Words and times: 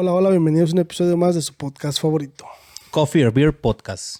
Hola, 0.00 0.12
hola, 0.12 0.30
bienvenidos 0.30 0.70
a 0.70 0.74
un 0.74 0.78
episodio 0.78 1.16
más 1.16 1.34
de 1.34 1.42
su 1.42 1.52
podcast 1.54 2.00
favorito. 2.00 2.44
Coffee 2.92 3.26
or 3.26 3.32
Beer 3.32 3.52
Podcast. 3.60 4.18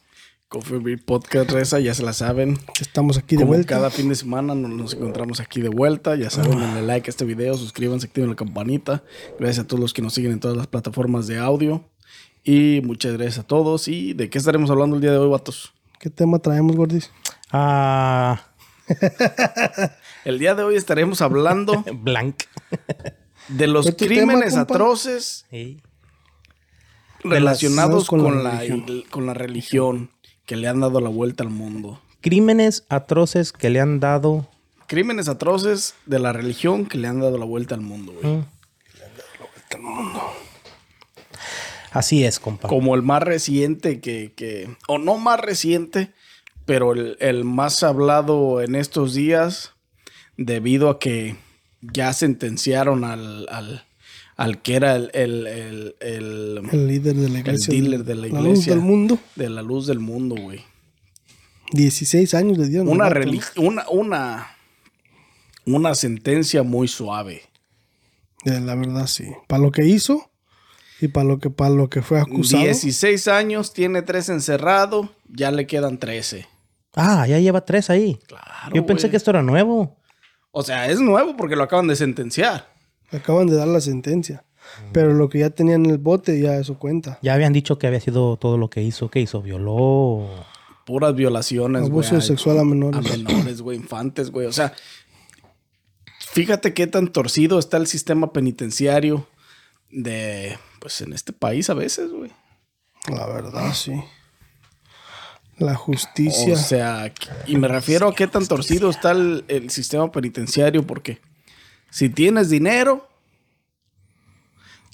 Coffee 0.48 0.78
Beer 0.80 1.00
Podcast 1.04 1.52
Reza, 1.52 1.78
ya 1.78 1.94
se 1.94 2.02
la 2.02 2.12
saben. 2.12 2.58
Estamos 2.80 3.16
aquí 3.16 3.36
de 3.36 3.42
Como 3.42 3.53
vuelta. 3.53 3.77
cada 3.77 3.88
fin 3.91 4.09
de 4.09 4.17
semana 4.17 4.56
nos, 4.56 4.72
nos 4.72 4.95
encontramos 4.95 5.38
aquí 5.38 5.61
de 5.61 5.69
vuelta. 5.69 6.17
Ya 6.17 6.30
saben, 6.30 6.59
denle 6.59 6.83
like 6.83 7.09
a 7.09 7.11
este 7.12 7.25
video, 7.25 7.54
suscríbanse, 7.56 8.09
activen 8.09 8.29
la 8.29 8.35
campanita. 8.35 9.04
Gracias 9.38 9.67
a 9.67 9.69
todos 9.69 9.79
los 9.79 9.93
que 9.93 10.03
nos 10.03 10.14
siguen 10.14 10.33
en 10.33 10.41
todas 10.41 10.56
las 10.56 10.67
plataformas 10.67 11.29
de 11.29 11.38
audio. 11.38 11.88
Y 12.42 12.81
muchas 12.83 13.13
gracias 13.13 13.38
a 13.38 13.47
todos. 13.47 13.87
¿Y 13.87 14.15
de 14.15 14.29
qué 14.31 14.38
estaremos 14.38 14.71
hablando 14.71 14.97
el 14.97 15.03
día 15.03 15.13
de 15.13 15.19
hoy, 15.19 15.31
vatos? 15.31 15.72
¿Qué 16.01 16.10
tema 16.10 16.41
traemos, 16.41 16.74
Gordis? 16.74 17.12
Ah, 17.52 18.42
El 20.24 20.41
día 20.41 20.56
de 20.56 20.65
hoy 20.65 20.74
estaremos 20.74 21.23
hablando 21.23 21.84
blank. 22.02 22.42
de 23.48 23.66
los 23.66 23.84
¿Fue 23.87 23.92
tu 23.92 24.06
crímenes 24.06 24.51
tema, 24.51 24.62
atroces 24.62 25.46
Sí. 25.51 25.80
relacionados 27.24 28.07
con 28.07 28.21
con, 28.21 28.43
la 28.45 28.52
la, 28.55 28.61
religión. 28.61 29.05
con 29.11 29.27
la 29.27 29.34
religión 29.34 30.11
que 30.47 30.57
le 30.57 30.69
han 30.69 30.80
dado 30.80 31.01
la 31.01 31.09
vuelta 31.11 31.43
al 31.45 31.51
mundo. 31.51 32.01
Crímenes 32.21 32.84
atroces 32.88 33.52
que 33.52 33.71
le 33.71 33.80
han 33.80 34.01
dado. 34.01 34.48
Crímenes 34.87 35.29
atroces 35.29 35.95
de 36.07 36.19
la 36.19 36.33
religión 36.33 36.87
que 36.87 36.97
le 36.98 37.09
han 37.09 37.21
dado 37.21 37.37
la 37.38 37.45
vuelta 37.45 37.74
al 37.74 37.80
mundo, 37.83 38.15
güey. 38.21 38.37
Mm. 38.37 38.45
Así 41.93 42.24
es, 42.24 42.38
compa. 42.38 42.69
como 42.69 42.95
el 42.95 43.02
más 43.02 43.23
reciente 43.23 44.01
que, 44.01 44.33
que- 44.37 44.69
o 44.87 44.99
no 44.99 45.16
más 45.19 45.41
reciente, 45.41 46.12
pero 46.66 46.93
el, 46.93 47.16
el 47.21 47.45
más 47.45 47.83
hablado 47.83 48.60
en 48.60 48.74
estos 48.74 49.15
días, 49.15 49.73
debido 50.37 50.91
a 50.91 50.99
que 50.99 51.37
ya 51.80 52.12
sentenciaron 52.12 53.05
al, 53.05 53.46
al, 53.50 53.84
al 54.37 54.62
que 54.62 54.74
era 54.77 54.96
el, 54.96 55.10
el, 55.14 55.46
el, 55.46 55.95
el- 56.01 56.60
El 56.73 56.87
líder 56.88 57.14
de 57.16 57.28
la 57.28 57.38
iglesia. 57.41 57.73
dealer 57.74 58.04
de 58.04 58.14
la 58.14 58.27
luz 58.28 58.38
iglesia. 58.41 58.73
del 58.74 58.82
mundo. 58.82 59.18
de 59.37 59.48
la 59.51 59.62
luz 59.62 59.87
del 59.87 60.01
mundo, 60.01 60.35
güey. 60.40 60.65
16 61.73 62.32
años 62.35 62.57
le 62.59 62.68
dieron. 62.68 62.88
Una, 62.88 63.09
una, 63.57 63.85
una, 63.90 64.46
una 65.66 65.94
sentencia 65.94 66.62
muy 66.62 66.88
suave. 66.88 67.42
Eh, 68.44 68.60
La 68.60 68.74
verdad, 68.74 69.06
sí. 69.06 69.26
Para 69.48 69.62
lo 69.62 69.70
que 69.70 69.84
hizo 69.84 70.30
y 71.00 71.08
para 71.08 71.26
lo 71.26 71.38
que, 71.38 71.50
para 71.50 71.70
lo 71.70 71.90
que 71.90 72.00
fue 72.02 72.20
acusado. 72.20 72.62
16 72.64 73.28
años, 73.28 73.72
tiene 73.74 74.00
tres 74.02 74.28
encerrado, 74.30 75.12
ya 75.28 75.50
le 75.50 75.66
quedan 75.66 75.98
13. 75.98 76.46
Ah, 76.94 77.26
ya 77.28 77.38
lleva 77.38 77.64
tres 77.64 77.90
ahí. 77.90 78.18
Claro, 78.26 78.74
Yo 78.74 78.86
pensé 78.86 79.10
que 79.10 79.16
esto 79.18 79.30
era 79.30 79.42
nuevo. 79.42 79.97
O 80.58 80.64
sea, 80.64 80.90
es 80.90 80.98
nuevo 80.98 81.36
porque 81.36 81.54
lo 81.54 81.62
acaban 81.62 81.86
de 81.86 81.94
sentenciar. 81.94 82.68
Acaban 83.12 83.46
de 83.46 83.54
dar 83.54 83.68
la 83.68 83.80
sentencia. 83.80 84.42
Pero 84.92 85.14
lo 85.14 85.28
que 85.28 85.38
ya 85.38 85.50
tenían 85.50 85.84
en 85.84 85.92
el 85.92 85.98
bote, 85.98 86.40
ya 86.40 86.56
eso 86.56 86.80
cuenta. 86.80 87.20
Ya 87.22 87.34
habían 87.34 87.52
dicho 87.52 87.78
que 87.78 87.86
había 87.86 88.00
sido 88.00 88.36
todo 88.38 88.58
lo 88.58 88.68
que 88.68 88.82
hizo. 88.82 89.08
¿Qué 89.08 89.20
hizo? 89.20 89.40
Violó. 89.40 90.28
Puras 90.84 91.14
violaciones, 91.14 91.82
güey. 91.82 91.92
Abuso 91.92 92.20
sexual 92.20 92.58
a 92.58 92.64
menores. 92.64 92.98
A 92.98 93.16
menores, 93.16 93.62
güey, 93.62 93.78
infantes, 93.78 94.32
güey. 94.32 94.48
O 94.48 94.52
sea, 94.52 94.74
fíjate 96.32 96.74
qué 96.74 96.88
tan 96.88 97.12
torcido 97.12 97.60
está 97.60 97.76
el 97.76 97.86
sistema 97.86 98.32
penitenciario 98.32 99.28
de, 99.90 100.58
pues, 100.80 101.00
en 101.02 101.12
este 101.12 101.32
país 101.32 101.70
a 101.70 101.74
veces, 101.74 102.10
güey. 102.10 102.32
La 103.06 103.28
verdad, 103.28 103.72
sí. 103.74 103.92
La 105.58 105.74
justicia. 105.74 106.54
O 106.54 106.56
sea, 106.56 107.12
y 107.46 107.56
me 107.56 107.68
refiero 107.68 108.08
a 108.08 108.14
qué 108.14 108.26
tan 108.26 108.46
torcido 108.46 108.90
está 108.90 109.10
el, 109.10 109.44
el 109.48 109.70
sistema 109.70 110.10
penitenciario 110.10 110.86
porque 110.86 111.20
si 111.90 112.08
tienes 112.08 112.50
dinero, 112.50 113.08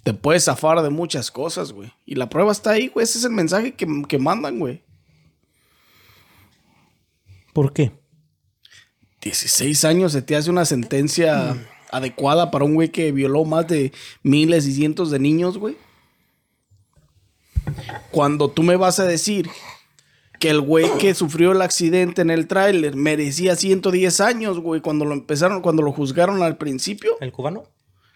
te 0.04 0.14
puedes 0.14 0.44
zafar 0.44 0.82
de 0.82 0.90
muchas 0.90 1.30
cosas, 1.30 1.72
güey. 1.72 1.92
Y 2.06 2.14
la 2.14 2.28
prueba 2.28 2.52
está 2.52 2.72
ahí, 2.72 2.88
güey. 2.88 3.04
Ese 3.04 3.18
es 3.18 3.24
el 3.24 3.32
mensaje 3.32 3.74
que, 3.74 3.86
que 4.06 4.18
mandan, 4.18 4.58
güey. 4.58 4.82
¿Por 7.52 7.72
qué? 7.72 7.92
16 9.22 9.84
años 9.84 10.12
se 10.12 10.22
te 10.22 10.36
hace 10.36 10.50
una 10.50 10.66
sentencia 10.66 11.56
adecuada 11.90 12.50
para 12.50 12.64
un 12.64 12.74
güey 12.74 12.90
que 12.90 13.12
violó 13.12 13.44
más 13.44 13.66
de 13.66 13.92
miles 14.22 14.66
y 14.66 14.74
cientos 14.74 15.10
de 15.10 15.18
niños, 15.18 15.56
güey. 15.56 15.76
Cuando 18.10 18.50
tú 18.50 18.62
me 18.62 18.76
vas 18.76 19.00
a 19.00 19.04
decir 19.04 19.48
que 20.40 20.50
el 20.50 20.60
güey 20.60 20.86
que 20.98 21.14
sufrió 21.14 21.52
el 21.52 21.62
accidente 21.62 22.22
en 22.22 22.30
el 22.30 22.46
tráiler 22.48 22.96
merecía 22.96 23.56
110 23.56 24.20
años, 24.20 24.58
güey, 24.60 24.80
cuando 24.80 25.04
lo 25.04 25.12
empezaron, 25.14 25.60
cuando 25.62 25.82
lo 25.82 25.92
juzgaron 25.92 26.42
al 26.42 26.56
principio, 26.56 27.16
¿El 27.20 27.32
cubano? 27.32 27.64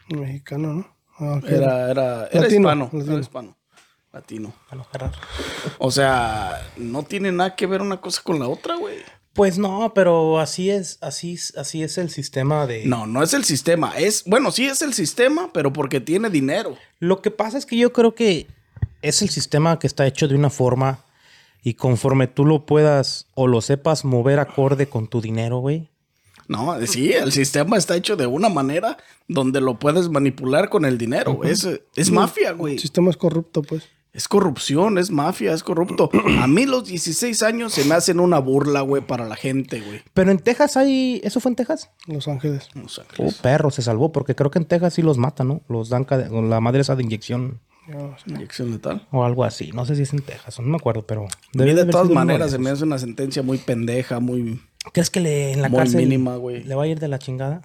Mexicano, 0.09 0.73
¿no? 0.73 0.97
Ah, 1.19 1.39
ok. 1.39 1.45
era, 1.49 1.91
era, 1.91 2.27
era 2.27 2.41
Latino, 2.43 2.61
hispano, 2.69 2.84
latino. 2.93 3.12
era 3.12 3.21
hispano, 3.21 3.56
latino. 4.12 4.53
O 5.79 5.91
sea, 5.91 6.67
no 6.77 7.03
tiene 7.03 7.33
nada 7.33 7.55
que 7.56 7.67
ver 7.67 7.83
una 7.83 8.01
cosa 8.01 8.23
con 8.23 8.39
la 8.39 8.49
otra, 8.49 8.77
güey. 8.77 8.97
Pues 9.35 9.56
no, 9.59 9.93
pero 9.95 10.41
así 10.41 10.71
es, 10.71 10.99
así, 11.00 11.35
es- 11.35 11.56
así 11.56 11.83
es 11.83 11.97
el 11.99 12.11
sistema 12.11 12.67
de. 12.67 12.85
No, 12.87 13.06
no 13.06 13.23
es 13.23 13.35
el 13.35 13.45
sistema, 13.45 13.97
es, 13.97 14.25
bueno, 14.25 14.50
sí 14.50 14.67
es 14.67 14.83
el 14.83 14.95
sistema, 14.95 15.50
pero 15.53 15.73
porque 15.73 16.00
tiene 16.00 16.29
dinero. 16.31 16.77
Lo 16.99 17.21
que 17.23 17.31
pasa 17.31 17.56
es 17.59 17.65
que 17.67 17.77
yo 17.77 17.93
creo 17.93 18.15
que 18.15 18.49
es 19.03 19.23
el 19.23 19.29
sistema 19.29 19.79
que 19.79 19.87
está 19.87 20.06
hecho 20.06 20.27
de 20.27 20.35
una 20.35 20.50
forma 20.50 21.05
y 21.62 21.74
conforme 21.74 22.26
tú 22.28 22.44
lo 22.44 22.66
puedas 22.66 23.26
o 23.34 23.46
lo 23.46 23.60
sepas 23.60 24.04
mover 24.04 24.38
acorde 24.38 24.88
con 24.88 25.08
tu 25.08 25.20
dinero, 25.20 25.58
güey. 25.58 25.88
No, 26.46 26.74
sí, 26.86 27.12
el 27.12 27.30
sistema 27.32 27.76
está 27.76 27.94
hecho 27.96 28.16
de 28.16 28.26
una 28.26 28.48
manera 28.48 28.96
donde 29.26 29.60
lo 29.60 29.78
puedes 29.78 30.08
manipular 30.08 30.70
con 30.70 30.86
el 30.86 30.96
dinero. 30.96 31.34
güey. 31.34 31.50
Es, 31.50 31.69
es 31.94 32.10
mafia, 32.10 32.52
güey. 32.52 32.74
El 32.74 32.80
sistema 32.80 33.10
es 33.10 33.19
corrupto, 33.19 33.60
pues. 33.62 33.84
Es 34.14 34.26
corrupción, 34.26 34.96
es 34.96 35.10
mafia, 35.10 35.52
es 35.52 35.62
corrupto. 35.62 36.08
A 36.41 36.46
mí 36.46 36.64
los 36.64 36.86
16 36.88 37.42
años 37.42 37.75
se 37.75 37.84
me 37.84 37.94
hacen 37.94 38.19
una 38.19 38.38
burla, 38.38 38.80
güey, 38.80 39.06
para 39.06 39.26
la 39.26 39.36
gente, 39.36 39.80
güey. 39.82 40.00
Pero 40.14 40.30
en 40.30 40.38
Texas 40.38 40.78
hay. 40.78 41.20
¿Eso 41.22 41.38
fue 41.40 41.50
en 41.50 41.56
Texas? 41.56 41.90
Los 42.06 42.26
Ángeles. 42.26 42.69
Los 42.75 42.98
Oh, 42.98 43.02
Ángeles. 43.02 43.34
perro, 43.34 43.70
se 43.70 43.82
salvó, 43.82 44.10
porque 44.10 44.34
creo 44.34 44.50
que 44.50 44.58
en 44.58 44.64
Texas 44.64 44.94
sí 44.94 45.02
los 45.02 45.19
matan, 45.19 45.48
¿no? 45.48 45.60
Los 45.69 45.90
dan 45.90 46.06
la 46.48 46.60
madre 46.60 46.80
esa 46.80 46.96
de 46.96 47.02
inyección 47.02 47.60
Inyección 48.26 48.71
letal. 48.72 49.06
o 49.10 49.25
algo 49.25 49.44
así. 49.44 49.71
No 49.72 49.84
sé 49.87 49.97
si 49.97 50.03
es 50.03 50.12
en 50.12 50.21
Texas, 50.21 50.59
no 50.60 50.66
me 50.66 50.76
acuerdo, 50.76 51.06
pero. 51.06 51.25
A 51.25 51.28
debe 51.53 51.71
mí 51.71 51.75
de 51.75 51.81
haber 51.82 51.93
todas 51.93 52.10
maneras 52.10 52.50
se 52.50 52.59
me 52.59 52.71
hace 52.71 52.84
una 52.84 52.99
sentencia 52.99 53.43
muy 53.43 53.59
pendeja, 53.59 54.21
muy... 54.21 54.60
¿Crees 54.93 55.10
que 55.10 55.21
le, 55.21 55.53
en 55.53 55.62
la 55.62 55.69
Muy 55.69 55.78
cárcel 55.78 56.00
mínima, 56.03 56.37
güey. 56.37 56.62
le 56.65 56.75
va 56.75 56.84
a 56.84 56.87
ir 56.87 56.99
de 57.00 57.09
la 57.09 57.19
chingada? 57.19 57.62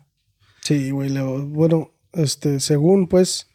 Sí, 0.61 0.91
güey. 0.91 1.09
le- 1.09 1.22
Bueno, 1.22 1.91
este, 2.13 2.59
según 2.59 3.07
pues, 3.07 3.50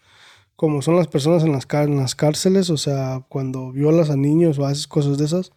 como 0.57 0.81
son 0.83 0.97
las 0.97 1.09
personas 1.09 1.43
en 1.45 1.53
las, 1.53 1.67
en 1.73 1.97
las 1.97 2.15
cárceles, 2.15 2.71
o 2.71 2.77
sea, 2.77 3.25
cuando 3.29 3.73
violas 3.73 4.11
a 4.11 4.17
niños 4.17 4.59
o 4.59 4.67
haces 4.67 4.87
cosas 4.87 5.19
de 5.19 5.25
esas, 5.27 5.53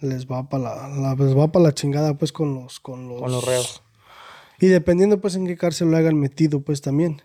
les 0.00 0.26
va 0.26 0.48
para 0.48 0.62
la, 0.64 0.88
la- 0.88 1.14
les 1.24 1.36
va 1.36 1.52
para 1.52 1.64
la 1.66 1.74
chingada, 1.74 2.14
pues, 2.18 2.32
con 2.32 2.54
los, 2.54 2.80
con 2.80 3.08
los, 3.08 3.20
Con 3.20 3.32
los 3.32 3.44
reos. 3.44 3.82
Y 4.58 4.66
dependiendo, 4.66 5.20
pues, 5.20 5.34
en 5.36 5.46
qué 5.46 5.56
cárcel 5.56 5.90
lo 5.90 5.96
hayan 5.96 6.18
metido, 6.18 6.60
pues, 6.60 6.80
también. 6.82 7.22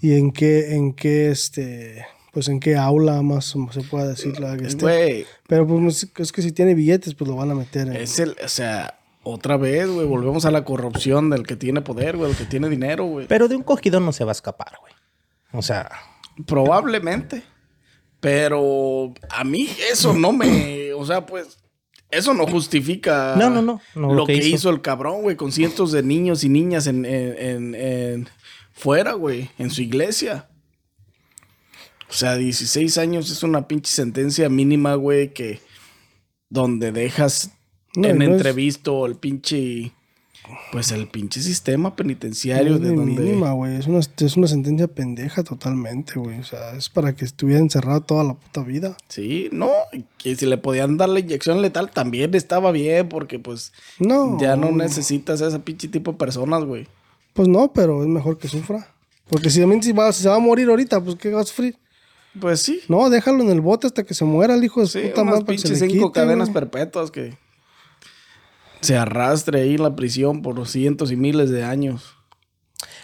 Y 0.00 0.14
en 0.14 0.32
qué, 0.32 0.74
en 0.76 0.94
qué, 0.94 1.30
este, 1.30 2.06
pues, 2.32 2.48
en 2.48 2.60
qué 2.60 2.76
aula 2.76 3.22
más 3.22 3.54
se 3.72 3.80
pueda 3.82 4.08
decir 4.08 4.38
la 4.40 4.56
que 4.56 4.66
esté. 4.66 4.82
Güey, 4.82 5.26
Pero 5.48 5.66
pues 5.66 6.08
es 6.16 6.32
que 6.32 6.42
si 6.42 6.52
tiene 6.52 6.74
billetes, 6.74 7.14
pues 7.14 7.28
lo 7.28 7.36
van 7.36 7.50
a 7.50 7.54
meter 7.54 7.88
en. 7.88 7.96
es 7.96 8.18
el... 8.18 8.36
O 8.44 8.48
sea, 8.48 8.98
otra 9.22 9.56
vez, 9.56 9.88
güey, 9.88 10.06
volvemos 10.06 10.44
a 10.46 10.50
la 10.50 10.64
corrupción 10.64 11.28
del 11.30 11.46
que 11.46 11.56
tiene 11.56 11.80
poder, 11.82 12.16
güey, 12.16 12.30
el 12.30 12.36
que 12.36 12.44
tiene 12.46 12.68
dinero, 12.68 13.04
güey. 13.04 13.26
Pero 13.26 13.48
de 13.48 13.56
un 13.56 13.62
cogidón 13.62 14.04
no 14.06 14.12
se 14.12 14.24
va 14.24 14.30
a 14.30 14.32
escapar, 14.32 14.72
güey. 14.80 14.92
O 15.52 15.62
sea, 15.62 15.90
Probablemente. 16.46 17.42
Pero 18.20 19.14
a 19.30 19.44
mí 19.44 19.68
eso 19.90 20.12
no 20.12 20.32
me. 20.32 20.92
O 20.92 21.04
sea, 21.06 21.24
pues. 21.26 21.58
Eso 22.10 22.34
no 22.34 22.44
justifica. 22.46 23.34
No, 23.38 23.48
no, 23.50 23.62
no, 23.62 23.80
no, 23.94 24.08
lo, 24.08 24.14
lo 24.14 24.26
que, 24.26 24.32
que 24.40 24.46
hizo. 24.46 24.56
hizo. 24.56 24.70
el 24.70 24.80
cabrón, 24.82 25.22
güey, 25.22 25.36
con 25.36 25.52
cientos 25.52 25.92
de 25.92 26.02
niños 26.02 26.42
y 26.42 26.48
niñas 26.48 26.86
en, 26.88 27.04
en, 27.04 27.36
en- 27.38 27.74
en- 27.76 28.28
fuera, 28.72 29.12
güey, 29.12 29.50
en 29.58 29.70
su 29.70 29.80
iglesia. 29.82 30.48
O 32.10 32.12
sea, 32.12 32.36
16 32.36 32.98
años 32.98 33.30
es 33.30 33.42
una 33.42 33.68
pinche 33.68 33.90
sentencia 33.90 34.48
mínima, 34.48 34.94
güey, 34.94 35.32
que. 35.32 35.60
Donde 36.48 36.90
dejas 36.92 37.52
No, 37.94 38.08
en 38.08 38.18
no 38.18 38.24
es- 38.24 38.30
entrevisto 38.32 39.06
el 39.06 39.16
pinche. 39.16 39.92
Pues 40.72 40.90
el 40.90 41.06
pinche 41.06 41.40
sistema 41.40 41.94
penitenciario 41.94 42.70
No 42.70 42.76
es 42.76 42.82
de 42.82 42.88
donde. 42.88 43.22
mínima, 43.22 43.52
güey. 43.52 43.76
Es 43.76 43.86
una, 43.86 44.00
es 44.00 44.36
una 44.36 44.48
sentencia 44.48 44.88
pendeja 44.88 45.44
totalmente, 45.44 46.14
güey. 46.18 46.40
O 46.40 46.44
sea, 46.44 46.72
es 46.74 46.88
para 46.88 47.14
que 47.14 47.24
estuviera 47.24 47.60
encerrado 47.60 48.00
toda 48.00 48.24
la 48.24 48.34
puta 48.34 48.64
vida. 48.64 48.96
Sí, 49.06 49.48
no, 49.52 49.70
que 50.18 50.34
si 50.34 50.46
le 50.46 50.58
podían 50.58 50.96
dar 50.96 51.08
la 51.08 51.20
inyección 51.20 51.62
letal 51.62 51.90
también 51.92 52.34
estaba 52.34 52.72
bien, 52.72 53.08
porque 53.08 53.38
pues 53.38 53.72
No. 54.00 54.40
ya 54.40 54.56
no 54.56 54.72
necesitas 54.72 55.40
a 55.42 55.48
ese 55.48 55.60
pinche 55.60 55.86
tipo 55.86 56.10
de 56.12 56.18
personas, 56.18 56.64
güey. 56.64 56.88
Pues 57.32 57.46
no, 57.46 57.72
pero 57.72 58.02
es 58.02 58.08
mejor 58.08 58.36
que 58.36 58.48
sufra. 58.48 58.88
Porque 59.28 59.50
si 59.50 59.60
también 59.60 59.80
si, 59.84 59.92
va, 59.92 60.12
si 60.12 60.24
se 60.24 60.28
va 60.28 60.34
a 60.34 60.40
morir 60.40 60.68
ahorita, 60.68 61.00
pues 61.00 61.14
¿qué 61.14 61.30
va 61.30 61.42
a 61.42 61.44
sufrir? 61.44 61.76
Pues 62.38 62.62
sí, 62.62 62.80
No, 62.88 63.10
déjalo 63.10 63.42
en 63.42 63.50
el 63.50 63.60
bote 63.60 63.86
hasta 63.88 64.04
que 64.04 64.14
se 64.14 64.24
muera 64.24 64.54
el 64.54 64.62
hijo 64.64 64.82
de 64.82 64.86
sí, 64.86 65.00
puta 65.00 65.22
unas 65.22 65.40
madre. 65.40 65.44
para 65.44 65.58
que 65.58 65.66
se 65.66 65.68
pinches 65.68 65.78
cinco 65.78 66.12
quite, 66.12 66.20
cadenas 66.20 66.50
güey. 66.50 66.54
perpetuas 66.54 67.10
que 67.10 67.36
se 68.80 68.96
arrastre 68.96 69.62
ahí 69.62 69.74
en 69.74 69.82
la 69.82 69.94
prisión 69.96 70.42
por 70.42 70.66
cientos 70.68 71.10
y 71.12 71.16
miles 71.16 71.50
de 71.50 71.64
años. 71.64 72.14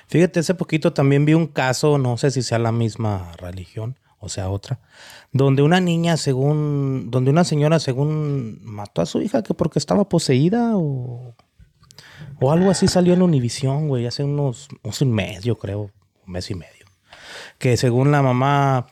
fíjate, 0.08 0.40
hace 0.40 0.54
poquito 0.54 0.92
también 0.92 1.24
vi 1.24 1.34
un 1.34 1.46
caso, 1.46 1.98
no 1.98 2.16
sé 2.16 2.30
si 2.30 2.42
sea 2.42 2.58
la 2.58 2.72
misma 2.72 3.32
religión 3.38 3.98
o 4.18 4.26
o 4.26 4.28
sea, 4.28 4.48
otra, 4.48 4.80
donde 5.30 5.62
una 5.62 5.78
niña, 5.80 6.16
según, 6.16 7.10
donde 7.10 7.30
una 7.30 7.44
señora, 7.44 7.78
según, 7.78 8.58
mató 8.64 9.02
a 9.02 9.06
su 9.06 9.20
hija 9.20 9.42
que 9.42 9.54
porque 9.54 9.78
estaba 9.78 10.08
poseída 10.08 10.72
o, 10.74 11.36
o 12.40 12.50
algo 12.52 12.70
así 12.70 12.88
salió 12.88 13.14
en 13.14 13.22
Univisión, 13.22 13.86
güey, 13.88 14.06
hace 14.06 14.24
unos, 14.24 14.68
hace 14.82 15.04
un 15.04 15.12
mes, 15.12 15.44
yo 15.44 15.56
creo, 15.56 15.92
un 16.26 16.32
mes 16.32 16.50
y 16.50 16.54
medio. 16.54 16.86
Que 17.58 17.76
según 17.76 18.10
la 18.10 18.22
mamá 18.22 18.86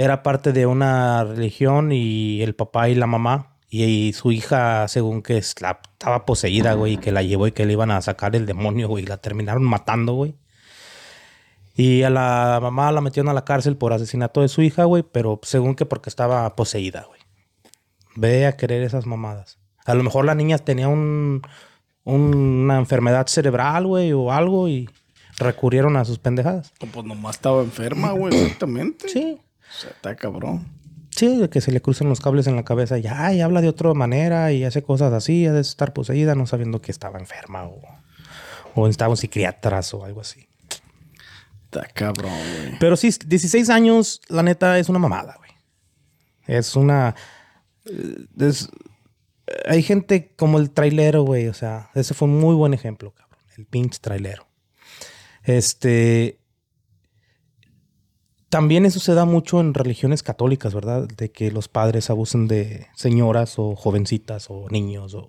era 0.00 0.22
parte 0.22 0.54
de 0.54 0.64
una 0.64 1.24
religión 1.24 1.92
y 1.92 2.40
el 2.40 2.54
papá 2.54 2.88
y 2.88 2.94
la 2.94 3.06
mamá 3.06 3.58
y, 3.68 4.14
su 4.14 4.32
hija, 4.32 4.88
según 4.88 5.22
que 5.22 5.36
estaba 5.36 6.24
poseída, 6.26 6.72
güey, 6.72 6.94
y 6.94 6.96
que 6.96 7.12
la 7.12 7.22
llevó 7.22 7.46
y 7.46 7.52
que 7.52 7.66
le 7.66 7.74
iban 7.74 7.90
a 7.90 8.00
sacar 8.00 8.34
el 8.34 8.46
demonio, 8.46 8.88
güey, 8.88 9.04
y 9.04 9.06
la 9.06 9.18
terminaron 9.18 9.62
matando, 9.62 10.14
güey. 10.14 10.34
Y 11.76 12.02
a 12.02 12.10
la 12.10 12.58
mamá 12.62 12.90
la 12.92 13.02
metieron 13.02 13.28
a 13.28 13.34
la 13.34 13.44
cárcel 13.44 13.76
por 13.76 13.92
asesinato 13.92 14.40
de 14.40 14.48
su 14.48 14.62
hija, 14.62 14.84
güey, 14.84 15.04
pero 15.04 15.38
según 15.42 15.76
que 15.76 15.84
porque 15.84 16.08
estaba 16.08 16.56
poseída, 16.56 17.04
güey. 17.06 17.20
Ve 18.16 18.46
a 18.46 18.56
querer 18.56 18.82
esas 18.82 19.06
mamadas. 19.06 19.58
A 19.84 19.94
lo 19.94 20.02
mejor 20.02 20.24
la 20.24 20.34
niña 20.34 20.58
tenía 20.58 20.88
un, 20.88 21.42
una 22.04 22.78
enfermedad 22.78 23.26
cerebral, 23.26 23.86
güey, 23.86 24.12
o 24.12 24.32
algo 24.32 24.66
y 24.66 24.88
recurrieron 25.38 25.96
a 25.96 26.06
sus 26.06 26.18
pendejadas. 26.18 26.72
Pues 26.78 27.06
nomás 27.06 27.36
estaba 27.36 27.62
enferma, 27.62 28.12
güey, 28.12 28.34
exactamente. 28.34 29.08
Sí. 29.08 29.38
O 29.70 29.80
sea, 29.80 29.90
está 29.90 30.16
cabrón. 30.16 30.66
Sí, 31.10 31.38
de 31.38 31.50
que 31.50 31.60
se 31.60 31.72
le 31.72 31.80
cruzan 31.80 32.08
los 32.08 32.20
cables 32.20 32.46
en 32.46 32.56
la 32.56 32.64
cabeza 32.64 32.98
y, 32.98 33.06
ay, 33.06 33.40
habla 33.40 33.60
de 33.60 33.68
otra 33.68 33.92
manera 33.94 34.52
y 34.52 34.64
hace 34.64 34.82
cosas 34.82 35.12
así, 35.12 35.46
ha 35.46 35.52
de 35.52 35.60
estar 35.60 35.92
poseída 35.92 36.34
no 36.34 36.46
sabiendo 36.46 36.80
que 36.80 36.92
estaba 36.92 37.18
enferma 37.18 37.64
o, 37.64 37.80
o 38.74 38.88
estaba 38.88 39.16
psiquiatras 39.16 39.92
o 39.94 40.04
algo 40.04 40.20
así. 40.20 40.48
Está 41.64 41.86
cabrón, 41.86 42.32
güey. 42.32 42.78
Pero 42.80 42.96
sí, 42.96 43.10
16 43.26 43.70
años, 43.70 44.20
la 44.28 44.42
neta, 44.42 44.78
es 44.78 44.88
una 44.88 44.98
mamada, 44.98 45.36
güey. 45.38 45.50
Es 46.46 46.74
una... 46.74 47.14
Eh, 47.84 48.26
hay 49.66 49.82
gente 49.82 50.34
como 50.36 50.58
el 50.58 50.70
trailero, 50.70 51.22
güey. 51.22 51.46
O 51.46 51.54
sea, 51.54 51.90
ese 51.94 52.14
fue 52.14 52.26
un 52.26 52.40
muy 52.40 52.56
buen 52.56 52.74
ejemplo, 52.74 53.12
cabrón. 53.12 53.38
El 53.56 53.66
pinche 53.66 54.00
trailero. 54.00 54.48
Este... 55.44 56.39
También 58.50 58.84
eso 58.84 58.98
se 58.98 59.14
da 59.14 59.24
mucho 59.24 59.60
en 59.60 59.74
religiones 59.74 60.24
católicas, 60.24 60.74
¿verdad? 60.74 61.06
De 61.06 61.30
que 61.30 61.52
los 61.52 61.68
padres 61.68 62.10
abusen 62.10 62.48
de 62.48 62.88
señoras 62.96 63.54
o 63.60 63.76
jovencitas 63.76 64.46
o 64.50 64.66
niños 64.70 65.14
o... 65.14 65.28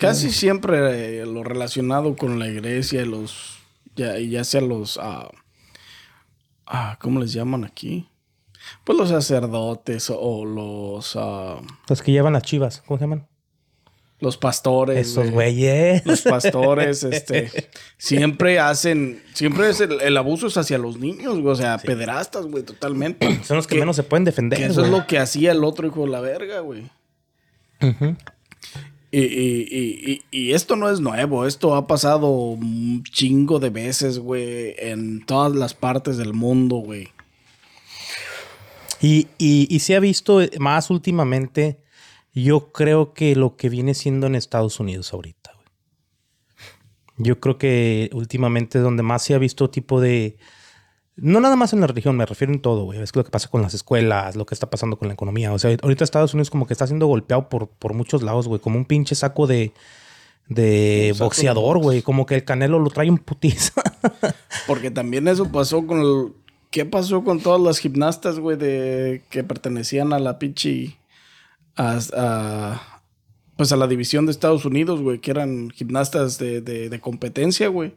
Casi 0.00 0.30
siempre 0.30 1.20
eh, 1.20 1.26
lo 1.26 1.44
relacionado 1.44 2.16
con 2.16 2.38
la 2.38 2.48
iglesia, 2.48 3.04
los... 3.04 3.58
Ya, 3.94 4.18
ya 4.18 4.42
sea 4.42 4.62
los... 4.62 4.98
ah, 5.00 5.30
ah, 6.66 6.96
¿Cómo 6.98 7.20
les 7.20 7.34
llaman 7.34 7.64
aquí? 7.64 8.08
Pues 8.84 8.96
los 8.96 9.10
sacerdotes 9.10 10.10
o 10.10 10.46
los... 10.46 11.14
ah, 11.16 11.60
Los 11.90 12.00
que 12.00 12.12
llevan 12.12 12.32
las 12.32 12.42
chivas, 12.42 12.82
¿cómo 12.86 12.96
se 12.96 13.04
llaman? 13.04 13.28
Los 14.22 14.38
pastores. 14.38 14.96
Esos 15.08 15.30
güey. 15.30 15.52
güeyes. 15.54 16.06
Los 16.06 16.22
pastores, 16.22 17.02
este, 17.04 17.50
siempre 17.98 18.58
hacen, 18.58 19.22
siempre 19.34 19.68
es 19.68 19.80
el, 19.80 20.00
el 20.00 20.16
abuso 20.16 20.46
es 20.46 20.56
hacia 20.56 20.78
los 20.78 20.98
niños, 20.98 21.34
güey, 21.40 21.48
o 21.52 21.56
sea, 21.56 21.76
pederastas, 21.78 22.46
güey, 22.46 22.62
totalmente. 22.62 23.40
Son 23.44 23.56
los 23.58 23.66
que, 23.66 23.78
menos 23.78 23.96
se 23.96 24.04
pueden 24.04 24.24
defender. 24.24 24.58
Que 24.58 24.66
eso 24.66 24.84
es 24.84 24.90
lo 24.90 25.06
que 25.06 25.18
hacía 25.18 25.52
el 25.52 25.64
otro 25.64 25.86
hijo 25.86 26.04
de 26.04 26.10
la 26.10 26.20
verga, 26.20 26.60
güey. 26.60 26.90
Y, 29.10 29.18
y- 29.18 29.66
y- 29.70 30.12
y- 30.12 30.22
y 30.30 30.52
esto 30.54 30.74
no 30.76 30.88
es 30.88 31.00
nuevo, 31.00 31.46
esto 31.46 31.74
ha 31.74 31.86
pasado 31.86 32.28
un 32.30 33.02
chingo 33.04 33.58
de 33.58 33.68
veces, 33.68 34.18
güey, 34.18 34.74
en 34.78 35.26
todas 35.26 35.52
las 35.54 35.74
partes 35.74 36.16
del 36.16 36.32
mundo, 36.32 36.76
güey. 36.76 37.08
Y, 39.02 39.26
y, 39.36 39.66
y 39.68 39.80
se 39.80 39.96
ha 39.96 40.00
visto 40.00 40.40
más 40.60 40.88
últimamente, 40.88 41.76
yo 42.34 42.72
creo 42.72 43.12
que 43.12 43.36
lo 43.36 43.56
que 43.56 43.68
viene 43.68 43.94
siendo 43.94 44.26
en 44.26 44.34
Estados 44.34 44.80
Unidos 44.80 45.12
ahorita. 45.12 45.52
güey. 45.54 45.66
Yo 47.18 47.40
creo 47.40 47.58
que 47.58 48.10
últimamente 48.12 48.78
es 48.78 48.84
donde 48.84 49.02
más 49.02 49.22
se 49.22 49.34
ha 49.34 49.38
visto 49.38 49.70
tipo 49.70 50.00
de... 50.00 50.38
No 51.14 51.40
nada 51.40 51.56
más 51.56 51.74
en 51.74 51.80
la 51.80 51.86
religión, 51.86 52.16
me 52.16 52.24
refiero 52.24 52.54
en 52.54 52.62
todo, 52.62 52.84
güey. 52.84 53.00
Es 53.00 53.14
lo 53.14 53.22
que 53.22 53.30
pasa 53.30 53.48
con 53.48 53.60
las 53.60 53.74
escuelas, 53.74 54.34
lo 54.34 54.46
que 54.46 54.54
está 54.54 54.70
pasando 54.70 54.98
con 54.98 55.08
la 55.08 55.14
economía. 55.14 55.52
O 55.52 55.58
sea, 55.58 55.76
ahorita 55.82 56.04
Estados 56.04 56.32
Unidos 56.32 56.48
como 56.48 56.66
que 56.66 56.72
está 56.72 56.86
siendo 56.86 57.06
golpeado 57.06 57.50
por, 57.50 57.68
por 57.68 57.92
muchos 57.92 58.22
lados, 58.22 58.48
güey. 58.48 58.60
Como 58.60 58.78
un 58.78 58.86
pinche 58.86 59.14
saco 59.14 59.46
de, 59.46 59.74
de 60.48 61.10
saco 61.12 61.26
boxeador, 61.26 61.76
box. 61.76 61.84
güey. 61.84 62.02
Como 62.02 62.24
que 62.24 62.36
el 62.36 62.44
canelo 62.44 62.78
lo 62.78 62.88
trae 62.88 63.10
un 63.10 63.18
putiza. 63.18 63.82
Porque 64.66 64.90
también 64.90 65.28
eso 65.28 65.52
pasó 65.52 65.86
con 65.86 66.00
el... 66.00 66.32
¿Qué 66.70 66.86
pasó 66.86 67.22
con 67.22 67.40
todas 67.40 67.60
las 67.60 67.76
gimnastas, 67.76 68.38
güey, 68.38 68.56
de 68.56 69.22
que 69.28 69.44
pertenecían 69.44 70.14
a 70.14 70.18
la 70.18 70.38
pinche... 70.38 70.96
A, 71.76 71.98
a- 72.16 73.02
pues 73.56 73.70
a 73.72 73.76
la 73.76 73.86
división 73.86 74.26
de 74.26 74.32
Estados 74.32 74.64
Unidos, 74.64 75.00
güey, 75.02 75.18
que 75.20 75.30
eran 75.30 75.70
gimnastas 75.70 76.38
de, 76.38 76.60
de- 76.60 76.88
de 76.88 77.00
competencia, 77.00 77.68
güey. 77.68 77.94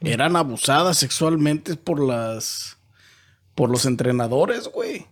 Eran 0.00 0.36
abusadas 0.36 0.98
sexualmente 0.98 1.76
por 1.76 2.00
las... 2.00 2.78
Por 3.54 3.70
los 3.70 3.86
entrenadores, 3.86 4.68
güey. 4.68 5.06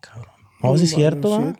Cabrón. 0.00 0.32
No, 0.62 0.76
sí 0.78 0.84
es 0.84 0.90
cierto. 0.94 1.54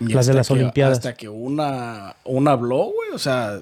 Y 0.00 0.08
Las 0.12 0.26
de 0.26 0.34
las 0.34 0.48
que- 0.48 0.54
Olimpiadas. 0.54 0.98
Hasta 0.98 1.14
que 1.14 1.28
una, 1.28 2.16
una 2.24 2.52
habló, 2.52 2.84
güey. 2.92 3.10
O 3.12 3.18
sea, 3.18 3.60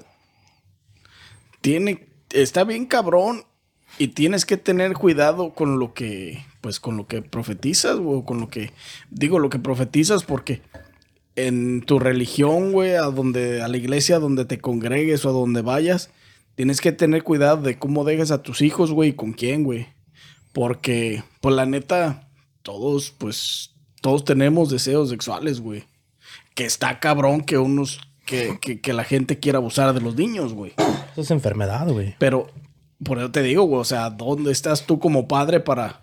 tiene, 1.61 2.07
está 2.31 2.63
bien 2.63 2.85
cabrón. 2.85 3.43
Y 3.99 4.09
tienes 4.09 4.45
que 4.45 4.57
tener 4.57 4.93
cuidado 4.93 5.53
con 5.53 5.77
lo 5.77 5.93
que, 5.93 6.43
pues 6.63 6.79
con 6.79 6.95
lo 6.95 7.07
que 7.07 7.21
profetizas, 7.21 7.97
güey. 7.97 8.19
o 8.19 8.25
Con 8.25 8.39
lo 8.39 8.47
que, 8.47 8.71
digo, 9.11 9.37
lo 9.37 9.49
que 9.49 9.59
profetizas 9.59 10.23
porque 10.23 10.61
en 11.35 11.81
tu 11.81 11.99
religión, 11.99 12.71
güey, 12.71 12.95
a 12.95 13.01
donde, 13.01 13.61
a 13.61 13.67
la 13.67 13.75
iglesia 13.75 14.17
donde 14.17 14.45
te 14.45 14.59
congregues 14.59 15.25
o 15.25 15.29
a 15.29 15.33
donde 15.33 15.61
vayas, 15.61 16.09
tienes 16.55 16.79
que 16.79 16.93
tener 16.93 17.23
cuidado 17.23 17.61
de 17.63 17.77
cómo 17.77 18.05
dejas 18.05 18.31
a 18.31 18.43
tus 18.43 18.61
hijos, 18.61 18.93
güey, 18.93 19.09
y 19.09 19.13
con 19.13 19.33
quién, 19.33 19.65
güey. 19.65 19.87
Porque, 20.53 21.21
pues 21.41 21.53
la 21.53 21.65
neta, 21.65 22.29
todos, 22.61 23.11
pues, 23.11 23.71
todos 23.99 24.23
tenemos 24.23 24.69
deseos 24.69 25.09
sexuales, 25.09 25.59
güey. 25.59 25.83
Que 26.55 26.63
está 26.63 27.01
cabrón 27.01 27.41
que 27.41 27.57
unos, 27.57 27.99
que, 28.25 28.57
que, 28.61 28.79
que 28.79 28.93
la 28.93 29.03
gente 29.03 29.37
quiera 29.37 29.57
abusar 29.57 29.93
de 29.93 29.99
los 29.99 30.15
niños, 30.15 30.53
güey. 30.53 30.71
Eso 31.11 31.21
es 31.23 31.31
enfermedad, 31.31 31.89
güey. 31.89 32.15
Pero, 32.19 32.47
por 33.03 33.17
eso 33.17 33.31
te 33.31 33.41
digo, 33.41 33.63
güey, 33.63 33.81
o 33.81 33.85
sea, 33.85 34.09
¿dónde 34.11 34.53
estás 34.53 34.85
tú 34.85 34.97
como 34.99 35.27
padre 35.27 35.59
para... 35.59 36.02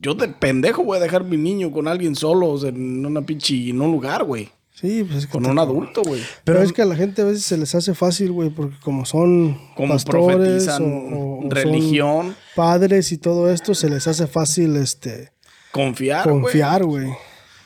Yo 0.00 0.14
de 0.14 0.28
pendejo 0.28 0.84
voy 0.84 0.98
a 0.98 1.00
dejar 1.00 1.24
mi 1.24 1.36
niño 1.36 1.70
con 1.72 1.88
alguien 1.88 2.14
solo 2.14 2.48
o 2.50 2.58
sea, 2.58 2.68
en 2.70 3.04
una 3.06 3.22
pinche, 3.22 3.70
en 3.70 3.80
un 3.80 3.90
lugar, 3.92 4.24
güey. 4.24 4.50
Sí, 4.74 5.04
pues 5.04 5.20
es 5.20 5.26
que 5.26 5.32
Con 5.32 5.46
un 5.46 5.58
adulto, 5.58 6.02
güey. 6.02 6.20
Pero 6.44 6.60
es 6.62 6.70
que 6.72 6.82
a 6.82 6.84
la 6.84 6.94
gente 6.96 7.22
a 7.22 7.24
veces 7.24 7.44
se 7.46 7.56
les 7.56 7.74
hace 7.74 7.94
fácil, 7.94 8.30
güey, 8.32 8.50
porque 8.50 8.76
como 8.82 9.06
son 9.06 9.58
Como 9.74 9.94
pastores 9.94 10.36
profetizan 10.36 10.82
o, 10.82 10.86
o- 11.38 11.40
son 11.42 11.50
religión, 11.50 12.36
padres 12.54 13.10
y 13.10 13.16
todo 13.16 13.50
esto, 13.50 13.74
se 13.74 13.88
les 13.88 14.06
hace 14.06 14.26
fácil 14.26 14.76
este 14.76 15.32
confiar, 15.72 16.28
güey. 16.28 16.42
confiar, 16.42 16.84
güey. 16.84 17.08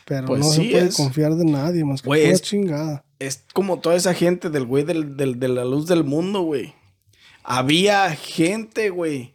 Pero 0.05 0.27
Pues 0.29 0.41
no 0.41 0.51
sí 0.51 0.67
se 0.67 0.71
puede 0.71 0.87
es. 0.87 0.97
confiar 0.97 1.35
de 1.35 1.45
nadie 1.47 1.85
más 1.85 2.03
que 2.03 2.31
es- 2.31 2.43
chingada. 2.43 3.05
es 3.19 3.45
como 3.55 3.81
toda 3.81 3.97
esa 3.97 4.15
gente 4.15 4.49
del 4.49 4.65
güey 4.67 4.85
del, 4.85 5.17
del- 5.17 5.41
de 5.41 5.49
la 5.49 5.65
luz 5.65 5.87
del 5.89 6.05
mundo, 6.05 6.43
güey. 6.43 6.75
Había 7.43 8.11
gente, 8.15 8.91
güey, 8.91 9.35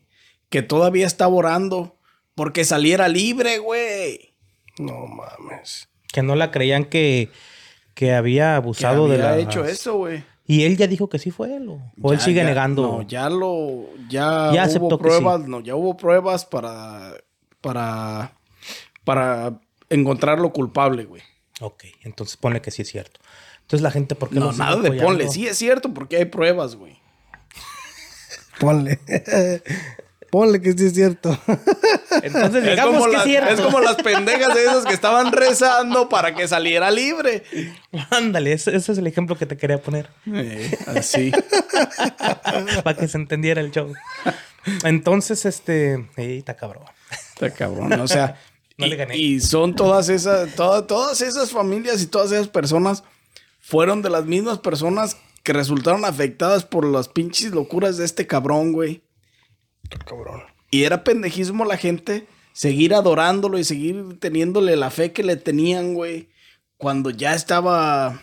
que 0.50 0.62
todavía 0.62 1.06
estaba 1.08 1.34
orando 1.34 1.95
porque 2.36 2.66
saliera 2.66 3.08
libre, 3.08 3.58
güey. 3.60 4.34
No 4.78 5.08
mames. 5.08 5.90
Que 6.12 6.22
no 6.22 6.36
la 6.36 6.52
creían 6.52 6.86
que, 6.86 7.30
que 7.94 8.14
había 8.14 8.52
Que 8.52 8.56
abusado 8.56 9.08
de 9.08 9.16
había 9.16 9.32
la... 9.32 9.38
hecho 9.40 9.66
eso, 9.66 9.96
güey. 9.98 10.24
Y 10.48 10.64
él 10.64 10.78
ya 10.78 10.86
dijo 10.88 11.10
que 11.10 11.18
sí 11.18 11.32
fue 11.32 11.56
él. 11.56 11.68
O, 11.70 11.82
o 12.02 12.14
él 12.14 12.20
sigue 12.20 12.42
ya- 12.42 12.46
negando. 12.46 12.82
No, 12.84 13.02
ya 13.02 13.30
lo. 13.30 13.86
Ya, 14.10 14.52
Ya 14.54 14.64
aceptó 14.64 14.86
hubo 14.88 14.98
que 15.00 15.10
sí. 15.10 15.18
pruebas. 15.18 15.48
No, 15.48 15.60
ya 15.62 15.76
hubo 15.76 15.98
pruebas 15.98 16.46
para. 16.46 17.14
Para. 17.62 18.38
Para 19.04 19.60
encontrarlo 19.90 20.52
culpable, 20.54 21.06
güey. 21.06 21.22
Ok, 21.62 21.86
entonces 22.04 22.38
ponle 22.38 22.62
que 22.62 22.70
sí 22.72 22.82
es 22.84 22.90
cierto. 22.90 23.20
Entonces 23.62 23.82
la 23.82 23.90
gente, 23.92 24.14
¿por 24.16 24.30
qué 24.30 24.36
No, 24.40 24.52
sigue 24.52 24.64
nada 24.64 24.76
de 24.82 24.88
apoyando? 24.90 25.06
ponle. 25.08 25.28
Sí 25.30 25.48
es 25.48 25.58
cierto, 25.58 25.94
porque 25.94 26.18
hay 26.18 26.26
pruebas, 26.26 26.76
güey. 26.76 27.00
Ponle. 28.60 29.00
Ponle 30.36 30.60
que 30.60 30.74
sí 30.74 30.88
es 30.88 30.94
cierto. 30.94 31.30
Entonces 32.24 32.62
Es 32.66 32.70
digamos 32.72 32.96
como, 32.98 33.06
que 33.06 33.12
la- 33.14 33.18
es 33.20 33.24
cierto. 33.24 33.54
es 33.54 33.62
como 33.62 33.80
las 33.80 33.96
pendejas 33.96 34.54
de 34.54 34.64
esas 34.66 34.84
que 34.84 34.94
estaban 34.94 35.32
rezando 35.32 36.10
para 36.10 36.36
que 36.36 36.46
saliera 36.46 36.92
libre. 36.92 37.46
Ándale, 38.10 38.52
ese, 38.52 38.76
ese 38.76 38.92
es 38.92 38.98
el 38.98 39.08
ejemplo 39.08 39.38
que 39.38 39.46
te 39.46 39.56
quería 39.56 39.82
poner. 39.82 40.10
Eh, 40.34 40.78
así. 40.88 41.32
para 42.84 42.98
que 42.98 43.08
se 43.08 43.18
entendiera 43.18 43.62
el 43.62 43.72
show. 43.72 43.94
Entonces, 44.84 45.46
este... 45.46 46.06
está 46.18 46.58
cabrón. 46.58 46.84
Está 47.34 47.52
cabrón. 47.52 47.94
O 47.94 48.08
sea, 48.10 48.38
No 48.78 48.88
y, 48.88 48.90
le 48.90 48.96
gané. 48.98 49.16
y 49.18 49.40
son 49.40 49.74
todas 49.74 50.10
esas, 50.10 50.54
toda- 50.56 50.86
todas 50.86 51.22
esas 51.22 51.52
familias 51.52 52.02
y 52.02 52.08
todas 52.08 52.34
esas 52.34 52.50
personas 52.50 53.06
fueron 53.62 54.02
de 54.02 54.10
las 54.10 54.26
mismas 54.26 54.60
personas 54.60 55.16
que 55.44 55.54
resultaron 55.54 56.04
afectadas 56.04 56.66
por 56.66 56.86
las 56.86 57.08
pinches 57.08 57.52
locuras 57.52 57.96
de 57.96 58.04
este 58.04 58.28
cabrón, 58.28 58.74
güey. 58.74 59.02
Y 60.72 60.84
era 60.84 61.04
pendejismo 61.04 61.66
la 61.66 61.78
gente 61.78 62.28
seguir 62.56 62.94
adorándolo 62.94 63.60
y 63.60 63.66
seguir 63.66 64.18
teniéndole 64.20 64.78
la 64.78 64.90
fe 64.90 65.12
que 65.12 65.24
le 65.24 65.36
tenían, 65.36 65.94
güey. 65.94 66.30
Cuando 66.78 67.10
ya 67.10 67.36
estaba, 67.36 68.22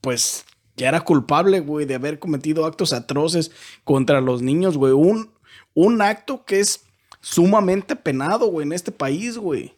pues, 0.00 0.46
ya 0.76 0.88
era 0.88 1.02
culpable, 1.02 1.60
güey, 1.60 1.86
de 1.86 1.94
haber 1.94 2.18
cometido 2.18 2.64
actos 2.64 2.92
atroces 2.92 3.50
contra 3.84 4.20
los 4.20 4.42
niños, 4.42 4.76
güey. 4.76 4.92
Un, 4.92 5.30
un 5.74 6.00
acto 6.00 6.44
que 6.44 6.60
es 6.60 6.84
sumamente 7.20 7.94
penado, 7.94 8.46
güey, 8.46 8.66
en 8.66 8.72
este 8.72 8.90
país, 8.90 9.36
güey. 9.36 9.74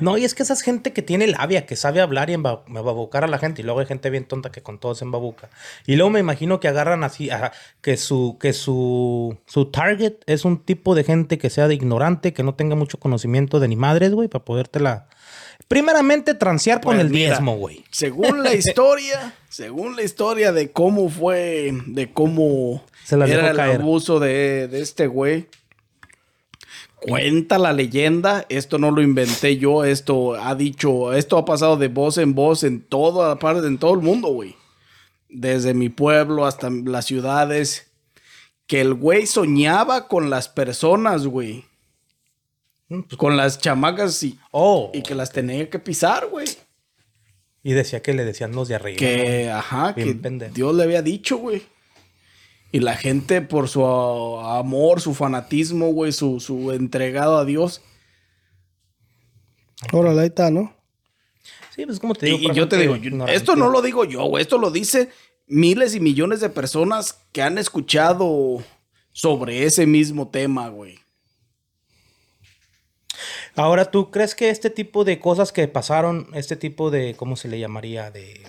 No, 0.00 0.16
y 0.16 0.24
es 0.24 0.34
que 0.34 0.42
esa 0.42 0.54
es 0.54 0.62
gente 0.62 0.92
que 0.92 1.02
tiene 1.02 1.26
labia, 1.26 1.66
que 1.66 1.76
sabe 1.76 2.00
hablar 2.00 2.30
y 2.30 2.34
emba- 2.34 2.62
embabucar 2.66 3.24
a 3.24 3.26
la 3.26 3.38
gente. 3.38 3.60
Y 3.60 3.64
luego 3.64 3.80
hay 3.80 3.86
gente 3.86 4.08
bien 4.08 4.24
tonta 4.24 4.50
que 4.50 4.62
con 4.62 4.78
todo 4.78 4.94
se 4.94 5.04
embabuca. 5.04 5.50
Y 5.86 5.96
luego 5.96 6.10
me 6.10 6.20
imagino 6.20 6.60
que 6.60 6.68
agarran 6.68 7.04
así, 7.04 7.28
ajá, 7.30 7.52
que 7.82 7.96
su, 7.98 8.38
que 8.40 8.52
su, 8.54 9.36
su 9.46 9.66
target 9.66 10.14
es 10.26 10.44
un 10.46 10.58
tipo 10.64 10.94
de 10.94 11.04
gente 11.04 11.36
que 11.38 11.50
sea 11.50 11.68
de 11.68 11.74
ignorante, 11.74 12.32
que 12.32 12.42
no 12.42 12.54
tenga 12.54 12.74
mucho 12.74 12.98
conocimiento 12.98 13.60
de 13.60 13.68
ni 13.68 13.76
madres, 13.76 14.12
güey, 14.12 14.28
para 14.28 14.44
podértela. 14.44 15.08
Primeramente, 15.68 16.34
transear 16.34 16.80
con 16.80 16.94
Pues 16.96 17.06
el 17.06 17.10
mira, 17.12 17.26
diezmo, 17.28 17.56
güey. 17.56 17.84
Según 17.90 18.42
la 18.42 18.54
historia, 18.54 19.34
según 19.48 19.94
la 19.94 20.02
historia 20.02 20.52
de 20.52 20.70
cómo 20.72 21.08
fue, 21.10 21.72
de 21.86 22.12
cómo 22.12 22.82
Se 23.04 23.16
la 23.16 23.26
era 23.26 23.50
el 23.50 23.56
caer. 23.56 23.80
abuso 23.80 24.18
de, 24.18 24.68
de 24.68 24.80
este 24.80 25.06
güey. 25.06 25.46
Cuenta 27.00 27.58
la 27.58 27.72
leyenda, 27.72 28.44
esto 28.48 28.78
no 28.78 28.90
lo 28.90 29.00
inventé 29.02 29.56
yo, 29.56 29.84
esto 29.84 30.34
ha 30.34 30.54
dicho, 30.54 31.12
esto 31.14 31.38
ha 31.38 31.44
pasado 31.44 31.76
de 31.76 31.88
voz 31.88 32.18
en 32.18 32.34
voz 32.34 32.62
en 32.62 32.82
toda 32.82 33.38
parte, 33.38 33.66
en 33.66 33.78
todo 33.78 33.94
el 33.94 34.00
mundo, 34.00 34.28
güey. 34.28 34.54
Desde 35.28 35.72
mi 35.74 35.88
pueblo 35.88 36.44
hasta 36.46 36.68
las 36.70 37.06
ciudades, 37.06 37.90
que 38.66 38.80
el 38.80 38.94
güey 38.94 39.26
soñaba 39.26 40.08
con 40.08 40.28
las 40.30 40.48
personas, 40.48 41.26
güey. 41.26 41.64
Mm, 42.88 43.02
pues, 43.02 43.16
Con 43.16 43.36
las 43.36 43.58
chamacas 43.58 44.22
y, 44.22 44.38
Oh, 44.50 44.90
y 44.92 45.02
que 45.02 45.14
las 45.14 45.30
tenía 45.32 45.70
que 45.70 45.78
pisar, 45.78 46.26
güey. 46.28 46.46
y 47.62 47.72
decía 47.72 48.00
que 48.02 48.14
le 48.14 48.24
decían 48.24 48.52
los 48.52 48.68
de 48.68 48.74
arriba. 48.74 48.96
Que, 48.98 49.50
ajá, 49.50 49.92
Bien 49.92 50.08
que 50.08 50.14
pendejo. 50.16 50.54
Dios 50.54 50.74
le 50.74 50.82
había 50.82 51.02
dicho, 51.02 51.36
güey. 51.38 51.62
Y 52.72 52.80
la 52.80 52.96
gente 52.96 53.42
por 53.42 53.68
su 53.68 53.84
amor, 53.84 55.00
su 55.00 55.14
fanatismo, 55.14 55.88
güey, 55.92 56.12
su, 56.12 56.38
su 56.40 56.70
entregado 56.72 57.38
a 57.38 57.44
Dios. 57.44 57.82
Órale, 59.92 60.20
ahí 60.20 60.26
está, 60.28 60.50
¿no? 60.50 60.72
Sí, 61.74 61.84
pues 61.86 61.98
como 61.98 62.14
te 62.14 62.26
digo. 62.26 62.38
y 62.52 62.54
yo 62.54 62.68
te 62.68 62.76
digo, 62.76 62.96
yo- 62.96 63.26
esto 63.26 63.56
no 63.56 63.70
lo 63.70 63.80
digo 63.82 64.04
yo, 64.04 64.24
güey, 64.24 64.42
esto 64.42 64.58
lo 64.58 64.70
dice 64.70 65.08
miles 65.46 65.94
y 65.94 66.00
millones 66.00 66.40
de 66.40 66.50
personas 66.50 67.18
que 67.32 67.42
han 67.42 67.58
escuchado 67.58 68.62
sobre 69.12 69.64
ese 69.64 69.86
mismo 69.86 70.28
tema, 70.28 70.68
güey. 70.68 70.98
Ahora, 73.56 73.90
¿tú 73.90 74.10
crees 74.10 74.34
que 74.34 74.50
este 74.50 74.70
tipo 74.70 75.04
de 75.04 75.18
cosas 75.18 75.52
que 75.52 75.66
pasaron, 75.68 76.28
este 76.34 76.56
tipo 76.56 76.90
de, 76.90 77.14
¿cómo 77.16 77.34
se 77.36 77.48
le 77.48 77.58
llamaría? 77.58 78.10
De... 78.10 78.40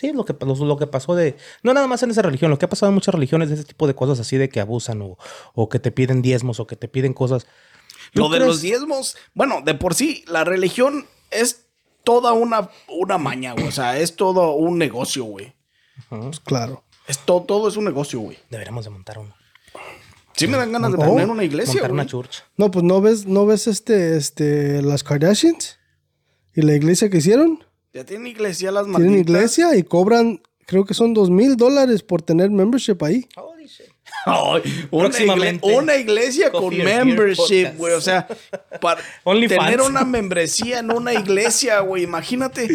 Sí, 0.00 0.12
lo 0.14 0.24
que, 0.24 0.34
lo, 0.40 0.54
lo 0.54 0.76
que 0.78 0.86
pasó 0.86 1.14
de... 1.14 1.36
No 1.62 1.74
nada 1.74 1.86
más 1.86 2.02
en 2.02 2.10
esa 2.10 2.22
religión, 2.22 2.50
lo 2.50 2.58
que 2.58 2.64
ha 2.64 2.68
pasado 2.70 2.88
en 2.88 2.94
muchas 2.94 3.14
religiones 3.14 3.50
de 3.50 3.56
ese 3.56 3.64
tipo 3.64 3.86
de 3.86 3.94
cosas 3.94 4.18
así 4.18 4.38
de 4.38 4.48
que 4.48 4.58
abusan 4.60 5.02
o, 5.02 5.18
o 5.54 5.68
que 5.68 5.78
te 5.78 5.90
piden 5.92 6.22
diezmos 6.22 6.58
o 6.58 6.66
que 6.66 6.74
te 6.76 6.88
piden 6.88 7.12
cosas. 7.12 7.46
¿Tú 8.14 8.22
Lo 8.22 8.28
de 8.30 8.40
los 8.40 8.62
diezmos, 8.62 9.16
bueno, 9.34 9.60
de 9.62 9.74
por 9.74 9.94
sí, 9.94 10.24
la 10.26 10.42
religión 10.44 11.04
es 11.30 11.66
toda 12.02 12.32
una, 12.32 12.70
una 12.88 13.18
maña, 13.18 13.52
güey. 13.52 13.66
O 13.68 13.72
sea, 13.72 13.98
es 13.98 14.16
todo 14.16 14.54
un 14.54 14.78
negocio, 14.78 15.24
güey. 15.24 15.54
Pues 16.08 16.40
claro. 16.40 16.82
Es 17.06 17.18
todo, 17.18 17.42
todo 17.42 17.68
es 17.68 17.76
un 17.76 17.84
negocio, 17.84 18.20
güey. 18.20 18.38
Deberíamos 18.48 18.84
de 18.84 18.90
montar 18.90 19.18
uno. 19.18 19.34
Sí 20.34 20.46
me 20.46 20.56
dan 20.56 20.72
ganas 20.72 20.92
de 20.92 20.98
Oh, 20.98 21.06
poner 21.08 21.28
una 21.28 21.44
iglesia, 21.44 21.74
montar 21.74 21.90
güey. 21.90 22.00
una 22.00 22.06
church. 22.06 22.38
No, 22.56 22.70
pues 22.70 22.84
no 22.84 23.02
ves, 23.02 23.26
no 23.26 23.44
ves 23.44 23.66
este, 23.66 24.16
este, 24.16 24.80
las 24.80 25.04
Kardashians 25.04 25.78
y 26.54 26.62
la 26.62 26.74
iglesia 26.74 27.10
que 27.10 27.18
hicieron. 27.18 27.62
Ya 27.92 28.04
tienen 28.04 28.26
iglesia 28.28 28.70
las 28.70 28.86
malditas. 28.86 29.02
Tienen 29.12 29.20
iglesia 29.20 29.76
y 29.76 29.82
cobran, 29.82 30.40
creo 30.66 30.84
que 30.84 30.94
son 30.94 31.12
dos 31.14 31.30
mil 31.30 31.56
dólares 31.56 32.02
por 32.02 32.22
tener 32.22 32.50
membership 32.50 32.96
ahí. 33.02 33.26
Ay, 34.26 34.62
una, 34.90 35.04
Próximamente. 35.08 35.66
igle- 35.66 35.78
una 35.78 35.96
iglesia 35.96 36.50
con 36.52 36.76
membership, 36.76 37.68
güey. 37.78 37.94
O 37.94 38.00
sea, 38.02 38.28
para 38.80 39.00
tener 39.24 39.80
una 39.80 40.04
membresía 40.04 40.80
en 40.80 40.90
una 40.92 41.14
iglesia, 41.14 41.80
güey. 41.80 42.02
Imagínate 42.02 42.68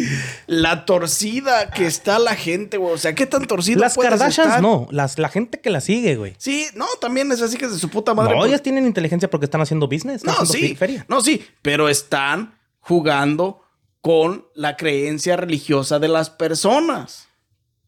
la 0.46 0.84
torcida 0.86 1.70
que 1.70 1.86
está 1.86 2.18
la 2.18 2.34
gente, 2.34 2.78
güey. 2.78 2.94
O 2.94 2.98
sea, 2.98 3.14
¿qué 3.14 3.26
tan 3.26 3.44
torcida 3.46 3.78
Las 3.80 3.96
Kardashians 3.96 4.48
estar? 4.48 4.62
no, 4.62 4.88
las, 4.90 5.18
la 5.18 5.28
gente 5.28 5.60
que 5.60 5.70
la 5.70 5.80
sigue, 5.80 6.16
güey. 6.16 6.34
Sí, 6.38 6.66
no, 6.74 6.86
también 7.00 7.30
es 7.30 7.40
así 7.42 7.56
que 7.56 7.66
es 7.66 7.72
de 7.72 7.78
su 7.78 7.90
puta 7.90 8.12
madre. 8.14 8.30
No, 8.32 8.38
porque- 8.38 8.48
ellas 8.50 8.62
tienen 8.62 8.84
inteligencia 8.86 9.30
porque 9.30 9.44
están 9.44 9.60
haciendo 9.60 9.86
business. 9.86 10.16
Están 10.16 10.34
no, 10.36 10.42
haciendo 10.42 10.66
sí. 10.68 10.74
fe- 10.74 10.78
feria. 10.78 11.06
No, 11.08 11.20
sí. 11.20 11.44
Pero 11.62 11.88
están 11.88 12.58
jugando 12.80 13.60
con 14.06 14.46
la 14.54 14.76
creencia 14.76 15.36
religiosa 15.36 15.98
de 15.98 16.06
las 16.06 16.30
personas. 16.30 17.26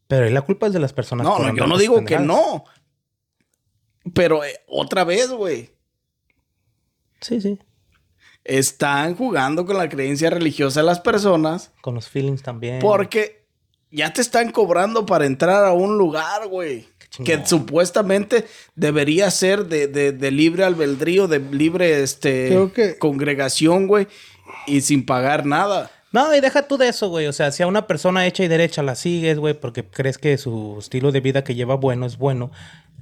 Pero 0.09 0.29
la 0.29 0.41
culpa 0.41 0.67
es 0.67 0.73
de 0.73 0.79
las 0.79 0.91
personas. 0.91 1.25
No, 1.25 1.39
no, 1.39 1.55
yo 1.55 1.65
no 1.65 1.77
digo 1.77 2.03
que 2.03 2.19
no. 2.19 2.65
Pero 4.13 4.43
eh, 4.43 4.59
otra 4.67 5.05
vez, 5.05 5.29
güey. 5.31 5.69
Sí, 7.21 7.39
sí. 7.39 7.57
Están 8.43 9.15
jugando 9.15 9.65
con 9.65 9.77
la 9.77 9.87
creencia 9.87 10.29
religiosa 10.29 10.81
de 10.81 10.87
las 10.87 10.99
personas 10.99 11.71
Con 11.79 11.95
los 11.95 12.09
feelings 12.09 12.43
también. 12.43 12.79
porque 12.79 13.47
ya 13.89 14.11
te 14.11 14.19
están 14.19 14.51
cobrando 14.51 15.05
para 15.05 15.25
entrar 15.25 15.63
a 15.63 15.71
un 15.71 15.97
lugar, 15.97 16.49
güey. 16.49 16.85
Que 17.23 17.45
supuestamente 17.45 18.45
debería 18.75 19.31
ser 19.31 19.67
de, 19.67 19.87
de- 19.87 20.11
de 20.11 20.31
libre 20.31 20.65
albedrío, 20.65 21.29
de 21.29 21.39
libre 21.39 22.03
este, 22.03 22.47
Creo 22.49 22.73
que- 22.73 22.97
congregación, 22.97 23.87
güey. 23.87 24.07
Y 24.67 24.81
sin 24.81 25.05
pagar 25.05 25.45
nada. 25.45 25.89
No, 26.11 26.35
y 26.35 26.41
deja 26.41 26.67
tú 26.67 26.77
de 26.77 26.87
eso, 26.89 27.09
güey. 27.09 27.27
O 27.27 27.33
sea, 27.33 27.51
si 27.51 27.61
a 27.63 27.67
una 27.67 27.85
persona 27.85 28.25
hecha 28.25 28.43
y 28.43 28.47
derecha 28.47 28.81
la 28.81 28.95
sigues, 28.95 29.37
güey, 29.37 29.53
porque 29.53 29.83
crees 29.85 30.17
que 30.17 30.37
su 30.37 30.77
estilo 30.79 31.11
de 31.11 31.19
vida 31.21 31.43
que 31.43 31.55
lleva 31.55 31.75
bueno 31.75 32.05
es 32.05 32.17
bueno. 32.17 32.51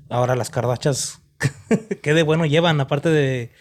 Ahora 0.10 0.36
las 0.36 0.50
cardachas, 0.50 1.20
¿qué 2.02 2.14
de 2.14 2.24
bueno 2.24 2.46
llevan? 2.46 2.80
Aparte 2.82 3.10
de. 3.10 3.52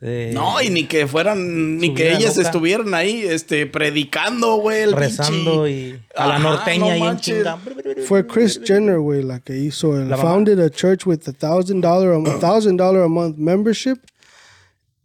de- 0.00 0.30
No, 0.34 0.62
y 0.62 0.70
ni 0.70 0.84
que 0.86 1.06
fueran, 1.06 1.76
ni 1.78 1.92
que 1.94 2.12
ellas 2.12 2.36
loca. 2.36 2.48
estuvieran 2.48 2.94
ahí, 2.94 3.22
este, 3.22 3.66
predicando, 3.66 4.56
güey, 4.56 4.82
el 4.82 4.92
rezando 4.92 5.66
pinche- 5.66 5.70
y 5.70 6.00
a 6.16 6.26
la 6.26 6.34
Ajá, 6.36 6.42
norteña 6.42 6.96
no 6.96 6.96
y 6.96 7.30
en. 7.30 8.04
Fue 8.06 8.26
Chris 8.26 8.60
Jenner, 8.64 8.98
güey, 8.98 9.22
la 9.22 9.40
que 9.40 9.56
hizo 9.58 9.96
el 9.98 10.08
La 10.08 10.16
founded 10.16 10.58
a 10.60 10.70
church 10.70 11.06
with 11.06 11.20
a 11.26 11.32
thousand 11.32 11.82
dollar 11.82 12.12
a 12.14 12.38
thousand 12.40 12.76
dollar 12.78 13.02
a 13.02 13.08
month 13.08 13.36
membership, 13.36 13.98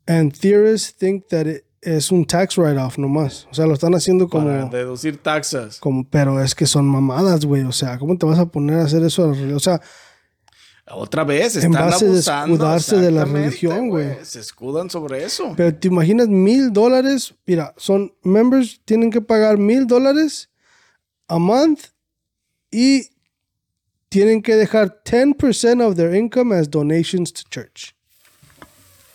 and 0.07 0.33
theorists 0.37 0.93
think 0.97 1.27
that 1.29 1.45
it 1.47 1.63
es 1.81 2.11
un 2.11 2.25
tax 2.25 2.57
write-off 2.57 2.97
nomás. 2.97 3.47
O 3.51 3.53
sea, 3.53 3.65
lo 3.65 3.73
están 3.73 3.93
haciendo 3.95 4.27
como, 4.29 4.45
Para 4.47 4.65
deducir 4.65 5.17
taxas. 5.17 5.79
como, 5.79 6.07
pero 6.07 6.41
es 6.43 6.53
que 6.55 6.65
son 6.67 6.85
mamadas, 6.85 7.45
güey. 7.45 7.63
O 7.63 7.71
sea, 7.71 7.97
¿cómo 7.97 8.17
te 8.17 8.25
vas 8.25 8.39
a 8.39 8.45
poner 8.45 8.77
a 8.79 8.83
hacer 8.83 9.03
eso? 9.03 9.29
O 9.55 9.59
sea, 9.59 9.81
Otra 10.93 11.23
vez, 11.23 11.55
En 11.55 11.71
están 11.71 11.89
base 11.89 12.05
de 12.05 12.11
abusando. 12.11 12.53
escudarse 12.55 12.97
de 12.97 13.11
la 13.11 13.25
religión, 13.25 13.89
güey. 13.89 14.17
Se 14.23 14.39
escudan 14.39 14.89
sobre 14.89 15.23
eso. 15.23 15.53
pero 15.55 15.73
te 15.73 15.87
imaginas 15.87 16.27
mil 16.27 16.71
dólares. 16.73 17.33
Mira, 17.45 17.73
son 17.77 18.13
members, 18.23 18.81
tienen 18.85 19.09
que 19.09 19.21
pagar 19.21 19.57
mil 19.57 19.87
dólares 19.87 20.49
a 21.27 21.37
month 21.39 21.79
y 22.69 23.03
tienen 24.09 24.41
que 24.41 24.55
dejar 24.55 25.01
10% 25.05 25.81
of 25.87 25.95
their 25.95 26.13
income 26.13 26.53
as 26.53 26.69
donations 26.69 27.31
to 27.31 27.43
church. 27.49 27.95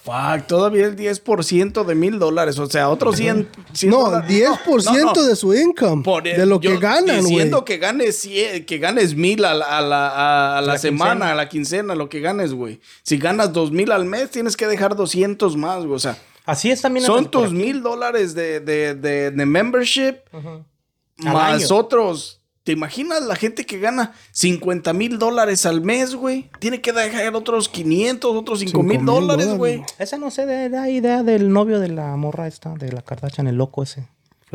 Fuck, 0.07 0.47
todavía 0.47 0.87
el 0.87 0.95
10% 0.97 1.85
de 1.85 1.95
mil 1.97 2.19
dólares. 2.21 2.59
O 2.61 2.67
sea, 2.67 2.89
otros 2.89 3.17
100. 3.17 3.49
100 3.73 3.91
No, 3.91 4.05
dólares. 4.05 4.31
10% 4.31 4.85
No, 5.05 5.13
no, 5.13 5.23
de 5.25 5.35
su 5.37 5.53
income. 5.53 6.03
Por- 6.05 6.23
de 6.23 6.47
lo 6.47 6.61
que 6.61 6.77
ganan, 6.79 7.05
güey. 7.21 7.21
Diciendo 7.23 7.65
que 7.65 7.79
ganes, 7.79 8.17
100 8.21 8.65
que 8.67 8.79
ganes 8.79 9.17
mil 9.17 9.45
a 9.45 9.53
la, 9.55 9.65
a 9.79 9.81
la, 9.83 10.57
a- 10.59 10.61
la 10.61 10.73
La 10.75 10.79
semana, 10.79 11.11
quincena. 11.13 11.33
a 11.33 11.35
la 11.35 11.49
quincena, 11.49 11.95
lo 11.97 12.09
que 12.09 12.21
ganes, 12.21 12.53
güey. 12.55 12.81
Si 13.03 13.19
ganas 13.19 13.53
dos 13.53 13.73
mil 13.73 13.91
al 13.91 14.05
mes, 14.05 14.31
tienes 14.31 14.57
que 14.57 14.67
dejar 14.69 14.95
200 14.95 15.57
más, 15.57 15.79
güey. 15.81 15.97
O 15.97 15.99
sea, 15.99 16.17
Así 16.45 16.71
es 16.71 16.81
también. 16.81 17.05
son 17.05 17.29
tus 17.29 17.51
mil 17.53 17.83
dólares 17.83 18.35
de, 18.35 18.61
de, 18.61 18.95
de, 18.95 19.33
de 19.33 19.47
membership 19.47 20.15
Al 20.33 21.33
más 21.33 21.65
año. 21.65 21.77
otros. 21.77 22.41
¿Te 22.67 22.73
imaginas 22.73 23.23
la 23.23 23.37
gente 23.37 23.65
que 23.65 23.79
gana 23.79 24.13
50 24.33 24.93
mil 24.93 25.21
dólares 25.21 25.65
al 25.67 25.83
mes, 25.83 26.17
güey? 26.17 26.51
Tiene 26.59 26.81
que 26.81 26.93
dejar 26.93 27.33
otros 27.37 27.69
500, 27.69 28.35
otros 28.35 28.59
5 28.59 28.83
mil 28.83 28.99
Cinco 28.99 29.05
mil 29.05 29.07
dólares, 29.07 29.57
güey. 29.57 29.85
Esa 30.01 30.19
no 30.19 30.33
sé, 30.33 30.47
de 30.47 30.69
la 30.69 30.91
idea 30.91 31.23
del 31.23 31.53
novio 31.53 31.79
de 31.79 31.87
la 31.91 32.17
morra 32.17 32.49
esta, 32.49 32.75
de 32.75 32.91
la 32.91 33.03
Kardashian, 33.03 33.47
el 33.47 33.55
loco 33.55 33.85
ese. 33.85 34.09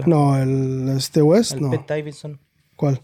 No, 0.06 0.38
el 0.38 0.90
este 0.98 1.22
West, 1.22 1.54
El 1.54 1.62
no. 1.62 1.70
Pete 1.72 1.86
Davidson, 1.88 2.38
¿Cuál? 2.76 3.02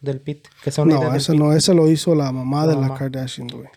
del 0.00 0.22
Pete. 0.22 0.48
Que 0.64 0.70
son 0.70 0.88
idea 0.88 1.00
No, 1.00 1.06
del 1.10 1.16
ese 1.20 1.32
Pete. 1.32 1.44
no, 1.44 1.52
ese 1.52 1.74
lo 1.74 1.90
hizo 1.90 2.14
la 2.14 2.32
mamá 2.32 2.64
La 2.64 2.74
de 2.74 2.80
la. 2.80 2.94
Kardashian, 2.94 3.48
güey. 3.48 3.68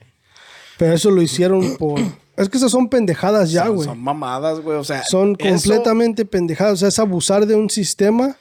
Pero 0.77 0.93
eso 0.93 1.11
lo 1.11 1.21
hicieron 1.21 1.75
por. 1.77 1.99
Es 2.37 2.47
que 2.47 2.55
esas 2.57 2.71
son 2.71 2.87
pendejadas 2.87 3.51
ya, 3.51 3.65
Son- 3.65 3.75
güey. 3.75 3.87
Son 3.89 3.99
mamadas, 4.01 4.61
güey. 4.61 4.77
O 4.77 4.83
sea, 4.85 5.03
Son 5.03 5.35
eso- 5.37 5.49
completamente 5.49 6.23
pendejadas. 6.23 6.73
O 6.75 6.77
sea, 6.77 6.87
es 6.87 6.99
abusar 6.99 7.45
de 7.45 7.55
un 7.55 7.69
sistema 7.69 8.37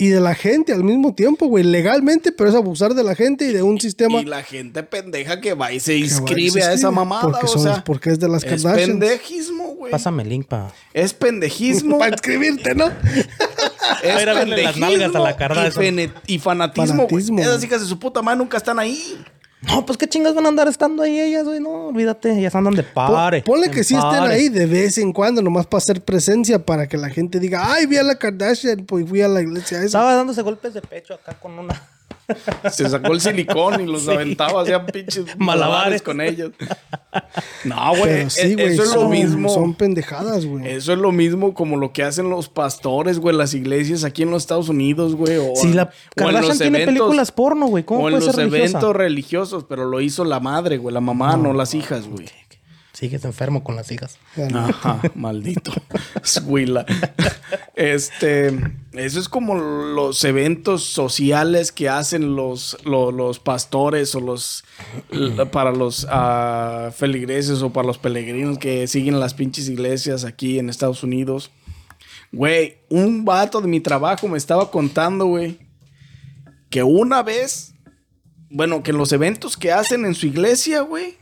y 0.00 0.08
de 0.08 0.18
la 0.18 0.34
gente 0.34 0.72
al 0.72 0.82
mismo 0.82 1.14
tiempo, 1.14 1.46
güey. 1.46 1.62
Legalmente, 1.62 2.32
pero 2.32 2.48
es 2.48 2.56
abusar 2.56 2.94
de 2.94 3.04
la 3.04 3.14
gente 3.14 3.44
y 3.44 3.52
de 3.52 3.62
un 3.62 3.78
sistema. 3.78 4.18
Y 4.18 4.24
la 4.24 4.42
gente 4.42 4.82
pendeja 4.82 5.42
que 5.42 5.52
va 5.52 5.74
y 5.74 5.78
se 5.78 5.94
inscribe 5.94 6.62
a 6.62 6.72
esa 6.72 6.90
mamada. 6.90 7.20
Porque, 7.20 7.44
o 7.44 7.48
son, 7.48 7.62
sea, 7.62 7.84
porque 7.84 8.08
es 8.08 8.18
de 8.18 8.26
las 8.26 8.42
es 8.42 8.62
Kardashians. 8.62 8.92
pendejismo, 8.92 9.74
güey. 9.74 9.92
Pásame 9.92 10.22
el 10.22 10.30
link 10.30 10.46
pa. 10.46 10.72
Es 10.94 11.12
pendejismo. 11.12 11.98
Para 11.98 12.12
inscribirte, 12.12 12.74
¿no? 12.74 12.86
es 14.02 14.26
a 14.26 14.44
las 14.46 14.76
nalgas 14.78 15.14
a 15.14 15.18
la 15.18 15.36
Kardashian. 15.36 15.98
Y, 15.98 16.10
y 16.28 16.38
fanatismo, 16.38 17.06
güey. 17.06 17.22
Fanatismo, 17.22 17.40
Esas 17.40 17.62
hijas 17.62 17.82
de 17.82 17.86
su 17.86 17.98
puta 17.98 18.22
madre 18.22 18.38
nunca 18.38 18.56
están 18.56 18.78
ahí. 18.78 19.22
No, 19.62 19.84
pues 19.84 19.98
qué 19.98 20.08
chingas 20.08 20.34
van 20.34 20.46
a 20.46 20.48
andar 20.48 20.68
estando 20.68 21.02
ahí 21.02 21.20
ellas, 21.20 21.44
güey. 21.44 21.60
No, 21.60 21.88
olvídate. 21.88 22.38
Ellas 22.38 22.54
andan 22.54 22.74
de 22.74 22.82
pare. 22.82 23.42
Ponle 23.42 23.70
que 23.70 23.84
sí 23.84 23.94
estén 23.94 24.22
ahí 24.22 24.48
de 24.48 24.66
vez 24.66 24.96
en 24.98 25.12
cuando, 25.12 25.42
nomás 25.42 25.66
para 25.66 25.78
hacer 25.78 26.02
presencia, 26.02 26.64
para 26.64 26.88
que 26.88 26.96
la 26.96 27.10
gente 27.10 27.38
diga, 27.38 27.72
ay, 27.72 27.86
vi 27.86 27.98
a 27.98 28.02
la 28.02 28.14
Kardashian, 28.14 28.86
pues 28.86 29.06
fui 29.08 29.20
a 29.20 29.28
la 29.28 29.42
iglesia. 29.42 29.82
Estaba 29.82 30.14
dándose 30.14 30.40
golpes 30.42 30.72
de 30.74 30.80
pecho 30.80 31.14
acá 31.14 31.34
con 31.38 31.58
una. 31.58 31.80
Se 32.70 32.88
sacó 32.88 33.12
el 33.12 33.20
silicón 33.20 33.80
y 33.80 33.86
los 33.86 34.06
aventaba, 34.08 34.62
hacían 34.62 34.86
pinches 34.86 35.24
malabares 35.38 35.38
Malabares. 35.38 36.02
con 36.02 36.20
ellos. 36.20 36.52
No, 37.64 37.90
güey. 37.96 38.02
Pero 38.04 38.30
sí, 38.30 38.40
e- 38.42 38.54
güey, 38.54 38.66
eso 38.74 38.82
es 38.82 38.88
lo 38.94 39.00
son- 39.02 39.10
mismo. 39.10 39.48
Son 39.48 39.74
pendejadas, 39.74 40.46
güey. 40.46 40.68
Eso 40.68 40.92
es 40.92 40.98
lo 40.98 41.12
mismo 41.12 41.54
como 41.54 41.76
lo 41.76 41.92
que 41.92 42.02
hacen 42.02 42.30
los 42.30 42.48
pastores, 42.48 43.18
güey, 43.18 43.34
las 43.36 43.54
iglesias 43.54 44.04
aquí 44.04 44.22
en 44.22 44.30
los 44.30 44.42
Estados 44.42 44.68
Unidos, 44.68 45.14
güey. 45.16 45.36
O, 45.38 45.54
Si 45.56 45.72
la 45.72 45.84
o 45.84 45.86
en 45.86 45.90
Kardashian 46.16 46.48
los 46.48 46.58
tiene 46.58 46.78
eventos- 46.82 46.86
películas 46.94 47.32
porno, 47.32 47.66
güey. 47.66 47.84
¿Cómo 47.84 48.00
o 48.04 48.08
en 48.08 48.14
puede 48.14 48.26
los 48.26 48.34
ser 48.34 48.44
eventos 48.46 48.94
religiosos, 48.96 49.64
pero 49.68 49.84
lo 49.84 50.00
hizo 50.00 50.24
la 50.24 50.40
madre, 50.40 50.78
güey, 50.78 50.92
la 50.94 51.00
mamá, 51.00 51.36
no, 51.36 51.52
las 51.52 51.74
hijas, 51.74 52.06
güey. 52.08 52.26
Sigues 53.00 53.24
enfermo 53.24 53.64
con 53.64 53.76
las 53.76 53.90
hijas. 53.90 54.18
Ajá, 54.54 55.00
maldito. 55.14 55.72
Escuila. 56.22 56.84
Este, 57.74 58.48
eso 58.92 59.18
es 59.18 59.28
como 59.30 59.54
los 59.54 60.22
eventos 60.24 60.84
sociales 60.84 61.72
que 61.72 61.88
hacen 61.88 62.36
los, 62.36 62.76
lo- 62.84 63.10
los, 63.10 63.38
pastores 63.38 64.14
o 64.14 64.20
los 64.20 64.64
para 65.50 65.72
los 65.72 66.06
ah, 66.10 66.90
feligreses 66.94 67.62
o 67.62 67.70
para 67.72 67.86
los 67.86 67.96
peregrinos 67.96 68.58
que 68.58 68.86
siguen 68.86 69.18
las 69.18 69.32
pinches 69.32 69.70
iglesias 69.70 70.24
aquí 70.24 70.58
en 70.58 70.68
Estados 70.68 71.02
Unidos. 71.02 71.50
Güey, 72.32 72.80
un 72.90 73.24
vato 73.24 73.62
de 73.62 73.68
mi 73.68 73.80
trabajo 73.80 74.28
me 74.28 74.36
estaba 74.36 74.70
contando, 74.70 75.24
güey, 75.24 75.58
que 76.68 76.82
una 76.82 77.22
vez, 77.22 77.72
bueno, 78.50 78.82
que 78.82 78.90
en 78.90 78.98
los 78.98 79.10
eventos 79.12 79.56
que 79.56 79.72
hacen 79.72 80.04
en 80.04 80.14
su 80.14 80.26
iglesia, 80.26 80.82
güey, 80.82 81.16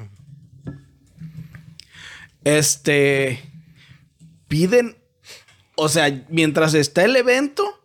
este, 2.44 3.42
piden, 4.48 4.96
o 5.76 5.88
sea, 5.88 6.24
mientras 6.28 6.74
está 6.74 7.04
el 7.04 7.16
evento, 7.16 7.78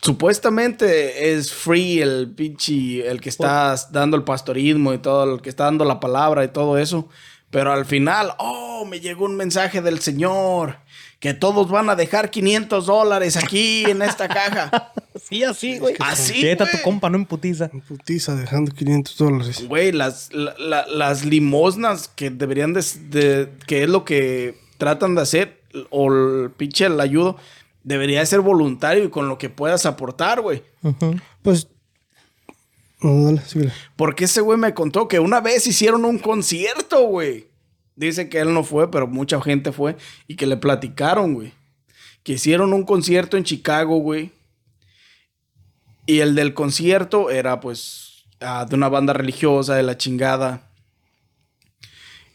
supuestamente 0.00 1.34
es 1.34 1.52
free 1.52 2.00
el 2.00 2.32
pinche, 2.34 3.08
el 3.08 3.20
que 3.20 3.28
está 3.28 3.74
dando 3.90 4.16
el 4.16 4.24
pastorismo 4.24 4.92
y 4.92 4.98
todo, 4.98 5.34
el 5.34 5.42
que 5.42 5.50
está 5.50 5.64
dando 5.64 5.84
la 5.84 6.00
palabra 6.00 6.44
y 6.44 6.48
todo 6.48 6.78
eso. 6.78 7.08
Pero 7.50 7.72
al 7.72 7.86
final, 7.86 8.34
oh, 8.38 8.84
me 8.84 9.00
llegó 9.00 9.24
un 9.24 9.36
mensaje 9.36 9.80
del 9.80 10.00
Señor, 10.00 10.78
que 11.18 11.32
todos 11.34 11.70
van 11.70 11.88
a 11.88 11.96
dejar 11.96 12.30
500 12.30 12.86
dólares 12.86 13.36
aquí 13.36 13.84
en 13.86 14.02
esta 14.02 14.28
caja. 14.28 14.92
Sí, 15.22 15.42
así, 15.44 15.78
güey. 15.78 15.94
Así, 16.00 16.42
Vete 16.42 16.62
a 16.64 16.70
tu 16.70 16.78
compa, 16.82 17.08
no 17.10 17.16
emputiza. 17.16 17.68
Putiza 17.88 18.34
dejando 18.36 18.70
500 18.72 19.16
dólares. 19.16 19.66
Güey, 19.68 19.92
las, 19.92 20.32
la- 20.32 20.54
la- 20.58 20.86
las 20.86 21.24
limosnas 21.24 22.08
que 22.08 22.30
deberían 22.30 22.72
de, 22.74 22.84
de- 23.10 23.48
que 23.66 23.84
es 23.84 23.88
lo 23.88 24.04
que 24.04 24.58
tratan 24.78 25.14
de 25.14 25.22
hacer, 25.22 25.60
o 25.90 26.12
el 26.12 26.50
pinche 26.50 26.86
el 26.86 27.00
ayudo, 27.00 27.36
debería 27.84 28.20
de 28.20 28.26
ser 28.26 28.40
voluntario 28.40 29.04
y 29.04 29.10
con 29.10 29.28
lo 29.28 29.38
que 29.38 29.48
puedas 29.50 29.86
aportar, 29.86 30.40
güey. 30.40 30.62
Pues. 31.42 31.68
No, 33.00 33.24
dale, 33.24 33.40
síguele. 33.46 33.72
Porque 33.96 34.24
ese 34.24 34.40
güey 34.40 34.58
me 34.58 34.74
contó 34.74 35.06
que 35.08 35.20
una 35.20 35.40
vez 35.40 35.66
hicieron 35.66 36.04
un 36.04 36.18
concierto, 36.18 37.02
güey. 37.02 37.46
Dice 37.94 38.28
que 38.28 38.38
él 38.40 38.52
no 38.54 38.64
fue, 38.64 38.90
pero 38.90 39.06
mucha 39.06 39.40
gente 39.40 39.72
fue. 39.72 39.96
Y 40.26 40.36
que 40.36 40.46
le 40.46 40.56
platicaron, 40.56 41.34
güey. 41.34 41.52
Que 42.22 42.32
hicieron 42.34 42.72
un 42.72 42.84
concierto 42.84 43.36
en 43.36 43.44
Chicago, 43.44 43.98
güey. 43.98 44.30
Y 46.08 46.20
el 46.20 46.34
del 46.34 46.54
concierto 46.54 47.28
era, 47.28 47.60
pues, 47.60 48.24
ah, 48.40 48.64
de 48.66 48.74
una 48.74 48.88
banda 48.88 49.12
religiosa, 49.12 49.74
de 49.74 49.82
la 49.82 49.98
chingada. 49.98 50.70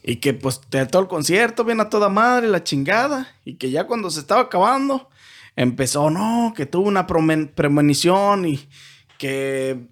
Y 0.04 0.18
que, 0.18 0.36
pues, 0.36 0.62
de 0.70 0.86
todo 0.86 1.02
el 1.02 1.08
concierto, 1.08 1.64
bien 1.64 1.82
a 1.82 1.90
toda 1.90 2.08
madre, 2.08 2.50
la 2.50 2.64
chingada. 2.64 3.36
Y 3.44 3.56
que 3.56 3.72
ya 3.72 3.88
cuando 3.88 4.12
se 4.12 4.20
estaba 4.20 4.42
acabando, 4.42 5.10
empezó, 5.56 6.12
no, 6.12 6.54
que 6.56 6.68
tuvo 6.68 6.88
una 6.88 7.08
premonición 7.08 8.46
y 8.48 8.60
que 9.18 9.88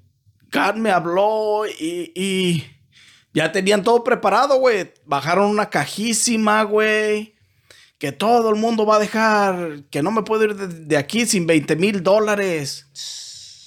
God 0.53 0.75
me 0.75 0.91
habló 0.91 1.65
y, 1.65 2.11
y 2.13 2.63
ya 3.33 3.51
tenían 3.51 3.81
todo 3.81 4.03
preparado, 4.03 4.59
güey. 4.59 4.93
Bajaron 5.05 5.49
una 5.49 5.71
cajísima, 5.71 6.61
güey. 6.61 7.33
Que 7.97 8.11
todo 8.11 8.51
el 8.51 8.57
mundo 8.57 8.85
va 8.85 8.97
a 8.97 8.99
dejar, 8.99 9.85
que 9.89 10.03
no 10.03 10.11
me 10.11 10.21
puedo 10.21 10.43
ir 10.43 10.55
de, 10.55 10.67
de 10.67 10.97
aquí 10.97 11.25
sin 11.25 11.47
20 11.47 11.75
mil 11.77 12.03
dólares. 12.03 12.85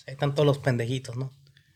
Ahí 0.06 0.12
están 0.14 0.34
todos 0.34 0.46
los 0.46 0.58
pendejitos, 0.58 1.16
¿no? 1.16 1.32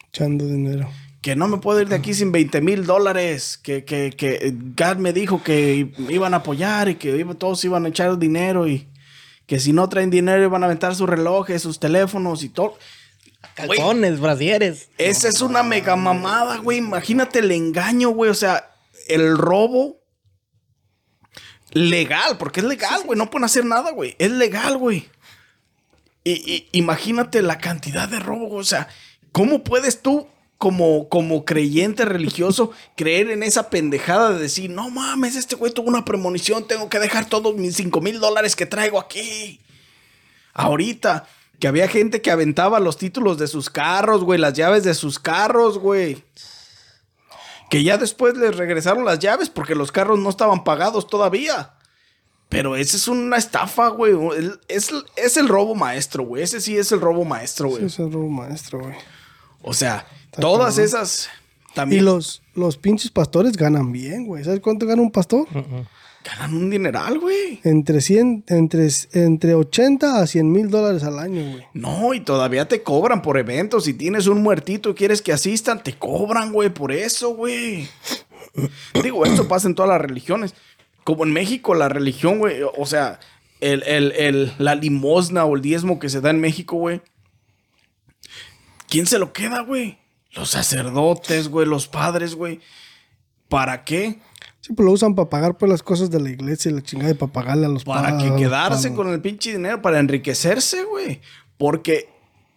Echando 0.08 0.46
dinero. 0.46 0.90
Que 1.22 1.34
no 1.34 1.48
me 1.48 1.58
puedo 1.58 1.80
ir 1.80 1.88
de 1.88 1.96
aquí 1.96 2.14
sin 2.14 2.30
20 2.32 2.60
mil 2.60 2.86
dólares. 2.86 3.58
Que, 3.58 3.84
que, 3.84 4.10
que 4.10 4.54
God 4.76 4.96
me 4.98 5.12
dijo 5.12 5.42
que 5.42 5.92
iban 6.08 6.32
a 6.34 6.38
apoyar 6.38 6.88
y 6.88 6.94
que 6.94 7.16
iba- 7.16 7.34
todos 7.34 7.64
iban 7.64 7.84
a 7.84 7.88
echar 7.88 8.18
dinero 8.18 8.68
y 8.68 8.88
que 9.46 9.58
si 9.58 9.72
no 9.72 9.88
traen 9.88 10.10
dinero 10.10 10.42
iban 10.44 10.62
a 10.62 10.66
aventar 10.66 10.94
sus 10.94 11.08
relojes, 11.08 11.62
sus 11.62 11.80
teléfonos 11.80 12.42
y 12.44 12.50
todo. 12.50 12.78
Calzones, 13.54 14.20
brasieres. 14.20 14.90
Esa 14.98 15.28
es 15.28 15.40
una 15.40 15.62
mega 15.62 15.96
mamada, 15.96 16.58
güey. 16.58 16.78
Imagínate 16.78 17.38
el 17.40 17.50
engaño, 17.50 18.10
güey. 18.10 18.30
O 18.30 18.34
sea, 18.34 18.70
el 19.08 19.36
robo 19.38 19.96
legal, 21.72 22.36
porque 22.38 22.60
es 22.60 22.66
legal, 22.66 23.02
güey. 23.04 23.18
No 23.18 23.30
pueden 23.30 23.44
hacer 23.44 23.64
nada, 23.64 23.90
güey. 23.92 24.16
Es 24.18 24.30
legal, 24.30 24.76
güey. 24.78 25.08
Y, 26.24 26.32
y 26.32 26.68
imagínate 26.72 27.42
la 27.42 27.58
cantidad 27.58 28.08
de 28.08 28.18
robo. 28.18 28.54
O 28.54 28.64
sea, 28.64 28.88
¿cómo 29.32 29.64
puedes 29.64 30.02
tú, 30.02 30.28
como, 30.58 31.08
como 31.08 31.44
creyente 31.44 32.04
religioso, 32.04 32.72
creer 32.96 33.30
en 33.30 33.42
esa 33.42 33.70
pendejada 33.70 34.32
de 34.32 34.40
decir, 34.40 34.70
no 34.70 34.90
mames, 34.90 35.36
este 35.36 35.56
güey 35.56 35.72
tuvo 35.72 35.88
una 35.88 36.04
premonición, 36.04 36.66
tengo 36.66 36.88
que 36.88 36.98
dejar 36.98 37.26
todos 37.26 37.54
mis 37.56 37.76
5 37.76 38.00
mil 38.00 38.20
dólares 38.20 38.56
que 38.56 38.66
traigo 38.66 38.98
aquí? 38.98 39.60
Ahorita, 40.52 41.28
que 41.60 41.68
había 41.68 41.88
gente 41.88 42.20
que 42.20 42.30
aventaba 42.30 42.80
los 42.80 42.98
títulos 42.98 43.38
de 43.38 43.46
sus 43.46 43.70
carros, 43.70 44.24
güey, 44.24 44.38
las 44.38 44.54
llaves 44.54 44.84
de 44.84 44.94
sus 44.94 45.18
carros, 45.18 45.78
güey. 45.78 46.24
Que 47.70 47.84
ya 47.84 47.98
después 47.98 48.36
les 48.36 48.56
regresaron 48.56 49.04
las 49.04 49.18
llaves 49.18 49.50
porque 49.50 49.74
los 49.74 49.92
carros 49.92 50.18
no 50.18 50.30
estaban 50.30 50.64
pagados 50.64 51.06
todavía. 51.06 51.74
Pero 52.48 52.76
ese 52.76 52.96
es 52.96 53.08
una 53.08 53.36
estafa, 53.36 53.88
güey. 53.88 54.12
El- 54.36 54.58
Es, 54.68 54.90
es 55.16 55.36
el 55.36 55.48
robo 55.48 55.74
maestro, 55.74 56.24
güey. 56.24 56.42
Ese 56.42 56.60
sí 56.60 56.76
es 56.76 56.90
el 56.92 57.00
robo 57.00 57.24
maestro, 57.24 57.68
Sí, 57.68 57.72
güey. 57.74 57.84
ese 57.86 58.06
es 58.06 58.12
robo 58.12 58.28
maestro, 58.28 58.80
güey. 58.80 58.94
O 59.62 59.74
sea, 59.74 60.06
todas 60.40 60.76
cabrón. 60.76 60.84
esas 60.84 61.28
Y 61.70 61.74
también 61.74 62.04
los, 62.04 62.42
los 62.54 62.76
pinches 62.78 63.10
pastores 63.10 63.52
ganan 63.56 63.92
bien, 63.92 64.26
güey. 64.26 64.44
¿Sabes 64.44 64.60
cuánto 64.60 64.86
gana 64.86 65.02
un 65.02 65.10
pastor? 65.10 65.46
ganan 66.24 66.54
un 66.54 66.68
dineral, 66.70 67.18
güey. 67.20 67.60
Entre 67.64 68.00
100, 68.02 68.44
entre, 68.48 68.88
entre 69.12 69.54
80 69.54 70.20
a 70.20 70.26
100 70.26 70.50
mil 70.52 70.68
dólares 70.70 71.02
al 71.04 71.18
año, 71.18 71.52
güey. 71.52 71.64
No, 71.74 72.12
y 72.14 72.20
todavía 72.20 72.66
te 72.68 72.82
cobran 72.82 73.22
por 73.22 73.38
eventos. 73.38 73.84
Si 73.84 73.94
tienes 73.94 74.26
un 74.26 74.42
muertito 74.42 74.90
y 74.90 74.94
quieres 74.94 75.22
que 75.22 75.32
asistan, 75.32 75.82
te 75.82 75.96
cobran, 75.98 76.52
güey, 76.52 76.68
por 76.70 76.92
eso, 76.92 77.30
güey. 77.34 77.88
Digo, 79.02 79.24
esto 79.24 79.46
pasa 79.48 79.68
en 79.68 79.74
todas 79.74 79.88
las 79.90 80.00
religiones. 80.00 80.54
Como 81.08 81.24
en 81.24 81.32
México, 81.32 81.74
la 81.74 81.88
religión, 81.88 82.36
güey, 82.38 82.58
o 82.76 82.84
sea, 82.84 83.18
el, 83.60 83.82
el- 83.84 84.12
el- 84.12 84.52
la 84.58 84.74
limosna 84.74 85.46
o 85.46 85.56
el 85.56 85.62
diezmo 85.62 85.98
que 85.98 86.10
se 86.10 86.20
da 86.20 86.28
en 86.28 86.38
México, 86.38 86.76
güey. 86.76 87.00
¿Quién 88.90 89.06
se 89.06 89.18
lo 89.18 89.32
queda, 89.32 89.60
güey? 89.62 89.96
Los 90.32 90.50
sacerdotes, 90.50 91.48
güey, 91.48 91.66
los 91.66 91.88
padres, 91.88 92.34
güey. 92.34 92.60
¿Para 93.48 93.84
qué? 93.84 94.18
Sí, 94.60 94.74
pues 94.74 94.84
lo 94.84 94.92
usan 94.92 95.14
para 95.14 95.30
pagar 95.30 95.56
por 95.56 95.70
las 95.70 95.82
cosas 95.82 96.10
de 96.10 96.20
la 96.20 96.28
iglesia 96.28 96.70
y 96.70 96.74
la 96.74 96.82
chingada 96.82 97.12
y 97.12 97.14
para 97.14 97.32
pagarle 97.32 97.64
a 97.64 97.70
los 97.70 97.84
Para 97.84 98.18
que 98.18 98.34
quedarse 98.36 98.92
con 98.92 99.08
el 99.08 99.22
pinche 99.22 99.52
dinero, 99.52 99.80
para 99.80 100.00
enriquecerse, 100.00 100.84
güey. 100.84 101.22
Porque, 101.56 102.10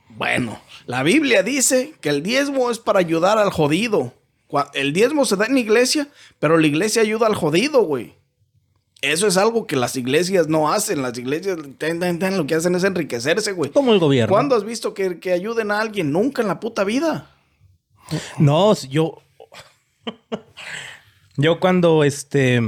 bueno, 0.10 0.60
la 0.88 1.04
Biblia 1.04 1.42
dice 1.42 1.94
que 2.02 2.10
el 2.10 2.22
diezmo 2.22 2.70
es 2.70 2.80
para 2.80 3.00
ayudar 3.00 3.38
al 3.38 3.50
jodido. 3.50 4.14
El 4.74 4.92
diezmo 4.92 5.24
se 5.24 5.38
da 5.38 5.46
en 5.46 5.54
la 5.54 5.62
iglesia, 5.62 6.10
pero 6.40 6.58
la 6.58 6.68
iglesia 6.68 7.02
ayuda 7.02 7.28
al 7.28 7.36
jodido, 7.36 7.84
güey. 7.84 8.20
Eso 9.02 9.26
es 9.26 9.36
algo 9.36 9.66
que 9.66 9.76
las 9.76 9.96
iglesias 9.96 10.48
no 10.48 10.72
hacen. 10.72 11.02
Las 11.02 11.18
iglesias 11.18 11.58
ten, 11.78 12.00
ten, 12.00 12.20
ten, 12.20 12.38
lo 12.38 12.46
que 12.46 12.56
hacen 12.56 12.76
es 12.76 12.84
enriquecerse, 12.84 13.52
güey. 13.54 13.72
Como 13.72 13.94
el 13.94 14.00
gobierno. 14.00 14.32
¿Cuándo 14.32 14.56
has 14.56 14.64
visto 14.64 14.94
que, 14.94 15.20
que 15.20 15.32
ayuden 15.34 15.72
a 15.72 15.82
alguien? 15.82 16.12
Nunca 16.12 16.44
en 16.44 16.48
la 16.48 16.60
puta 16.60 16.84
vida. 16.84 17.32
No, 18.38 18.76
yo. 18.90 19.22
Yo 21.36 21.60
cuando 21.60 22.04
este. 22.04 22.62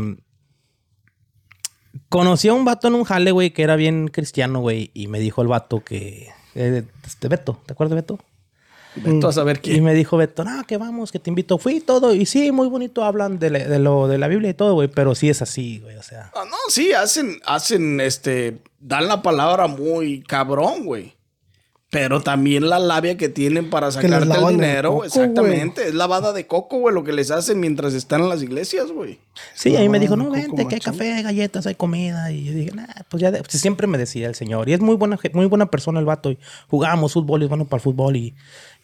Conocí 2.10 2.48
a 2.48 2.54
un 2.54 2.66
vato 2.66 2.88
en 2.88 2.96
un 2.96 3.04
jale, 3.04 3.32
güey, 3.32 3.52
que 3.52 3.64
era 3.64 3.76
bien 3.76 4.08
cristiano, 4.08 4.60
güey. 4.60 4.92
Y 4.94 5.08
me 5.08 5.20
dijo 5.20 5.42
el 5.42 5.48
vato 5.48 5.84
que... 5.84 6.30
eh, 6.56 6.84
este 7.06 7.28
Beto, 7.28 7.60
¿te 7.66 7.74
acuerdas 7.74 7.92
de 7.92 7.96
Beto? 7.96 8.20
Vete 8.96 9.26
a 9.28 9.32
saber 9.32 9.58
Y 9.58 9.60
quién. 9.62 9.84
me 9.84 9.94
dijo 9.94 10.18
Beto, 10.18 10.44
no, 10.44 10.64
que 10.66 10.78
vamos, 10.78 11.12
que 11.12 11.20
te 11.20 11.30
invito. 11.30 11.58
Fui 11.58 11.78
y 11.78 11.80
todo. 11.82 12.14
Y 12.14 12.26
sí, 12.26 12.52
muy 12.52 12.68
bonito 12.68 13.04
hablan 13.04 13.40
de, 13.40 13.50
la- 13.50 13.68
de 13.68 13.80
lo 13.80 14.08
de 14.08 14.18
la 14.18 14.28
Biblia 14.28 14.52
y 14.52 14.54
todo, 14.54 14.74
güey. 14.76 14.88
Pero 14.88 15.16
sí 15.16 15.30
es 15.30 15.42
así, 15.42 15.80
güey. 15.80 15.96
O 15.98 16.04
sea... 16.04 16.32
Ah, 16.36 16.44
no, 16.50 16.56
sí, 16.70 16.94
hacen, 16.94 17.40
hacen, 17.46 18.00
este, 18.02 18.60
dan 18.80 19.08
la 19.08 19.22
palabra 19.22 19.68
muy 19.68 20.22
cabrón, 20.22 20.86
güey. 20.86 21.14
Pero 21.90 22.22
también 22.24 22.70
la 22.70 22.80
labia 22.80 23.18
que 23.18 23.30
tienen 23.30 23.70
para 23.70 23.92
sacarte 23.92 24.16
el 24.36 24.48
dinero, 24.48 24.94
coco, 24.94 25.06
exactamente. 25.06 25.90
Es 25.90 25.94
lavada 25.94 26.34
de 26.34 26.48
coco, 26.48 26.80
güey, 26.80 26.96
lo 26.96 27.04
que 27.04 27.14
les 27.14 27.30
hacen 27.30 27.60
mientras 27.60 27.94
están 27.94 28.22
en 28.22 28.30
las 28.30 28.42
iglesias, 28.42 28.92
güey. 28.92 29.20
Sí, 29.54 29.76
ahí 29.76 29.88
me 29.90 30.00
dijo, 30.00 30.16
no, 30.16 30.24
Coco 30.24 30.36
vente, 30.38 30.68
que 30.68 30.74
hay 30.74 30.82
café, 30.82 31.14
hay 31.14 31.22
galletas, 31.22 31.68
hay 31.68 31.76
comida. 31.76 32.32
Y 32.32 32.46
yo 32.46 32.54
dije, 32.54 32.72
nah, 32.72 32.88
pues 33.10 33.22
ya, 33.22 33.30
de- 33.30 33.44
pues 33.44 33.62
siempre 33.62 33.86
me 33.86 34.00
decía 34.00 34.28
el 34.28 34.34
señor. 34.34 34.70
Y 34.70 34.74
es 34.74 34.80
muy 34.80 34.96
buena, 34.96 35.20
muy 35.34 35.46
buena 35.46 35.68
persona 35.68 36.00
el 36.00 36.06
vato. 36.06 36.32
Y 36.32 36.40
jugábamos 36.68 37.14
fútbol, 37.14 37.42
y 37.42 37.46
es 37.46 37.50
bueno 37.50 37.66
para 37.66 37.78
el 37.78 37.84
fútbol 37.84 38.16
y, 38.16 38.20
y 38.30 38.34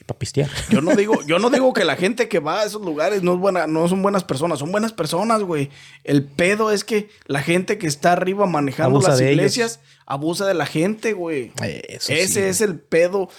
para 0.10 0.20
pistear. 0.20 0.50
Yo 0.72 0.82
no 0.82 0.96
digo, 0.96 1.22
yo 1.28 1.38
no 1.38 1.52
digo 1.52 1.72
que 1.72 1.86
la 1.86 1.96
gente 1.96 2.28
que 2.28 2.40
va 2.40 2.62
a 2.62 2.66
esos 2.66 2.82
lugares 2.82 3.22
no 3.22 3.34
es 3.36 3.40
buena, 3.40 3.68
no 3.68 3.88
son 3.88 4.02
buenas 4.02 4.24
personas, 4.24 4.58
son 4.58 4.72
buenas 4.72 4.92
personas, 4.92 5.44
güey. 5.44 5.70
El 6.04 6.24
pedo 6.24 6.72
es 6.72 6.84
que 6.84 7.10
la 7.28 7.44
gente 7.44 7.78
que 7.78 7.86
está 7.86 8.14
arriba 8.14 8.48
manejando 8.48 8.98
Abusa 8.98 9.12
las 9.12 9.22
ellos. 9.22 9.34
iglesias 9.34 9.80
abusa 10.08 10.48
de 10.48 10.56
la 10.56 10.66
gente, 10.66 11.14
güey. 11.14 11.52
Eso 11.62 12.12
Ese 12.12 12.28
sí, 12.28 12.40
es 12.40 12.62
el 12.62 12.80
pedo. 12.80 13.30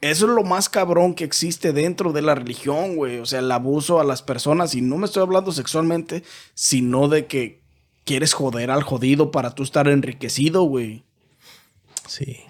Eso 0.00 0.26
es 0.26 0.32
lo 0.32 0.42
más 0.42 0.70
cabrón 0.70 1.14
que 1.14 1.24
existe 1.24 1.72
dentro 1.74 2.12
de 2.12 2.22
la 2.22 2.34
religión, 2.34 2.96
güey. 2.96 3.18
O 3.18 3.26
sea, 3.26 3.40
el 3.40 3.52
abuso 3.52 4.00
a 4.00 4.04
las 4.04 4.22
personas. 4.22 4.74
Y 4.74 4.80
no 4.80 4.96
me 4.96 5.04
estoy 5.06 5.22
hablando 5.22 5.52
sexualmente, 5.52 6.22
sino 6.54 7.08
de 7.08 7.26
que 7.26 7.60
quieres 8.04 8.32
joder 8.32 8.70
al 8.70 8.82
jodido 8.82 9.30
para 9.30 9.54
tú 9.54 9.62
estar 9.62 9.88
enriquecido, 9.88 10.62
güey. 10.64 11.04
Sí. 12.06 12.44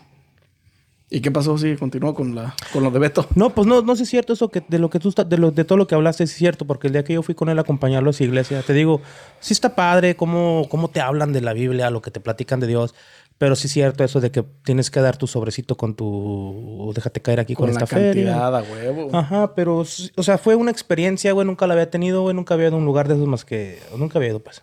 ¿Y 1.15 1.21
qué 1.21 1.31
pasó? 1.31 1.57
Sí, 1.57 1.77
continúa 1.77 2.13
con, 2.13 2.35
la, 2.35 2.57
con 2.73 2.83
lo 2.83 2.91
de 2.91 2.99
Beto. 2.99 3.25
No, 3.37 3.51
pues 3.51 3.69
no, 3.69 3.83
no 3.83 3.95
si 3.95 4.03
es 4.03 4.09
cierto 4.09 4.33
eso 4.33 4.49
que 4.49 4.65
de 4.67 4.81
lo 4.81 4.91
que 4.91 4.99
tú 4.99 5.11
estás, 5.11 5.29
de, 5.29 5.39
lo, 5.39 5.53
de 5.53 5.65
todo 5.65 5.79
lo 5.79 5.87
que 5.87 5.95
hablaste, 5.95 6.25
es 6.25 6.33
cierto, 6.33 6.67
porque 6.67 6.89
el 6.89 6.93
día 6.93 7.05
que 7.05 7.13
yo 7.13 7.23
fui 7.23 7.37
con 7.37 7.49
él 7.49 7.59
a 7.59 7.61
acompañarlo 7.61 8.11
a 8.11 8.13
su 8.13 8.25
iglesia, 8.25 8.63
te 8.63 8.73
digo, 8.73 9.01
sí 9.39 9.53
está 9.53 9.77
padre 9.77 10.17
cómo, 10.17 10.67
cómo 10.69 10.89
te 10.89 11.01
hablan 11.01 11.33
de 11.33 11.41
la 11.41 11.53
Biblia, 11.53 11.89
lo 11.91 12.03
que 12.03 12.11
te 12.11 12.19
platican 12.19 12.59
de 12.59 12.67
Dios, 12.67 12.97
pero 13.39 13.55
sí 13.55 13.69
es 13.69 13.73
cierto 13.73 14.03
eso 14.03 14.21
de 14.21 14.33
que 14.33 14.43
tienes 14.65 14.91
que 14.91 15.01
dar 15.01 15.17
tu 15.17 15.29
sobrecito 15.29 15.77
con 15.77 15.95
tu, 15.95 16.91
déjate 16.97 17.23
caer 17.23 17.39
aquí 17.39 17.55
con, 17.55 17.67
Con 17.67 17.81
esta 17.81 17.87
cantidad 17.87 18.65
huevo. 18.69 19.11
Ajá, 19.13 19.55
pero, 19.55 19.79
o 19.79 20.23
sea, 20.23 20.37
fue 20.37 20.57
una 20.57 20.73
experiencia, 20.73 21.31
güey, 21.33 21.47
nunca 21.47 21.69
la 21.69 21.75
había 21.75 21.91
tenido, 21.91 22.23
güey, 22.23 22.35
nunca 22.35 22.55
había 22.55 22.67
ido 22.67 22.75
a 22.75 22.79
un 22.81 22.87
lugar 22.87 23.07
de 23.07 23.15
esos 23.15 23.29
más 23.29 23.45
que, 23.45 23.79
nunca 23.97 24.19
había 24.19 24.31
ido, 24.31 24.41
pues. 24.41 24.63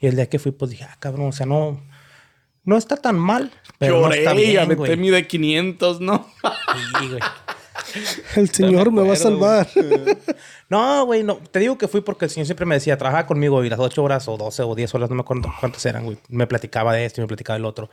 Y 0.00 0.06
el 0.06 0.14
día 0.14 0.28
que 0.28 0.38
fui, 0.38 0.52
pues 0.52 0.70
dije, 0.70 0.84
ah, 0.84 0.96
cabrón, 1.00 1.28
o 1.28 1.32
sea, 1.32 1.46
no, 1.46 1.80
no 2.64 2.76
está 2.76 2.96
tan 2.96 3.18
mal, 3.18 3.50
pero 3.78 4.00
no 4.00 4.02
Lloré 4.02 4.18
está 4.18 4.34
y 4.34 4.46
bien, 4.46 4.58
aventé 4.58 4.96
mi 4.96 5.10
de 5.10 5.26
500, 5.26 6.00
¿no? 6.00 6.26
Sí, 6.98 7.08
güey. 7.08 7.20
El 8.36 8.50
Señor 8.50 8.90
me 8.92 9.02
va 9.02 9.12
a 9.12 9.16
salvar. 9.16 9.68
No, 10.70 11.04
güey, 11.04 11.22
no. 11.22 11.36
Te 11.36 11.58
digo 11.58 11.76
que 11.78 11.88
fui 11.88 12.00
porque 12.00 12.24
el 12.24 12.30
señor 12.30 12.46
siempre 12.46 12.64
me 12.64 12.74
decía, 12.74 12.96
trabaja 12.96 13.26
conmigo 13.26 13.62
y 13.62 13.68
las 13.68 13.78
8 13.78 14.02
horas 14.02 14.26
o 14.28 14.36
12 14.36 14.62
o 14.62 14.74
10 14.74 14.94
horas, 14.94 15.10
no 15.10 15.14
me 15.14 15.20
acuerdo 15.20 15.52
cuántas 15.60 15.84
eran, 15.86 16.04
güey. 16.04 16.16
Me 16.30 16.46
platicaba 16.46 16.92
de 16.94 17.04
esto 17.04 17.20
y 17.20 17.22
me 17.22 17.28
platicaba 17.28 17.58
del 17.58 17.66
otro. 17.66 17.90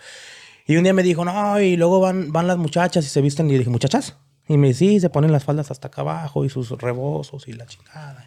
Y 0.66 0.78
un 0.78 0.84
día 0.84 0.94
me 0.94 1.04
dijo, 1.04 1.26
no, 1.26 1.60
y 1.60 1.76
luego 1.76 2.00
van, 2.00 2.32
van 2.32 2.48
las 2.48 2.58
muchachas 2.58 3.06
y 3.06 3.10
se 3.10 3.22
visten. 3.22 3.50
Y 3.50 3.54
yo 3.54 3.60
dije, 3.60 3.70
¿muchachas? 3.70 4.16
Y 4.48 4.58
me 4.58 4.70
dice, 4.70 4.80
sí, 4.80 5.00
se 5.02 5.10
ponen 5.10 5.32
las 5.32 5.44
faldas 5.44 5.70
hasta 5.70 5.90
acá 5.90 6.02
abajo 6.02 6.46
y 6.46 6.50
sus 6.50 6.72
rebozos 6.72 7.48
y 7.48 7.54
la 7.54 7.66
chingada. 7.66 8.26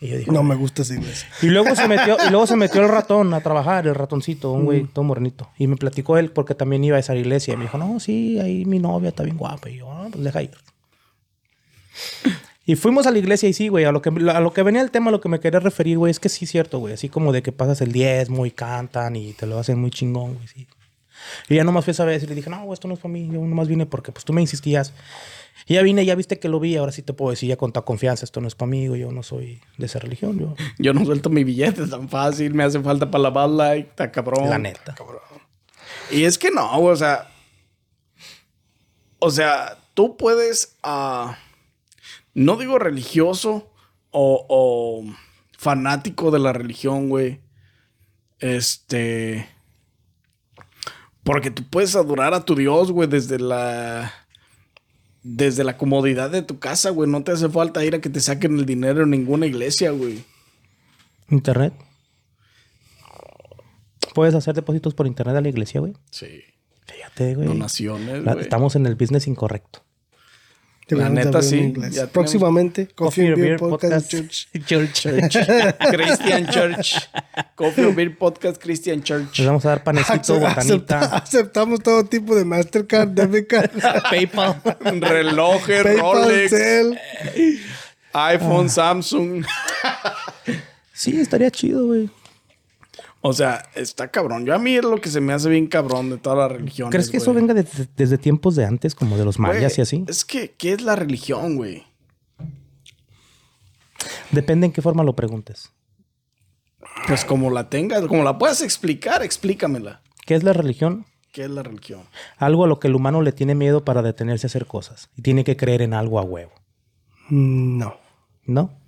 Y 0.00 0.08
yo 0.08 0.18
dije, 0.18 0.30
No 0.30 0.42
me 0.42 0.54
gusta 0.54 0.82
esa 0.82 0.94
iglesia. 0.94 1.28
y 1.42 1.46
luego 1.46 1.74
se 1.74 1.88
metió, 1.88 2.16
y 2.26 2.30
luego 2.30 2.46
se 2.46 2.56
metió 2.56 2.82
el 2.82 2.88
ratón 2.90 3.32
a 3.34 3.40
trabajar, 3.40 3.86
el 3.86 3.94
ratoncito, 3.94 4.52
un 4.52 4.64
güey 4.64 4.84
todo 4.84 5.04
morenito. 5.04 5.50
Y 5.58 5.66
me 5.66 5.76
platicó 5.76 6.18
él 6.18 6.30
porque 6.30 6.54
también 6.54 6.84
iba 6.84 6.96
a 6.96 7.00
esa 7.00 7.14
iglesia. 7.14 7.54
Y 7.54 7.56
me 7.56 7.64
dijo, 7.64 7.78
no, 7.78 7.98
sí, 8.00 8.38
ahí 8.38 8.64
mi 8.64 8.78
novia 8.78 9.08
está 9.08 9.22
bien 9.22 9.36
guapa. 9.36 9.70
Y 9.70 9.78
yo, 9.78 9.90
ah, 9.90 10.08
pues 10.10 10.22
deja 10.22 10.42
ir. 10.42 10.50
Y 12.68 12.74
fuimos 12.74 13.06
a 13.06 13.12
la 13.12 13.18
iglesia 13.18 13.48
y 13.48 13.52
sí, 13.52 13.68
güey, 13.68 13.84
a 13.84 13.92
lo 13.92 14.02
que, 14.02 14.08
a 14.08 14.40
lo 14.40 14.52
que 14.52 14.62
venía 14.64 14.82
el 14.82 14.90
tema, 14.90 15.08
a 15.08 15.12
lo 15.12 15.20
que 15.20 15.28
me 15.28 15.38
quería 15.38 15.60
referir, 15.60 15.98
güey, 15.98 16.10
es 16.10 16.18
que 16.18 16.28
sí 16.28 16.46
es 16.46 16.50
cierto, 16.50 16.80
güey. 16.80 16.94
Así 16.94 17.08
como 17.08 17.32
de 17.32 17.40
que 17.42 17.52
pasas 17.52 17.80
el 17.80 17.92
diezmo 17.92 18.44
y 18.44 18.50
cantan 18.50 19.14
y 19.14 19.34
te 19.34 19.46
lo 19.46 19.58
hacen 19.58 19.78
muy 19.78 19.90
chingón, 19.90 20.34
güey, 20.34 20.48
sí. 20.48 20.66
Y 21.48 21.54
ya 21.54 21.64
nomás 21.64 21.84
fui 21.84 21.92
esa 21.92 22.04
vez 22.04 22.22
y 22.24 22.26
le 22.26 22.34
dije, 22.34 22.50
no, 22.50 22.64
güey, 22.64 22.74
esto 22.74 22.88
no 22.88 22.94
es 22.94 23.00
para 23.00 23.12
mí. 23.12 23.28
Yo 23.32 23.40
nomás 23.40 23.68
vine 23.68 23.86
porque 23.86 24.12
pues 24.12 24.24
tú 24.24 24.32
me 24.32 24.40
insistías. 24.40 24.92
Y 25.66 25.74
ya 25.74 25.82
vine, 25.82 26.04
ya 26.04 26.14
viste 26.14 26.38
que 26.38 26.48
lo 26.48 26.60
vi, 26.60 26.76
ahora 26.76 26.92
sí 26.92 27.02
te 27.02 27.12
puedo 27.12 27.30
decir 27.30 27.48
ya 27.48 27.56
con 27.56 27.72
toda 27.72 27.84
confianza, 27.84 28.24
esto 28.24 28.40
no 28.40 28.48
es 28.48 28.54
para 28.54 28.70
mí, 28.70 28.88
güey, 28.88 29.00
yo 29.00 29.10
no 29.10 29.22
soy 29.22 29.60
de 29.78 29.86
esa 29.86 29.98
religión, 29.98 30.38
yo... 30.38 30.54
Yo 30.78 30.92
no 30.92 31.04
suelto 31.04 31.30
mi 31.30 31.44
billete 31.44 31.86
tan 31.86 32.08
fácil, 32.08 32.54
me 32.54 32.64
hace 32.64 32.80
falta 32.80 33.10
para 33.10 33.22
la 33.22 33.30
Bud 33.30 33.56
Light, 33.56 33.88
está 33.88 34.12
cabrón. 34.12 34.50
La 34.50 34.58
neta. 34.58 34.94
Y 36.10 36.24
es 36.24 36.38
que 36.38 36.50
no, 36.50 36.78
güey, 36.78 36.92
o 36.92 36.96
sea. 36.96 37.30
O 39.18 39.30
sea, 39.30 39.78
tú 39.94 40.16
puedes. 40.16 40.76
ah, 40.82 41.38
no 42.34 42.56
digo 42.56 42.78
religioso 42.78 43.72
o, 44.10 44.46
o 44.48 45.04
fanático 45.56 46.30
de 46.30 46.38
la 46.38 46.52
religión, 46.52 47.08
güey. 47.08 47.40
Este. 48.38 49.48
Porque 51.24 51.50
tú 51.50 51.64
puedes 51.68 51.96
adorar 51.96 52.34
a 52.34 52.44
tu 52.44 52.54
Dios, 52.54 52.92
güey, 52.92 53.08
desde 53.08 53.38
la. 53.38 54.12
Desde 55.28 55.64
la 55.64 55.76
comodidad 55.76 56.30
de 56.30 56.42
tu 56.42 56.60
casa, 56.60 56.90
güey. 56.90 57.10
No 57.10 57.24
te 57.24 57.32
hace 57.32 57.48
falta 57.48 57.84
ir 57.84 57.96
a 57.96 58.00
que 58.00 58.08
te 58.08 58.20
saquen 58.20 58.58
el 58.60 58.64
dinero 58.64 59.02
en 59.02 59.10
ninguna 59.10 59.46
iglesia, 59.46 59.90
güey. 59.90 60.22
Internet. 61.28 61.74
Puedes 64.14 64.34
hacer 64.34 64.54
depósitos 64.54 64.94
por 64.94 65.08
internet 65.08 65.34
a 65.36 65.40
la 65.40 65.48
iglesia, 65.48 65.80
güey. 65.80 65.94
Sí. 66.10 66.42
Fíjate, 66.86 67.34
güey. 67.34 67.48
Donaciones, 67.48 68.22
güey. 68.22 68.40
Estamos 68.40 68.76
en 68.76 68.86
el 68.86 68.94
business 68.94 69.26
incorrecto. 69.26 69.82
Deberíamos 70.88 71.24
neta, 71.24 71.42
sí. 71.42 71.74
Ya 71.90 72.06
Próximamente, 72.06 72.86
Coffee, 72.94 73.26
and 73.28 73.36
Beer 73.36 73.58
Podcast 73.58 74.08
Church. 74.08 74.48
Church. 74.66 75.02
Christian 75.90 76.46
Church. 76.48 77.08
Coffee 77.56 77.86
or 77.86 77.94
Beer 77.94 78.16
Podcast 78.16 78.62
Christian 78.62 79.02
Church. 79.02 79.38
Les 79.38 79.46
vamos 79.46 79.66
a 79.66 79.70
dar 79.70 79.82
panecito, 79.82 80.38
botanita, 80.38 81.16
aceptamos 81.16 81.80
todo 81.80 82.04
tipo 82.04 82.36
de 82.36 82.44
Mastercard, 82.44 83.08
debit 83.08 83.48
card, 83.48 83.70
PayPal. 84.10 84.62
Relojes, 85.00 85.82
PayPal, 85.82 86.22
Rolex, 86.22 86.50
Cell. 86.50 86.98
iPhone, 88.12 88.70
Samsung. 88.70 89.44
Sí, 90.92 91.20
estaría 91.20 91.50
chido, 91.50 91.86
güey. 91.86 92.08
O 93.22 93.32
sea, 93.32 93.64
está 93.74 94.08
cabrón. 94.08 94.46
Yo 94.46 94.54
a 94.54 94.58
mí 94.58 94.76
es 94.76 94.84
lo 94.84 95.00
que 95.00 95.08
se 95.08 95.20
me 95.20 95.32
hace 95.32 95.48
bien 95.48 95.66
cabrón 95.66 96.10
de 96.10 96.18
todas 96.18 96.38
las 96.38 96.52
religiones. 96.58 96.92
¿Crees 96.92 97.10
que 97.10 97.16
eso 97.16 97.34
venga 97.34 97.54
desde, 97.54 97.88
desde 97.96 98.18
tiempos 98.18 98.54
de 98.54 98.64
antes, 98.64 98.94
como 98.94 99.16
de 99.16 99.24
los 99.24 99.36
Güey, 99.36 99.54
mayas 99.54 99.78
y 99.78 99.80
así? 99.82 100.04
Es 100.06 100.24
que, 100.24 100.52
¿qué 100.52 100.72
es 100.72 100.82
la 100.82 100.94
religión, 100.94 101.56
güey? 101.56 101.84
Depende 104.30 104.66
en 104.66 104.72
qué 104.72 104.82
forma 104.82 105.02
lo 105.02 105.14
preguntes. 105.16 105.72
Pues 107.06 107.24
como 107.24 107.50
la 107.50 107.68
tengas, 107.68 108.06
como 108.06 108.22
la 108.22 108.38
puedas 108.38 108.62
explicar, 108.62 109.22
explícamela. 109.22 110.02
¿Qué 110.24 110.34
es 110.34 110.42
la 110.44 110.52
religión? 110.52 111.06
¿Qué 111.32 111.44
es 111.44 111.50
la 111.50 111.62
religión? 111.62 112.02
Algo 112.38 112.64
a 112.64 112.66
lo 112.68 112.80
que 112.80 112.88
el 112.88 112.94
humano 112.94 113.22
le 113.22 113.32
tiene 113.32 113.54
miedo 113.54 113.84
para 113.84 114.02
detenerse 114.02 114.46
a 114.46 114.48
hacer 114.48 114.66
cosas. 114.66 115.10
Y 115.16 115.22
tiene 115.22 115.44
que 115.44 115.56
creer 115.56 115.82
en 115.82 115.94
algo 115.94 116.18
a 116.18 116.22
huevo. 116.22 116.52
Mm, 117.28 117.78
No. 117.78 117.96
¿No? 118.44 118.78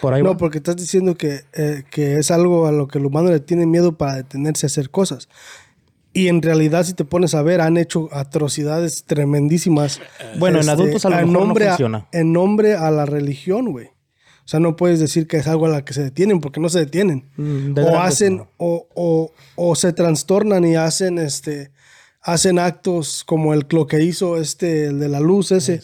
Por 0.00 0.14
ahí 0.14 0.22
va. 0.22 0.30
No, 0.30 0.36
porque 0.36 0.58
estás 0.58 0.76
diciendo 0.76 1.16
que, 1.16 1.44
eh, 1.52 1.84
que 1.90 2.18
es 2.18 2.30
algo 2.30 2.66
a 2.66 2.72
lo 2.72 2.88
que 2.88 2.98
el 2.98 3.06
humano 3.06 3.30
le 3.30 3.40
tiene 3.40 3.66
miedo 3.66 3.96
para 3.96 4.16
detenerse 4.16 4.66
a 4.66 4.68
hacer 4.68 4.90
cosas. 4.90 5.28
Y 6.12 6.28
en 6.28 6.42
realidad, 6.42 6.84
si 6.84 6.94
te 6.94 7.04
pones 7.04 7.34
a 7.34 7.42
ver, 7.42 7.60
han 7.60 7.76
hecho 7.76 8.08
atrocidades 8.12 9.04
tremendísimas. 9.04 10.00
Bueno, 10.38 10.60
en 10.60 10.68
adultos 10.68 11.04
a 11.04 11.10
lo 11.10 11.16
mejor 11.16 11.30
no 11.30 11.40
nombre 11.40 11.68
funciona. 11.68 12.08
en 12.12 12.32
nombre 12.32 12.74
a 12.74 12.90
la 12.90 13.06
religión, 13.06 13.70
güey. 13.70 13.86
O 13.86 14.50
sea, 14.50 14.60
no 14.60 14.76
puedes 14.76 14.98
decir 14.98 15.26
que 15.26 15.36
es 15.36 15.46
algo 15.46 15.66
a 15.66 15.68
la 15.68 15.84
que 15.84 15.92
se 15.92 16.02
detienen, 16.02 16.40
porque 16.40 16.58
no 16.58 16.70
se 16.70 16.78
detienen. 16.78 17.28
Mm, 17.36 17.74
de 17.74 17.82
o 17.82 18.00
hacen, 18.00 18.38
no. 18.38 18.48
o, 18.56 18.88
o, 18.94 19.32
o 19.56 19.74
se 19.76 19.92
trastornan 19.92 20.64
y 20.64 20.74
hacen 20.74 21.18
este 21.18 21.70
hacen 22.22 22.58
actos 22.58 23.24
como 23.24 23.54
el 23.54 23.66
lo 23.70 23.86
que 23.86 24.02
hizo 24.02 24.36
este, 24.36 24.86
el 24.86 24.98
de 24.98 25.08
la 25.08 25.20
luz 25.20 25.52
ese. 25.52 25.80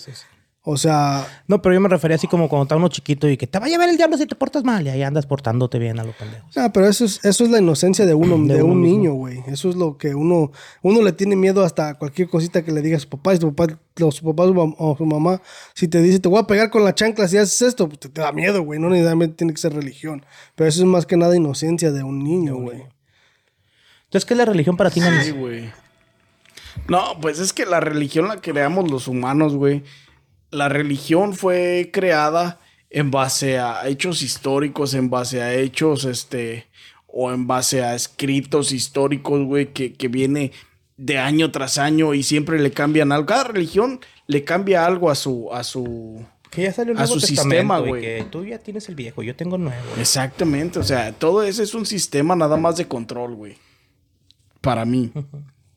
O 0.66 0.78
sea, 0.78 1.26
No, 1.46 1.60
pero 1.60 1.74
yo 1.74 1.80
me 1.82 1.90
refería 1.90 2.14
así 2.16 2.26
como 2.26 2.48
cuando 2.48 2.62
está 2.62 2.76
uno 2.76 2.88
chiquito 2.88 3.28
y 3.28 3.36
que 3.36 3.46
te 3.46 3.58
va 3.58 3.66
a 3.66 3.68
llevar 3.68 3.90
el 3.90 3.98
diablo 3.98 4.16
si 4.16 4.24
te 4.24 4.34
portas 4.34 4.64
mal. 4.64 4.86
Y 4.86 4.88
ahí 4.88 5.02
andas 5.02 5.26
portándote 5.26 5.78
bien 5.78 6.00
a 6.00 6.04
los 6.04 6.16
pendejos. 6.16 6.56
Ah, 6.56 6.70
pero 6.72 6.88
eso 6.88 7.04
es, 7.04 7.22
eso 7.22 7.44
es 7.44 7.50
la 7.50 7.58
inocencia 7.58 8.06
de 8.06 8.14
uno, 8.14 8.38
de, 8.38 8.54
De 8.54 8.62
uno 8.62 8.72
un 8.72 8.80
mismo. 8.80 8.96
niño, 8.96 9.12
güey. 9.12 9.42
Eso 9.46 9.68
es 9.68 9.76
lo 9.76 9.98
que 9.98 10.14
uno, 10.14 10.52
uno 10.80 11.02
le 11.02 11.12
tiene 11.12 11.36
miedo 11.36 11.62
hasta 11.62 11.94
cualquier 11.98 12.30
cosita 12.30 12.64
que 12.64 12.72
le 12.72 12.80
diga 12.80 12.96
a 12.96 13.00
su 13.00 13.10
papá. 13.10 13.34
Y 13.34 13.36
su 13.36 13.54
papá, 13.54 13.78
los 13.96 14.14
su 14.14 14.24
papá 14.24 14.44
o 14.78 14.96
su 14.96 15.04
mamá, 15.04 15.42
si 15.74 15.86
te 15.86 16.00
dice, 16.00 16.18
te 16.18 16.30
voy 16.30 16.38
a 16.40 16.46
pegar 16.46 16.70
con 16.70 16.82
la 16.82 16.94
chancla 16.94 17.28
si 17.28 17.36
haces 17.36 17.60
esto, 17.60 17.86
pues 17.86 18.00
te, 18.00 18.08
te 18.08 18.22
da 18.22 18.32
miedo, 18.32 18.62
güey. 18.62 18.80
No 18.80 18.88
necesariamente 18.88 19.36
tiene 19.36 19.52
que 19.52 19.60
ser 19.60 19.74
religión. 19.74 20.24
Pero 20.54 20.66
eso 20.66 20.80
es 20.80 20.86
más 20.86 21.04
que 21.04 21.18
nada 21.18 21.36
inocencia 21.36 21.92
de 21.92 22.02
un 22.02 22.24
niño, 22.24 22.56
güey. 22.56 22.84
Entonces, 24.04 24.24
¿qué 24.24 24.32
es 24.32 24.38
la 24.38 24.46
religión 24.46 24.78
para 24.78 24.90
ti? 24.90 25.02
Sí, 25.22 25.32
güey. 25.32 25.70
No, 26.88 27.20
pues 27.20 27.38
es 27.38 27.52
que 27.52 27.66
la 27.66 27.80
religión 27.80 28.28
la 28.28 28.40
creamos 28.40 28.90
los 28.90 29.08
humanos, 29.08 29.54
güey. 29.54 29.82
La 30.54 30.68
religión 30.68 31.34
fue 31.34 31.90
creada 31.92 32.60
en 32.90 33.10
base 33.10 33.58
a 33.58 33.88
hechos 33.88 34.22
históricos, 34.22 34.94
en 34.94 35.10
base 35.10 35.42
a 35.42 35.52
hechos, 35.54 36.04
este, 36.04 36.66
o 37.06 37.32
en 37.32 37.46
base 37.46 37.82
a 37.82 37.94
escritos 37.94 38.72
históricos, 38.72 39.44
güey, 39.44 39.72
que, 39.72 39.94
que 39.94 40.08
viene 40.08 40.52
de 40.96 41.18
año 41.18 41.50
tras 41.50 41.78
año 41.78 42.14
y 42.14 42.22
siempre 42.22 42.60
le 42.60 42.70
cambian 42.70 43.12
algo. 43.12 43.26
Cada 43.26 43.44
religión 43.44 44.00
le 44.26 44.44
cambia 44.44 44.86
algo 44.86 45.10
a 45.10 45.14
su, 45.14 45.52
a 45.52 45.64
su, 45.64 46.24
Que 46.50 46.62
ya 46.62 46.72
salió 46.72 46.92
el 46.92 46.98
a 46.98 47.02
nuevo 47.02 47.14
su 47.14 47.26
testamento 47.26 47.54
sistema, 47.54 47.78
güey. 47.80 48.02
Que 48.02 48.26
tú 48.30 48.44
ya 48.44 48.58
tienes 48.58 48.88
el 48.88 48.94
viejo, 48.94 49.22
yo 49.22 49.34
tengo 49.34 49.56
el 49.56 49.64
nuevo. 49.64 49.82
Exactamente, 49.98 50.78
o 50.78 50.84
sea, 50.84 51.12
todo 51.12 51.42
ese 51.42 51.62
es 51.62 51.74
un 51.74 51.86
sistema 51.86 52.36
nada 52.36 52.56
más 52.56 52.76
de 52.76 52.86
control, 52.86 53.34
güey. 53.34 53.56
Para 54.60 54.84
mí. 54.84 55.12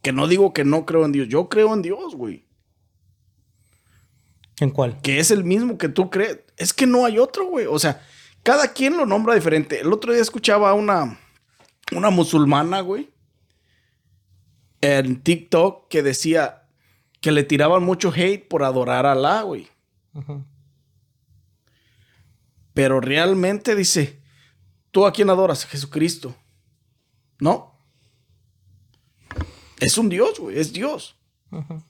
Que 0.01 0.13
no 0.13 0.27
digo 0.27 0.53
que 0.53 0.63
no 0.63 0.85
creo 0.85 1.03
en 1.03 1.11
Dios, 1.11 1.27
yo 1.27 1.49
creo 1.49 1.73
en 1.73 1.81
Dios, 1.81 2.15
güey. 2.15 2.46
¿En 4.59 4.71
cuál? 4.71 4.99
Que 5.01 5.19
es 5.19 5.31
el 5.31 5.43
mismo 5.43 5.77
que 5.77 5.89
tú 5.89 6.09
crees. 6.09 6.39
Es 6.57 6.73
que 6.73 6.87
no 6.87 7.05
hay 7.05 7.19
otro, 7.19 7.45
güey. 7.45 7.65
O 7.67 7.77
sea, 7.77 8.01
cada 8.43 8.73
quien 8.73 8.97
lo 8.97 9.05
nombra 9.05 9.35
diferente. 9.35 9.81
El 9.81 9.93
otro 9.93 10.13
día 10.13 10.21
escuchaba 10.21 10.69
a 10.69 10.73
una, 10.73 11.19
una 11.91 12.09
musulmana, 12.09 12.81
güey, 12.81 13.11
en 14.81 15.21
TikTok 15.21 15.87
que 15.89 16.01
decía 16.01 16.63
que 17.21 17.31
le 17.31 17.43
tiraban 17.43 17.83
mucho 17.83 18.11
hate 18.15 18.47
por 18.47 18.63
adorar 18.63 19.05
a 19.05 19.13
Alá, 19.13 19.41
güey. 19.41 19.67
Pero 22.73 22.99
realmente 23.01 23.75
dice, 23.75 24.21
¿tú 24.91 25.05
a 25.05 25.11
quién 25.11 25.29
adoras? 25.29 25.65
A 25.65 25.67
Jesucristo. 25.67 26.35
¿No? 27.39 27.79
Es 29.79 29.97
un 29.97 30.09
Dios, 30.09 30.39
güey, 30.39 30.57
es 30.57 30.73
Dios. 30.73 31.15
Ujú. 31.51 31.83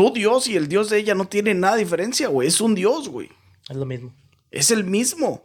Tu 0.00 0.12
Dios 0.14 0.48
y 0.48 0.56
el 0.56 0.66
Dios 0.66 0.88
de 0.88 0.96
ella 0.98 1.14
no 1.14 1.26
tienen 1.26 1.60
nada 1.60 1.76
de 1.76 1.84
diferencia, 1.84 2.28
güey. 2.28 2.48
Es 2.48 2.62
un 2.62 2.74
Dios, 2.74 3.10
güey. 3.10 3.28
Es 3.68 3.76
lo 3.76 3.84
mismo. 3.84 4.14
Es 4.50 4.70
el 4.70 4.84
mismo. 4.84 5.42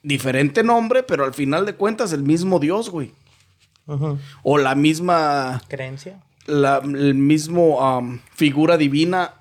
Diferente 0.00 0.62
nombre, 0.62 1.02
pero 1.02 1.24
al 1.24 1.34
final 1.34 1.66
de 1.66 1.74
cuentas 1.74 2.12
el 2.12 2.22
mismo 2.22 2.60
Dios, 2.60 2.88
güey. 2.88 3.10
O 4.44 4.58
la 4.58 4.76
misma, 4.76 5.60
¿Creencia? 5.66 6.22
la 6.46 6.78
el 6.84 7.14
mismo 7.14 7.82
am, 7.84 8.20
figura 8.32 8.76
divina 8.76 9.34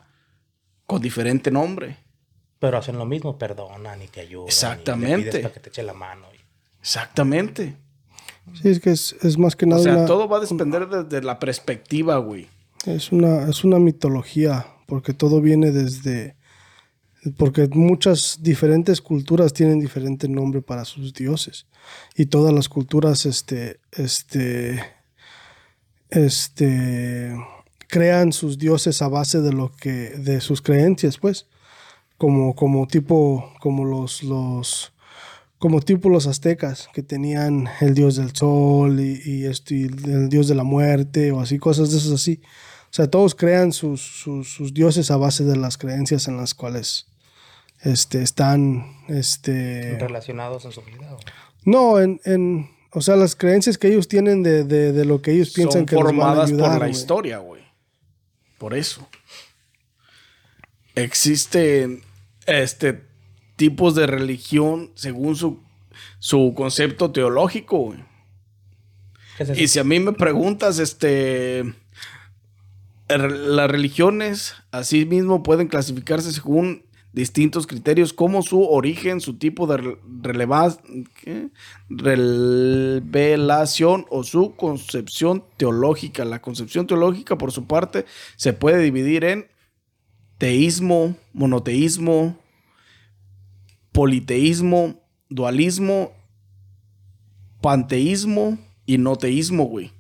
con 0.88 1.00
diferente 1.00 1.52
nombre. 1.52 1.98
Pero 2.58 2.80
hacen 2.80 2.98
lo 2.98 3.06
mismo, 3.06 3.38
perdonan 3.38 4.02
y 4.02 4.08
te 4.08 4.22
ayudan. 4.22 4.48
Exactamente. 4.48 5.20
Y 5.20 5.26
le 5.26 5.32
pides 5.32 5.42
para 5.44 5.54
que 5.54 5.60
te 5.60 5.70
eche 5.70 5.84
la 5.84 5.94
mano. 5.94 6.26
y- 6.34 6.42
Exactamente. 6.80 7.76
Sí, 8.62 8.70
es 8.70 8.80
que 8.80 8.90
es, 8.90 9.16
es 9.22 9.38
más 9.38 9.56
que 9.56 9.68
nada 9.68 9.82
O 9.82 9.84
sea, 9.84 9.96
una, 9.98 10.06
todo 10.08 10.28
va 10.28 10.38
a 10.38 10.40
depender 10.40 10.88
desde 10.88 11.24
la 11.24 11.38
perspectiva, 11.38 12.18
güey. 12.18 12.48
Es 12.88 13.12
una, 13.12 13.50
es 13.50 13.64
una 13.64 13.80
mitología, 13.80 14.68
porque 14.88 15.14
todo 15.14 15.42
viene 15.42 15.72
desde... 15.72 16.36
Porque 17.38 17.68
muchas 17.72 18.40
diferentes 18.42 19.02
culturas 19.02 19.52
tienen 19.52 19.80
diferente 19.80 20.28
nombre 20.28 20.62
para 20.62 20.86
sus 20.86 21.12
dioses. 21.12 21.66
Y 22.16 22.28
todas 22.28 22.54
las 22.54 22.70
culturas, 22.70 23.26
este, 23.26 23.80
este, 23.94 24.80
este, 26.10 27.36
crean 27.88 28.32
sus 28.32 28.60
dioses 28.60 29.02
a 29.02 29.08
base 29.08 29.42
de 29.42 29.54
lo 29.54 29.72
que, 29.72 30.12
de 30.12 30.40
sus 30.40 30.62
creencias, 30.62 31.18
pues. 31.18 31.48
Como, 32.18 32.56
como 32.56 32.86
tipo, 32.86 33.52
como 33.60 33.86
los, 33.86 34.22
los, 34.22 34.94
como 35.58 35.82
tipo 35.82 36.10
los 36.10 36.28
aztecas, 36.28 36.90
que 36.94 37.02
tenían 37.02 37.68
el 37.82 37.96
dios 37.96 38.18
del 38.18 38.36
sol 38.36 39.00
y, 39.00 39.20
y 39.26 39.46
y 39.46 39.84
el 39.84 40.30
dios 40.30 40.48
de 40.48 40.56
la 40.56 40.64
muerte, 40.64 41.32
o 41.32 41.42
así, 41.42 41.58
cosas 41.58 41.92
de 41.92 41.98
esas 41.98 42.12
así. 42.12 42.40
O 42.96 43.02
sea, 43.04 43.10
todos 43.10 43.36
crean 43.36 43.74
sus, 43.74 44.00
sus, 44.00 44.54
sus 44.54 44.74
dioses 44.74 45.12
a 45.12 45.18
base 45.18 45.44
de 45.44 45.58
las 45.58 45.78
creencias 45.78 46.30
en 46.30 46.38
las 46.38 46.54
cuales 46.54 47.08
este, 47.82 48.22
están, 48.22 48.86
este... 49.10 49.98
Relacionados 50.00 50.64
en 50.64 50.72
su 50.72 50.82
vida. 50.82 51.14
¿o? 51.14 51.20
No, 51.66 52.00
en, 52.00 52.22
en, 52.24 52.72
o 52.92 53.02
sea, 53.02 53.18
las 53.18 53.36
creencias 53.36 53.78
que 53.78 53.90
ellos 53.90 54.08
tienen 54.08 54.44
de, 54.44 54.64
de, 54.64 54.94
de 54.94 55.04
lo 55.04 55.22
que 55.22 55.32
ellos 55.34 55.50
piensan 55.50 55.82
Son 55.82 55.86
que 55.88 55.96
les 55.98 56.04
van 56.06 56.14
a 56.14 56.16
formadas 56.16 56.50
ayudar, 56.50 56.72
por 56.72 56.82
la 56.84 56.90
historia, 56.90 57.40
güey. 57.40 57.64
Por 58.58 58.74
eso. 58.74 59.06
Existen 60.96 62.02
este 62.48 63.04
tipos 63.58 63.96
de 63.96 64.08
religión 64.08 64.92
según 64.96 65.36
su, 65.36 65.62
su 66.20 66.54
concepto 66.56 67.12
teológico, 67.12 67.78
güey. 67.78 68.00
Y 69.58 69.68
si 69.68 69.80
a 69.80 69.84
mí 69.84 70.00
me 70.00 70.14
preguntas, 70.14 70.80
este. 70.80 71.76
Las 73.08 73.70
religiones, 73.70 74.56
así 74.72 75.06
mismo, 75.06 75.44
pueden 75.44 75.68
clasificarse 75.68 76.32
según 76.32 76.86
distintos 77.14 77.66
criterios, 77.66 78.12
como 78.12 78.42
su 78.42 78.62
origen, 78.64 79.22
su 79.22 79.38
tipo 79.38 79.68
de 79.68 79.98
revelación 83.02 84.06
o 84.10 84.24
su 84.24 84.56
concepción 84.56 85.46
teológica. 85.56 86.26
La 86.26 86.42
concepción 86.42 86.88
teológica, 86.88 87.38
por 87.38 87.52
su 87.52 87.68
parte, 87.68 88.06
se 88.36 88.54
puede 88.54 88.80
dividir 88.80 89.24
en 89.24 89.48
teísmo, 90.38 91.16
monoteísmo, 91.32 92.38
politeísmo, 93.94 95.00
dualismo, 95.30 96.12
panteísmo 97.62 98.58
y 98.86 98.98
no 98.98 99.16
teísmo, 99.16 99.64
güey. 99.64 99.92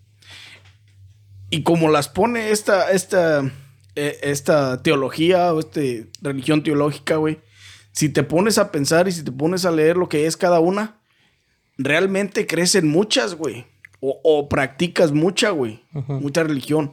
Y 1.56 1.64
como 1.64 1.90
las 1.90 2.10
pone 2.10 2.52
esta, 2.52 2.92
esta, 2.92 3.50
eh, 3.96 4.18
esta 4.24 4.82
teología 4.84 5.54
o 5.54 5.60
esta 5.62 5.80
religión 6.22 6.64
teológica, 6.64 7.16
güey, 7.16 7.40
si 7.94 8.10
te 8.10 8.24
pones 8.24 8.58
a 8.58 8.72
pensar 8.72 9.08
y 9.08 9.14
si 9.14 9.24
te 9.24 9.32
pones 9.32 9.64
a 9.64 9.72
leer 9.72 9.96
lo 9.96 10.10
que 10.10 10.26
es 10.26 10.36
cada 10.36 10.60
una, 10.60 11.00
realmente 11.78 12.46
crecen 12.46 12.88
muchas, 12.90 13.36
güey. 13.36 13.66
O, 14.02 14.20
o 14.24 14.50
practicas 14.50 15.14
mucha, 15.14 15.52
güey. 15.52 15.82
Mucha 16.08 16.44
religión. 16.44 16.92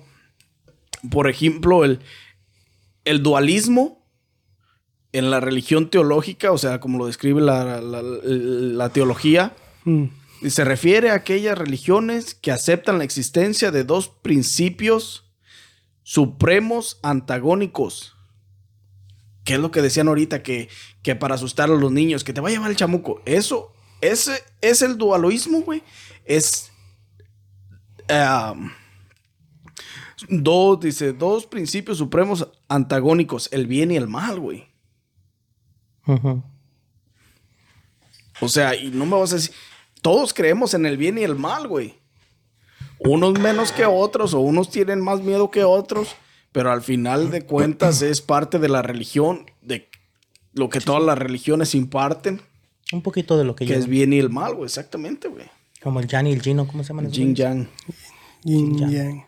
Por 1.11 1.29
ejemplo, 1.29 1.85
el, 1.85 1.99
el 3.05 3.23
dualismo 3.23 4.07
en 5.13 5.31
la 5.33 5.41
religión 5.41 5.91
teológica, 5.91 6.53
o 6.53 6.59
sea, 6.59 6.79
como 6.79 6.99
lo 6.99 7.07
describe 7.07 7.41
la, 7.41 7.81
la- 7.81 8.03
la 8.03 8.89
teología, 8.91 9.55
Mm. 9.85 10.05
Y 10.43 10.51
se 10.51 10.65
refiere 10.65 11.11
a 11.11 11.15
aquellas 11.15 11.57
religiones 11.57 12.35
que 12.35 12.51
aceptan 12.51 12.99
la 12.99 13.05
existencia 13.05 13.71
de 13.71 13.85
dos 13.85 14.09
principios 14.09 15.31
supremos 16.03 16.99
antagónicos. 17.03 18.17
¿Qué 19.45 19.55
es 19.55 19.61
lo 19.61 19.71
que 19.71 19.83
decían 19.83 20.09
ahorita? 20.09 20.43
Que, 20.43 20.69
que 21.03 21.15
para 21.15 21.37
asustar 21.37 21.71
a 21.71 21.75
los 21.75 21.93
niños, 21.93 22.25
que 22.25 22.33
te 22.33 22.41
va 22.41 22.49
a 22.49 22.53
llevar 22.53 22.71
el 22.71 22.77
chamuco. 22.77 23.23
Eso, 23.25 23.73
ese 24.01 24.43
es 24.61 24.83
el 24.83 24.99
dualismo, 24.99 25.63
güey. 25.63 25.83
Es. 26.25 26.71
um, 28.11 28.71
dos, 30.29 30.81
dice, 30.81 31.13
dos 31.13 31.47
principios 31.47 31.99
supremos 31.99 32.49
antagónicos, 32.69 33.49
el 33.53 33.67
bien 33.67 33.91
y 33.91 33.97
el 33.97 34.09
mal, 34.09 34.41
güey. 34.41 34.69
O 38.41 38.49
sea, 38.49 38.75
y 38.75 38.91
no 38.91 39.07
me 39.07 39.17
vas 39.17 39.33
a 39.33 39.37
decir, 39.37 39.55
todos 40.03 40.35
creemos 40.35 40.75
en 40.75 40.85
el 40.85 40.97
bien 40.99 41.17
y 41.19 41.23
el 41.23 41.35
mal, 41.37 41.67
güey. 41.69 41.95
Unos 42.99 43.39
menos 43.41 43.73
que 43.73 43.85
otros, 43.87 44.35
o 44.35 44.41
unos 44.41 44.71
tienen 44.71 45.01
más 45.01 45.23
miedo 45.23 45.51
que 45.51 45.65
otros, 45.65 46.15
pero 46.53 46.71
al 46.71 46.83
final 46.83 47.31
de 47.31 47.45
cuentas 47.47 48.03
es 48.03 48.21
parte 48.21 48.59
de 48.59 48.69
la 48.69 48.83
religión, 48.83 49.47
de 49.63 49.89
lo 50.53 50.69
que 50.69 50.81
todas 50.81 51.03
las 51.03 51.17
religiones 51.19 51.75
imparten, 51.75 52.43
Un 52.93 53.03
poquito 53.03 53.39
de 53.39 53.45
lo 53.45 53.57
que 53.57 53.65
que 53.65 53.73
yo. 53.73 53.79
es 53.79 53.87
bien 53.87 54.13
y 54.13 54.19
el 54.19 54.29
mal, 54.31 54.55
güey, 54.55 54.67
exactamente, 54.67 55.29
güey. 55.29 55.47
Como 55.83 55.99
el 55.99 56.07
Jan 56.09 56.27
y 56.29 56.33
el 56.33 56.43
Gino, 56.43 56.67
¿cómo 56.69 56.85
se 56.85 56.89
llaman? 56.91 57.07
güeyes? 57.07 57.35
Yang. 57.35 57.69
Yin 58.45 58.79
Ya. 58.79 58.89
yang. 58.89 59.25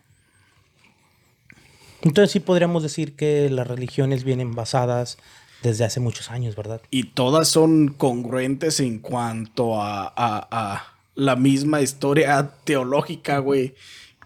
Entonces 2.01 2.31
sí 2.31 2.39
podríamos 2.39 2.83
decir 2.83 3.15
que 3.15 3.49
las 3.49 3.67
religiones 3.67 4.23
vienen 4.23 4.53
basadas 4.53 5.17
desde 5.63 5.83
hace 5.85 5.99
muchos 5.99 6.29
años, 6.31 6.55
¿verdad? 6.55 6.81
Y 6.91 7.03
todas 7.05 7.47
son 7.47 7.89
congruentes 7.89 8.79
en 8.79 8.99
cuanto 8.99 9.81
a, 9.81 10.03
a- 10.07 10.47
a 10.51 10.93
la 11.15 11.35
misma 11.35 11.81
historia 11.81 12.51
teológica, 12.65 13.39
güey, 13.39 13.73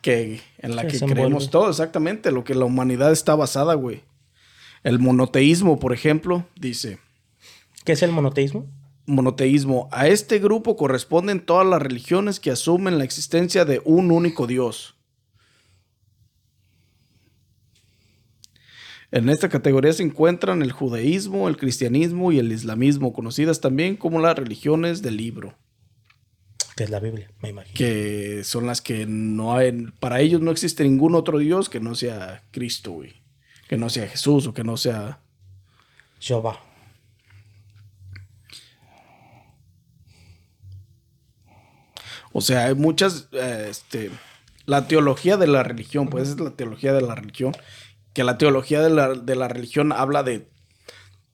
que 0.01 0.41
en 0.57 0.75
la 0.75 0.87
que 0.87 0.97
creemos 0.99 1.49
todo, 1.51 1.69
exactamente, 1.69 2.31
lo 2.31 2.43
que 2.43 2.55
la 2.55 2.65
humanidad 2.65 3.11
está 3.11 3.35
basada, 3.35 3.73
güey. 3.75 4.01
El 4.83 4.99
monoteísmo, 4.99 5.79
por 5.79 5.93
ejemplo, 5.93 6.45
dice, 6.55 6.99
¿Qué 7.85 7.91
es 7.93 8.01
el 8.03 8.11
monoteísmo? 8.11 8.65
monoteísmo, 9.05 9.89
a 9.91 10.07
este 10.07 10.37
grupo 10.39 10.75
corresponden 10.75 11.39
todas 11.43 11.65
las 11.65 11.81
religiones 11.81 12.39
que 12.39 12.51
asumen 12.51 12.97
la 12.99 13.03
existencia 13.03 13.65
de 13.65 13.81
un 13.83 14.11
único 14.11 14.45
Dios. 14.45 14.95
En 19.11 19.29
esta 19.29 19.49
categoría 19.49 19.91
se 19.93 20.03
encuentran 20.03 20.61
el 20.61 20.71
judaísmo, 20.71 21.47
el 21.47 21.57
cristianismo 21.57 22.31
y 22.31 22.37
el 22.39 22.51
islamismo, 22.51 23.11
conocidas 23.11 23.59
también 23.59 23.95
como 23.95 24.19
las 24.19 24.37
religiones 24.37 25.01
del 25.01 25.17
libro, 25.17 25.57
Que 26.75 26.83
es 26.83 26.91
la 26.91 26.99
Biblia, 26.99 27.31
me 27.41 27.49
imagino. 27.49 27.75
que 27.75 28.43
son 28.43 28.67
las 28.67 28.81
que 28.81 29.07
no 29.07 29.55
hay, 29.55 29.87
para 29.99 30.21
ellos 30.21 30.41
no 30.41 30.51
existe 30.51 30.83
ningún 30.83 31.15
otro 31.15 31.39
Dios 31.39 31.69
que 31.69 31.79
no 31.79 31.95
sea 31.95 32.43
Cristo, 32.51 32.91
güey, 32.91 33.23
que 33.67 33.77
no 33.77 33.89
sea 33.89 34.07
Jesús 34.07 34.45
o 34.45 34.53
que 34.53 34.63
no 34.63 34.77
sea 34.77 35.21
Jehová. 36.19 36.59
O 42.31 42.41
sea, 42.41 42.65
hay 42.65 42.75
muchas, 42.75 43.27
eh, 43.31 43.67
este, 43.71 44.11
la 44.67 44.87
teología 44.87 45.35
de 45.35 45.47
la 45.47 45.63
religión, 45.63 46.09
pues 46.09 46.29
es 46.29 46.39
la 46.39 46.51
teología 46.51 46.93
de 46.93 47.01
la 47.01 47.15
religión, 47.15 47.53
que 48.13 48.23
la 48.23 48.37
teología 48.37 48.81
de 48.81 48.89
la, 48.89 49.13
de 49.13 49.35
la 49.35 49.47
religión 49.47 49.91
habla 49.91 50.23
de 50.23 50.49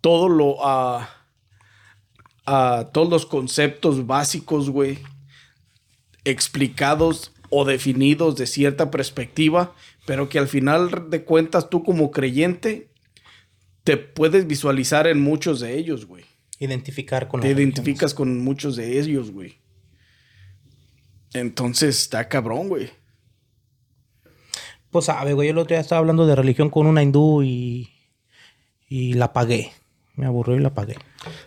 todo 0.02 0.30
lo, 0.30 0.58
a 0.66 1.10
todos 2.94 3.10
los 3.10 3.26
conceptos 3.26 4.06
básicos, 4.06 4.70
güey, 4.70 5.00
explicados 6.24 7.32
o 7.50 7.66
definidos 7.66 8.36
de 8.36 8.48
cierta 8.48 8.92
perspectiva, 8.92 9.74
pero 10.06 10.30
que 10.30 10.40
al 10.40 10.48
final 10.48 11.10
de 11.10 11.24
cuentas 11.24 11.70
tú 11.70 11.84
como 11.84 12.12
creyente 12.12 12.92
te 13.84 13.98
puedes 13.98 14.48
visualizar 14.48 15.08
en 15.08 15.22
muchos 15.22 15.60
de 15.60 15.78
ellos, 15.78 16.06
güey. 16.06 16.26
Identificar 16.60 17.28
con 17.28 17.42
Te 17.42 17.50
identificas 17.50 18.14
con 18.14 18.40
muchos 18.40 18.76
de 18.76 19.00
ellos, 19.00 19.32
güey. 19.32 19.60
Entonces 21.34 22.00
está 22.00 22.28
cabrón, 22.28 22.70
güey. 22.70 22.90
Pues 24.96 25.08
sabe, 25.08 25.34
güey. 25.34 25.50
Yo 25.50 25.52
el 25.52 25.58
otro 25.58 25.76
día 25.76 25.82
estaba 25.82 26.00
hablando 26.00 26.26
de 26.26 26.38
religión 26.38 26.70
con 26.70 26.88
una 26.88 27.04
hindú 27.04 27.44
y. 27.44 27.92
Y 28.88 29.16
la 29.16 29.34
pagué. 29.34 29.74
Me 30.16 30.26
aburrió 30.26 30.56
y 30.56 30.62
la 30.62 30.70
apagué. 30.70 30.96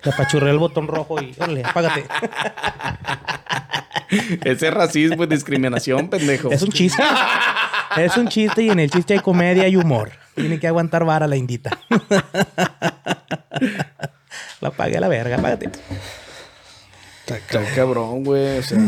Le 0.05 0.13
apachurré 0.13 0.51
el 0.51 0.59
botón 0.59 0.87
rojo 0.87 1.19
y. 1.19 1.35
Órale, 1.39 1.65
apágate. 1.65 2.05
Ese 4.45 4.69
es 4.69 4.75
racismo 4.75 5.25
y 5.25 5.29
discriminación, 5.29 6.11
pendejo. 6.11 6.51
Es 6.51 6.61
un 6.61 6.69
chiste. 6.73 7.03
Es 7.97 8.19
un 8.19 8.29
chiste 8.29 8.65
y 8.65 8.69
en 8.69 8.81
el 8.81 8.91
chiste 8.91 9.15
hay 9.15 9.21
comedia 9.21 9.67
y 9.67 9.77
humor. 9.77 10.13
Tiene 10.35 10.61
que 10.61 10.69
aguantar 10.69 11.07
vara 11.07 11.27
la 11.27 11.37
indita. 11.37 11.71
La 14.61 14.69
apagué 14.69 14.99
a 14.99 15.01
la 15.01 15.09
verga, 15.09 15.39
apágate. 15.39 15.71
Está 17.27 17.65
cabrón, 17.75 18.25
güey. 18.25 18.59
O 18.59 18.63
sea. 18.63 18.79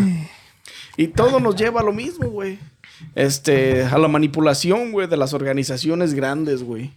Y 0.99 1.09
todo 1.09 1.41
nos 1.41 1.57
lleva 1.57 1.81
a 1.81 1.85
lo 1.85 1.95
mismo, 1.95 2.29
güey. 2.29 2.59
Este, 3.15 3.85
a 3.85 3.99
la 3.99 4.09
manipulación, 4.09 4.93
güey, 4.93 5.07
de 5.09 5.17
las 5.17 5.35
organizaciones 5.35 6.15
grandes, 6.15 6.63
güey. 6.63 6.93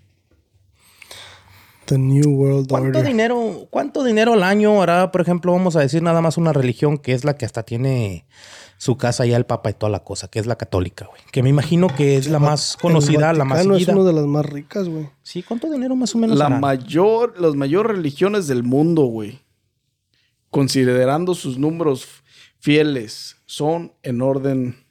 The 1.85 1.97
New 1.97 2.29
World 2.29 2.69
¿Cuánto 2.69 3.01
dinero, 3.01 3.67
cuánto 3.69 4.03
dinero 4.03 4.33
al 4.33 4.43
año 4.43 4.81
hará, 4.81 5.11
por 5.11 5.21
ejemplo, 5.21 5.51
vamos 5.51 5.75
a 5.75 5.81
decir 5.81 6.01
nada 6.01 6.21
más 6.21 6.37
una 6.37 6.53
religión 6.53 6.97
que 6.97 7.13
es 7.13 7.25
la 7.25 7.35
que 7.35 7.45
hasta 7.45 7.63
tiene 7.63 8.25
su 8.77 8.97
casa 8.97 9.25
ya 9.25 9.37
el 9.37 9.45
Papa 9.45 9.69
y 9.69 9.73
toda 9.73 9.89
la 9.89 10.03
cosa, 10.03 10.27
que 10.27 10.39
es 10.39 10.45
la 10.45 10.57
católica, 10.57 11.05
güey? 11.05 11.21
Que 11.31 11.43
me 11.43 11.49
imagino 11.49 11.87
que 11.87 12.17
es 12.17 12.27
la 12.27 12.39
más 12.39 12.77
conocida, 12.81 13.33
la 13.33 13.45
más 13.45 13.63
seguida. 13.63 13.77
es 13.77 13.87
una 13.87 14.03
de 14.03 14.13
las 14.13 14.25
más 14.25 14.45
ricas, 14.45 14.89
güey. 14.89 15.09
Sí, 15.21 15.43
¿cuánto 15.43 15.69
dinero 15.69 15.95
más 15.95 16.15
o 16.15 16.17
menos 16.17 16.37
La 16.37 16.49
mayor, 16.49 17.39
las 17.39 17.55
mayores 17.55 17.95
religiones 17.95 18.47
del 18.47 18.63
mundo, 18.63 19.03
güey. 19.03 19.39
Considerando 20.49 21.33
sus 21.33 21.57
números 21.57 22.07
fieles, 22.59 23.37
son 23.45 23.93
en 24.03 24.21
orden 24.21 24.83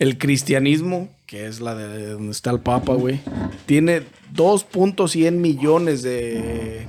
el 0.00 0.16
cristianismo, 0.16 1.10
que 1.26 1.46
es 1.46 1.60
la 1.60 1.74
de 1.74 2.12
donde 2.12 2.32
está 2.32 2.50
el 2.50 2.60
Papa, 2.60 2.94
güey, 2.94 3.20
tiene 3.66 4.02
2.100 4.34 5.32
millones 5.32 6.02
de. 6.02 6.88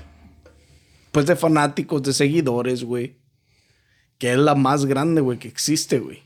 Pues 1.11 1.25
de 1.25 1.35
fanáticos, 1.35 2.01
de 2.03 2.13
seguidores, 2.13 2.85
güey. 2.85 3.17
Que 4.17 4.31
es 4.31 4.37
la 4.37 4.55
más 4.55 4.85
grande, 4.85 5.19
güey, 5.19 5.39
que 5.39 5.49
existe, 5.49 5.99
güey. 5.99 6.23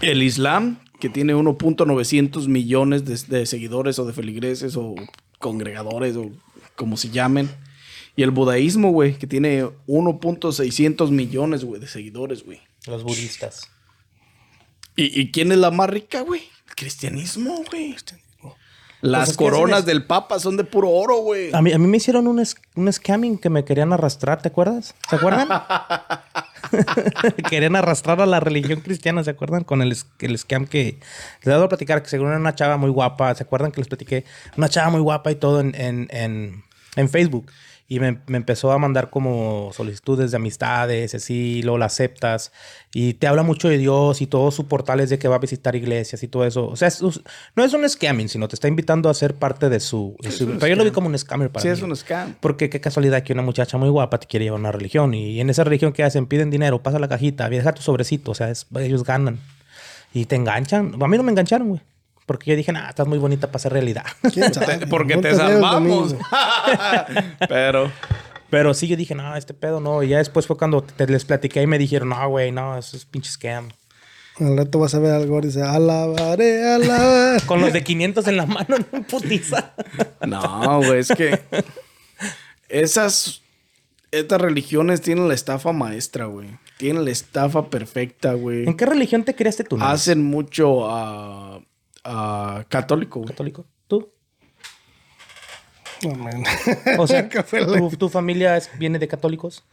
El 0.00 0.22
Islam, 0.22 0.78
que 1.00 1.08
tiene 1.08 1.34
1.900 1.34 2.46
millones 2.46 3.28
de, 3.28 3.44
seguidores 3.44 3.98
o 3.98 4.06
de 4.06 4.12
feligreses 4.12 4.76
o 4.76 4.94
congregadores 5.40 6.14
o 6.16 6.30
como 6.76 6.96
se 6.96 7.10
llamen. 7.10 7.50
Y 8.14 8.22
el 8.22 8.30
budaísmo, 8.30 8.92
güey, 8.92 9.18
que 9.18 9.26
tiene 9.26 9.64
1.600 9.88 11.10
millones, 11.10 11.64
güey, 11.64 11.80
de 11.80 11.88
seguidores, 11.88 12.44
güey. 12.44 12.60
Los 12.86 13.02
budistas. 13.02 13.68
¿Y, 15.00 15.30
quién 15.30 15.52
es 15.52 15.58
la 15.58 15.70
más 15.70 15.88
rica, 15.88 16.22
güey? 16.22 16.42
El 16.68 16.74
cristianismo, 16.74 17.62
güey. 17.70 17.94
Las 19.00 19.28
pues 19.28 19.36
coronas 19.36 19.86
del 19.86 20.04
Papa 20.04 20.40
son 20.40 20.56
de 20.56 20.64
puro 20.64 20.90
oro, 20.90 21.18
güey. 21.18 21.54
A 21.54 21.62
mí, 21.62 21.72
a 21.72 21.78
mí 21.78 21.86
me 21.86 21.98
hicieron 21.98 22.26
un, 22.26 22.44
un 22.74 22.92
scamming 22.92 23.38
que 23.38 23.48
me 23.48 23.64
querían 23.64 23.92
arrastrar, 23.92 24.42
¿te 24.42 24.48
acuerdas? 24.48 24.96
¿Se 25.08 25.14
acuerdan? 25.14 25.48
querían 27.48 27.76
arrastrar 27.76 28.20
a 28.20 28.26
la 28.26 28.40
religión 28.40 28.80
cristiana, 28.80 29.22
¿se 29.22 29.30
acuerdan? 29.30 29.62
Con 29.62 29.82
el, 29.82 29.96
el 30.18 30.36
scam 30.36 30.66
que 30.66 30.98
les 31.42 31.44
dado 31.44 31.66
a 31.66 31.68
platicar, 31.68 32.02
que 32.02 32.08
según 32.08 32.28
era 32.28 32.38
una 32.38 32.56
chava 32.56 32.76
muy 32.76 32.90
guapa, 32.90 33.32
¿se 33.36 33.44
acuerdan 33.44 33.70
que 33.70 33.80
les 33.80 33.86
platiqué? 33.86 34.24
Una 34.56 34.68
chava 34.68 34.90
muy 34.90 35.00
guapa 35.00 35.30
y 35.30 35.36
todo 35.36 35.60
en, 35.60 35.76
en, 35.76 36.08
en, 36.10 36.64
en 36.96 37.08
Facebook 37.08 37.52
y 37.90 38.00
me, 38.00 38.18
empezó 38.28 38.70
a 38.70 38.78
mandar 38.78 39.08
como 39.08 39.70
solicitudes 39.72 40.30
de 40.30 40.36
amistades, 40.36 41.14
así, 41.14 41.62
luego 41.62 41.78
la 41.78 41.86
aceptas 41.86 42.52
y 42.92 43.14
te 43.14 43.26
habla 43.26 43.42
mucho 43.42 43.70
de 43.70 43.78
Dios 43.78 44.20
y 44.20 44.26
todos 44.26 44.54
sus 44.54 44.66
portales 44.66 45.08
de 45.08 45.18
que 45.18 45.26
va 45.26 45.36
a 45.36 45.38
visitar 45.38 45.74
iglesias 45.74 46.22
y 46.22 46.28
todo 46.28 46.44
eso. 46.44 46.68
O 46.68 46.76
sea, 46.76 46.90
no 47.56 47.64
es 47.64 47.72
un 47.72 47.88
scamming, 47.88 48.28
sino 48.28 48.46
te 48.46 48.56
está 48.56 48.68
invitando 48.68 49.08
a 49.08 49.14
ser 49.14 49.34
parte 49.34 49.70
de 49.70 49.80
su... 49.80 50.16
pero 50.20 50.66
yo 50.66 50.76
lo 50.76 50.84
vi 50.84 50.90
como 50.90 51.08
un 51.08 51.18
scammer 51.18 51.48
para 51.48 51.62
sí, 51.62 51.68
mí. 51.68 51.74
es 51.74 51.82
un 51.82 51.96
scam. 51.96 52.34
Porque 52.40 52.68
qué 52.68 52.78
casualidad 52.78 53.22
que 53.22 53.32
una 53.32 53.42
muchacha 53.42 53.78
muy 53.78 53.88
guapa 53.88 54.20
te 54.20 54.26
quiere 54.26 54.44
llevar 54.44 54.58
a 54.58 54.60
una 54.60 54.72
religión 54.72 55.14
y 55.14 55.40
en 55.40 55.48
esa 55.48 55.64
religión 55.64 55.94
que 55.94 56.04
hacen 56.04 56.26
piden 56.26 56.50
dinero, 56.50 56.82
pasa 56.82 56.98
la 56.98 57.08
cajita, 57.08 57.48
deja 57.48 57.72
tu 57.72 57.80
sobrecito, 57.80 58.32
o 58.32 58.34
sea, 58.34 58.52
ellos 58.80 59.02
ganan 59.02 59.38
y 60.12 60.26
te 60.26 60.36
enganchan. 60.36 61.02
A 61.02 61.08
mí 61.08 61.16
no 61.16 61.22
me 61.22 61.30
engancharon, 61.30 61.68
güey. 61.68 61.80
Porque 62.28 62.50
yo 62.50 62.56
dije, 62.56 62.72
nah, 62.72 62.90
estás 62.90 63.08
muy 63.08 63.16
bonita 63.16 63.46
para 63.46 63.58
ser 63.58 63.72
realidad. 63.72 64.04
Porque 64.90 65.16
te 65.16 65.34
salvamos. 65.34 66.14
Pero. 67.48 67.90
Pero 68.50 68.74
sí, 68.74 68.86
yo 68.86 68.96
dije, 68.96 69.14
no, 69.14 69.34
este 69.34 69.54
pedo 69.54 69.80
no. 69.80 70.02
Y 70.02 70.08
ya 70.08 70.18
después 70.18 70.46
fue 70.46 70.58
cuando 70.58 70.82
te 70.82 71.06
les 71.06 71.24
platiqué 71.24 71.62
y 71.62 71.66
me 71.66 71.78
dijeron, 71.78 72.10
no, 72.10 72.28
güey, 72.28 72.52
no, 72.52 72.76
eso 72.76 72.98
es 72.98 73.06
pinche 73.06 73.30
scam. 73.30 73.70
Al 74.38 74.58
rato 74.58 74.78
vas 74.78 74.94
a 74.94 74.98
ver 74.98 75.12
algo 75.12 75.38
y 75.38 75.46
dice, 75.46 75.62
alabaré, 75.62 76.74
alabaré. 76.74 77.40
Con 77.46 77.62
los 77.62 77.72
de 77.72 77.82
500 77.82 78.28
en 78.28 78.36
la 78.36 78.46
mano, 78.46 78.76
no 78.92 79.02
putiza. 79.04 79.72
no, 80.26 80.82
güey, 80.82 81.00
es 81.00 81.08
que 81.08 81.40
esas, 82.68 83.40
estas 84.10 84.40
religiones 84.40 85.00
tienen 85.00 85.28
la 85.28 85.34
estafa 85.34 85.72
maestra, 85.72 86.26
güey. 86.26 86.50
Tienen 86.76 87.06
la 87.06 87.10
estafa 87.10 87.70
perfecta, 87.70 88.34
güey. 88.34 88.66
¿En 88.66 88.76
qué 88.76 88.84
religión 88.84 89.24
te 89.24 89.34
creaste 89.34 89.64
tú? 89.64 89.78
Hacen 89.80 90.22
mucho 90.22 90.88
a 90.88 91.56
uh, 91.56 91.62
católico. 92.68 93.24
¿Católico? 93.24 93.66
¿Tú? 93.86 94.12
o 96.98 97.06
sea, 97.06 97.28
¿tu, 97.88 97.96
¿tu, 97.96 98.08
familia 98.08 98.60
viene 98.78 98.98
de 98.98 99.08
católicos? 99.08 99.64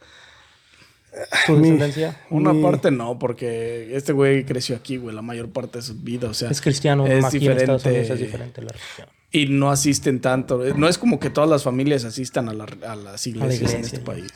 ¿Tu 1.46 1.56
descendencia? 1.56 2.20
Una 2.30 2.52
parte 2.60 2.90
no, 2.90 3.18
porque 3.18 3.96
este 3.96 4.12
güey 4.12 4.44
creció 4.44 4.76
aquí, 4.76 4.96
güey, 4.96 5.14
la 5.14 5.22
mayor 5.22 5.50
parte 5.50 5.78
de 5.78 5.82
su 5.82 5.94
vida, 5.94 6.28
o 6.28 6.34
sea... 6.34 6.50
Es 6.50 6.60
cristiano, 6.60 7.06
es 7.06 7.30
diferente. 7.30 8.00
es 8.00 8.18
diferente 8.18 8.60
la 8.60 8.72
religión. 8.72 9.08
Y 9.30 9.46
no 9.46 9.70
asisten 9.70 10.20
tanto. 10.20 10.62
No 10.76 10.88
es 10.88 10.98
como 10.98 11.18
que 11.18 11.30
todas 11.30 11.48
las 11.48 11.62
familias 11.62 12.04
asistan 12.04 12.48
a, 12.48 12.54
la, 12.54 12.66
a 12.86 12.96
las 12.96 13.26
iglesias 13.26 13.74
en 13.74 13.80
este 13.80 14.00
país. 14.00 14.30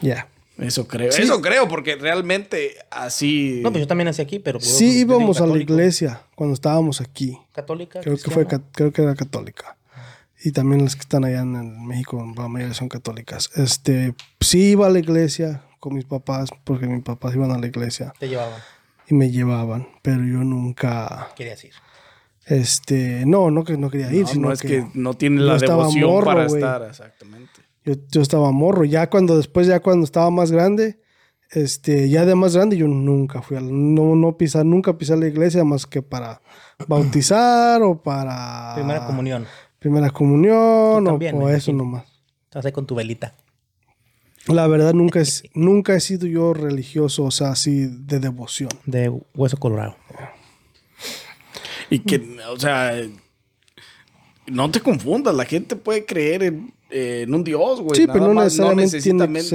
Ya. 0.00 0.28
Eso 0.60 0.86
creo. 0.86 1.10
Eso 1.10 1.40
creo, 1.40 1.68
porque 1.68 1.96
realmente 1.96 2.76
así. 2.90 3.60
No, 3.62 3.70
pues 3.70 3.82
yo 3.82 3.86
también 3.86 4.06
nací 4.06 4.22
aquí, 4.22 4.38
pero. 4.38 4.60
Sí, 4.60 5.00
íbamos 5.00 5.40
a 5.40 5.46
la 5.46 5.58
iglesia 5.58 6.22
cuando 6.34 6.54
estábamos 6.54 7.00
aquí. 7.00 7.38
¿Católica? 7.52 8.00
Creo 8.00 8.16
que, 8.16 8.30
fue, 8.30 8.46
creo 8.46 8.92
que 8.92 9.02
era 9.02 9.14
católica. 9.14 9.76
Y 10.42 10.52
también 10.52 10.82
las 10.84 10.96
que 10.96 11.02
están 11.02 11.24
allá 11.24 11.40
en 11.40 11.86
México, 11.86 12.24
la 12.36 12.48
mayoría 12.48 12.74
son 12.74 12.88
católicas. 12.88 13.50
Este, 13.56 14.14
sí 14.40 14.70
iba 14.70 14.86
a 14.86 14.90
la 14.90 14.98
iglesia 14.98 15.62
con 15.80 15.94
mis 15.94 16.04
papás, 16.04 16.50
porque 16.64 16.86
mis 16.86 17.02
papás 17.02 17.34
iban 17.34 17.50
a 17.50 17.58
la 17.58 17.66
iglesia. 17.66 18.12
Te 18.18 18.28
llevaban. 18.28 18.60
Y 19.08 19.14
me 19.14 19.30
llevaban, 19.30 19.88
pero 20.02 20.18
yo 20.18 20.38
nunca. 20.44 21.28
Querías 21.36 21.62
ir. 21.64 21.72
Este, 22.46 23.24
no, 23.26 23.50
no 23.50 23.64
que 23.64 23.76
no 23.76 23.90
quería 23.90 24.12
ir, 24.12 24.22
no, 24.22 24.28
sino 24.28 24.48
no 24.48 24.52
es 24.52 24.60
que, 24.60 24.86
no 24.94 25.14
tiene 25.14 25.40
la 25.42 25.58
devoción 25.58 26.24
para 26.24 26.46
estar, 26.46 26.82
exactamente. 26.82 27.59
Yo, 27.90 28.00
yo, 28.10 28.22
estaba 28.22 28.52
morro. 28.52 28.84
Ya 28.84 29.10
cuando 29.10 29.36
después, 29.36 29.66
ya 29.66 29.80
cuando 29.80 30.04
estaba 30.04 30.30
más 30.30 30.52
grande, 30.52 31.00
este, 31.50 32.08
ya 32.08 32.24
de 32.24 32.34
más 32.36 32.54
grande, 32.54 32.76
yo 32.76 32.86
nunca 32.86 33.42
fui 33.42 33.56
a 33.56 33.60
no, 33.60 34.14
no 34.14 34.36
pisar, 34.36 34.64
nunca 34.64 34.96
pisar 34.96 35.18
la 35.18 35.26
iglesia 35.26 35.64
más 35.64 35.86
que 35.86 36.00
para 36.00 36.40
bautizar 36.88 37.82
o 37.82 38.00
para. 38.00 38.74
Primera 38.76 39.06
comunión. 39.06 39.46
Primera 39.80 40.10
comunión 40.10 41.08
o, 41.08 41.48
eso 41.48 41.72
nomás. 41.72 42.04
Estás 42.44 42.66
ahí 42.66 42.72
con 42.72 42.86
tu 42.86 42.94
velita. 42.94 43.34
La 44.46 44.66
verdad, 44.66 44.94
nunca, 44.94 45.20
es, 45.20 45.42
nunca 45.54 45.94
he 45.94 46.00
sido 46.00 46.26
yo 46.26 46.54
religioso, 46.54 47.24
o 47.24 47.30
sea, 47.30 47.50
así 47.50 47.86
de 47.86 48.20
devoción. 48.20 48.70
De 48.86 49.08
hueso 49.34 49.56
colorado. 49.56 49.96
Y 51.88 52.00
que, 52.00 52.38
o 52.48 52.58
sea, 52.58 52.92
no 54.46 54.70
te 54.70 54.80
confundas, 54.80 55.34
la 55.34 55.44
gente 55.44 55.74
puede 55.74 56.04
creer 56.04 56.44
en 56.44 56.72
eh, 56.90 57.22
en 57.26 57.34
un 57.34 57.44
dios, 57.44 57.80
güey. 57.80 57.98
Sí, 58.00 58.06
pero 58.06 58.32
no 58.32 58.42
necesariamente 58.42 58.98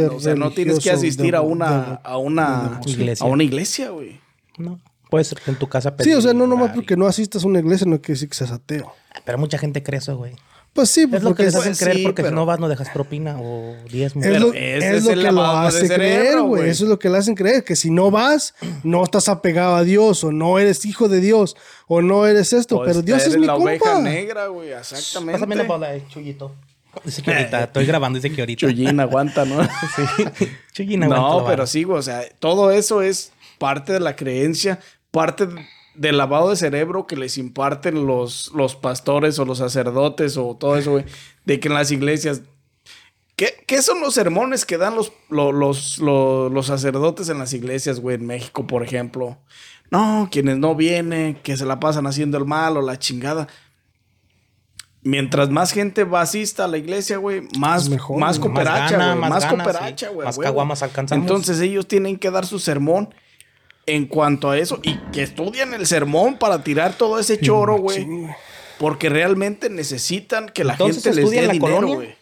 o 0.08 0.20
sea, 0.20 0.36
no 0.36 0.52
tienes 0.52 0.80
que 0.80 0.92
asistir 0.92 1.36
a 1.36 1.42
una, 1.42 1.96
a 2.04 2.18
una 2.18 2.80
iglesia. 2.86 3.26
A 3.26 3.30
una 3.30 3.44
iglesia, 3.44 3.90
güey. 3.90 4.20
No. 4.58 4.80
Puede 5.10 5.24
ser 5.24 5.40
en 5.46 5.56
tu 5.56 5.68
casa 5.68 5.94
Sí, 6.00 6.14
o 6.14 6.22
sea, 6.22 6.34
no 6.34 6.48
nomás 6.48 6.72
porque 6.74 6.98
no 6.98 7.06
asistas 7.06 7.44
a 7.44 7.48
una 7.48 7.60
iglesia 7.60 7.86
no 7.88 7.98
quiere 8.02 8.14
decir 8.16 8.30
que 8.30 8.36
seas 8.36 8.52
ateo. 8.52 8.92
Pero 9.24 9.38
mucha 9.38 9.58
gente 9.58 9.84
cree 9.84 10.00
eso, 10.00 10.18
güey. 10.18 10.34
Pues 10.76 10.90
sí, 10.90 11.08
pues 11.08 11.20
Es 11.20 11.24
lo 11.24 11.30
que 11.30 11.30
porque 11.30 11.44
les 11.44 11.54
es, 11.54 11.60
hacen 11.62 11.76
creer 11.76 11.96
sí, 11.98 12.04
porque 12.04 12.22
pero- 12.22 12.32
si 12.32 12.36
no 12.36 12.46
vas 12.46 12.60
no 12.60 12.68
dejas 12.68 12.90
propina 12.90 13.38
o 13.40 13.76
diezmo. 13.90 14.22
es 14.22 14.28
Pero 14.28 14.40
lo, 14.48 14.54
ese 14.54 14.78
es 14.78 14.84
es 14.96 15.06
lo 15.06 15.22
que 15.22 15.32
lo 15.32 15.46
hace 15.46 15.88
creer, 15.88 16.42
güey. 16.42 16.70
Eso 16.70 16.84
es 16.84 16.90
lo 16.90 17.00
que 17.00 17.10
le 17.10 17.18
hacen 17.18 17.34
creer, 17.34 17.64
que 17.64 17.78
si 17.78 17.90
no 17.92 18.12
vas, 18.12 18.56
no 18.84 19.02
estás 19.06 19.30
apegado 19.30 19.76
a 19.76 19.86
Dios, 19.86 20.26
o 20.26 20.34
no 20.34 20.60
eres 20.60 20.84
hijo 20.84 21.08
de 21.08 21.22
Dios, 21.22 21.56
o 21.88 22.02
no 22.02 22.28
eres 22.28 22.52
esto, 22.52 22.76
Pues 22.80 22.90
pero 22.90 23.02
Dios 23.04 23.26
es 23.26 23.38
mi 23.38 23.46
la 23.46 23.56
oveja 23.56 24.02
negra, 24.02 24.48
güey, 24.48 24.72
exactamente. 24.74 25.32
Pásame 25.40 25.56
la 25.56 25.64
bola, 25.64 25.96
eh, 25.96 26.04
Chuyito. 26.10 26.52
Dice 27.04 27.22
que 27.22 27.32
ahorita, 27.34 27.64
estoy 27.66 27.86
grabando, 27.86 28.18
dice 28.20 28.34
que 28.34 28.42
ahorita. 28.42 28.68
Chuyín 28.68 29.00
aguanta, 29.00 29.46
¿no? 29.46 29.62
Sí. 29.96 30.48
Chuyín 30.74 31.04
aguanta 31.04 31.28
No, 31.40 31.46
pero 31.46 31.68
sí, 31.68 31.84
güey, 31.84 32.00
o 32.00 32.04
sea, 32.04 32.24
todo 32.40 32.72
eso 32.72 33.02
es 33.02 33.32
parte 33.58 33.94
de 33.94 34.00
la 34.00 34.16
creencia, 34.16 34.80
parte 35.12 35.48
del 35.96 36.18
lavado 36.18 36.50
de 36.50 36.56
cerebro 36.58 37.08
que 37.08 37.16
les 37.16 37.38
imparten 37.38 38.06
los, 38.06 38.52
los 38.54 38.76
pastores 38.76 39.40
o 39.40 39.46
los 39.46 39.60
sacerdotes 39.60 40.36
o 40.38 40.56
todo 40.60 40.76
eso, 40.78 40.92
güey, 40.92 41.06
de 41.46 41.60
que 41.60 41.68
en 41.68 41.74
las 41.74 41.92
iglesias... 41.92 42.42
¿Qué, 43.38 43.54
qué 43.68 43.82
son 43.82 44.00
los 44.00 44.14
sermones 44.14 44.66
que 44.66 44.78
dan 44.78 44.96
los, 44.96 45.12
lo- 45.30 45.52
los, 45.52 45.98
los, 46.00 46.50
los 46.52 46.66
sacerdotes 46.68 47.28
en 47.28 47.38
las 47.38 47.52
iglesias, 47.52 48.00
güey, 48.00 48.16
en 48.16 48.26
México, 48.26 48.66
por 48.66 48.82
ejemplo? 48.82 49.38
No, 49.92 50.30
quienes 50.32 50.58
no 50.58 50.74
vienen, 50.74 51.36
que 51.36 51.58
se 51.58 51.66
la 51.66 51.82
pasan 51.82 52.08
haciendo 52.08 52.38
el 52.38 52.46
mal 52.46 52.78
o 52.78 52.82
la 52.82 52.98
chingada. 52.98 53.48
Mientras 55.06 55.52
más 55.52 55.72
gente 55.72 56.04
va 56.04 56.22
asista 56.22 56.66
a 56.66 56.68
la 56.68 56.80
iglesia, 56.80 57.18
güey, 57.18 57.44
más, 57.60 57.90
mejor, 57.90 58.18
más. 58.18 58.40
Más 58.40 58.40
cooperacha, 58.40 58.98
güey. 58.98 59.20
más 59.20 59.30
Más, 59.30 59.46
cooperacha, 59.46 60.08
sí. 60.08 60.14
güey. 60.16 60.26
Más 60.26 60.36
huevo. 60.36 60.50
caguamas 60.50 60.82
alcanzamos. 60.82 61.22
Entonces 61.22 61.60
ellos 61.60 61.88
tienen 61.88 62.18
que 62.18 62.32
dar 62.32 62.48
su 62.48 62.58
sermón 62.58 63.14
en 63.86 64.08
cuanto 64.08 64.50
a 64.50 64.58
eso 64.58 64.80
y 64.82 64.98
que 65.12 65.22
estudian 65.22 65.76
el 65.76 65.86
sermón 65.86 66.40
para 66.40 66.64
tirar 66.64 66.94
todo 66.94 67.20
ese 67.20 67.40
choro, 67.40 67.78
güey. 67.78 68.04
Sí. 68.04 68.28
Porque 68.80 69.10
realmente 69.10 69.70
necesitan 69.70 70.50
que 70.50 70.64
la 70.64 70.74
Entonces, 70.74 71.04
gente 71.04 71.16
les 71.18 71.26
¿estudian 71.26 71.44
dé 71.44 71.48
la 71.48 71.54
dinero, 71.54 71.88
güey. 71.88 72.15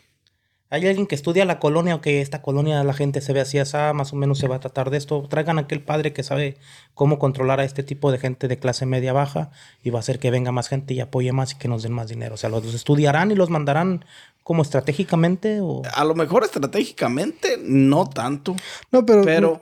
Hay 0.73 0.87
alguien 0.87 1.05
que 1.05 1.13
estudia 1.13 1.45
la 1.45 1.59
colonia 1.59 1.93
o 1.93 2.01
que 2.01 2.19
esta 2.19 2.41
colonia 2.41 2.83
la 2.83 2.95
gente 2.95 3.21
se 3.21 3.31
ve 3.31 3.41
así, 3.41 3.59
así, 3.59 3.77
más 3.93 4.11
o 4.11 4.15
menos 4.15 4.39
se 4.39 4.47
va 4.47 4.55
a 4.55 4.59
tratar 4.59 4.89
de 4.89 4.97
esto. 4.97 5.27
Traigan 5.29 5.59
a 5.59 5.61
aquel 5.61 5.83
padre 5.83 6.13
que 6.13 6.23
sabe 6.23 6.57
cómo 6.95 7.19
controlar 7.19 7.59
a 7.59 7.63
este 7.63 7.83
tipo 7.83 8.11
de 8.11 8.17
gente 8.17 8.47
de 8.47 8.57
clase 8.57 8.87
media 8.87 9.13
baja 9.13 9.51
y 9.83 9.91
va 9.91 9.99
a 9.99 10.01
hacer 10.01 10.17
que 10.17 10.31
venga 10.31 10.51
más 10.51 10.69
gente 10.69 10.95
y 10.95 10.99
apoye 10.99 11.31
más 11.31 11.51
y 11.51 11.57
que 11.59 11.67
nos 11.67 11.83
den 11.83 11.93
más 11.93 12.07
dinero. 12.07 12.33
O 12.33 12.37
sea, 12.37 12.49
los 12.49 12.73
estudiarán 12.73 13.29
y 13.29 13.35
los 13.35 13.51
mandarán 13.51 14.03
como 14.41 14.63
estratégicamente 14.63 15.61
o... 15.61 15.83
A 15.93 16.03
lo 16.05 16.15
mejor 16.15 16.43
estratégicamente, 16.43 17.59
no 17.61 18.09
tanto. 18.09 18.55
No, 18.91 19.05
pero, 19.05 19.21
Pero 19.23 19.61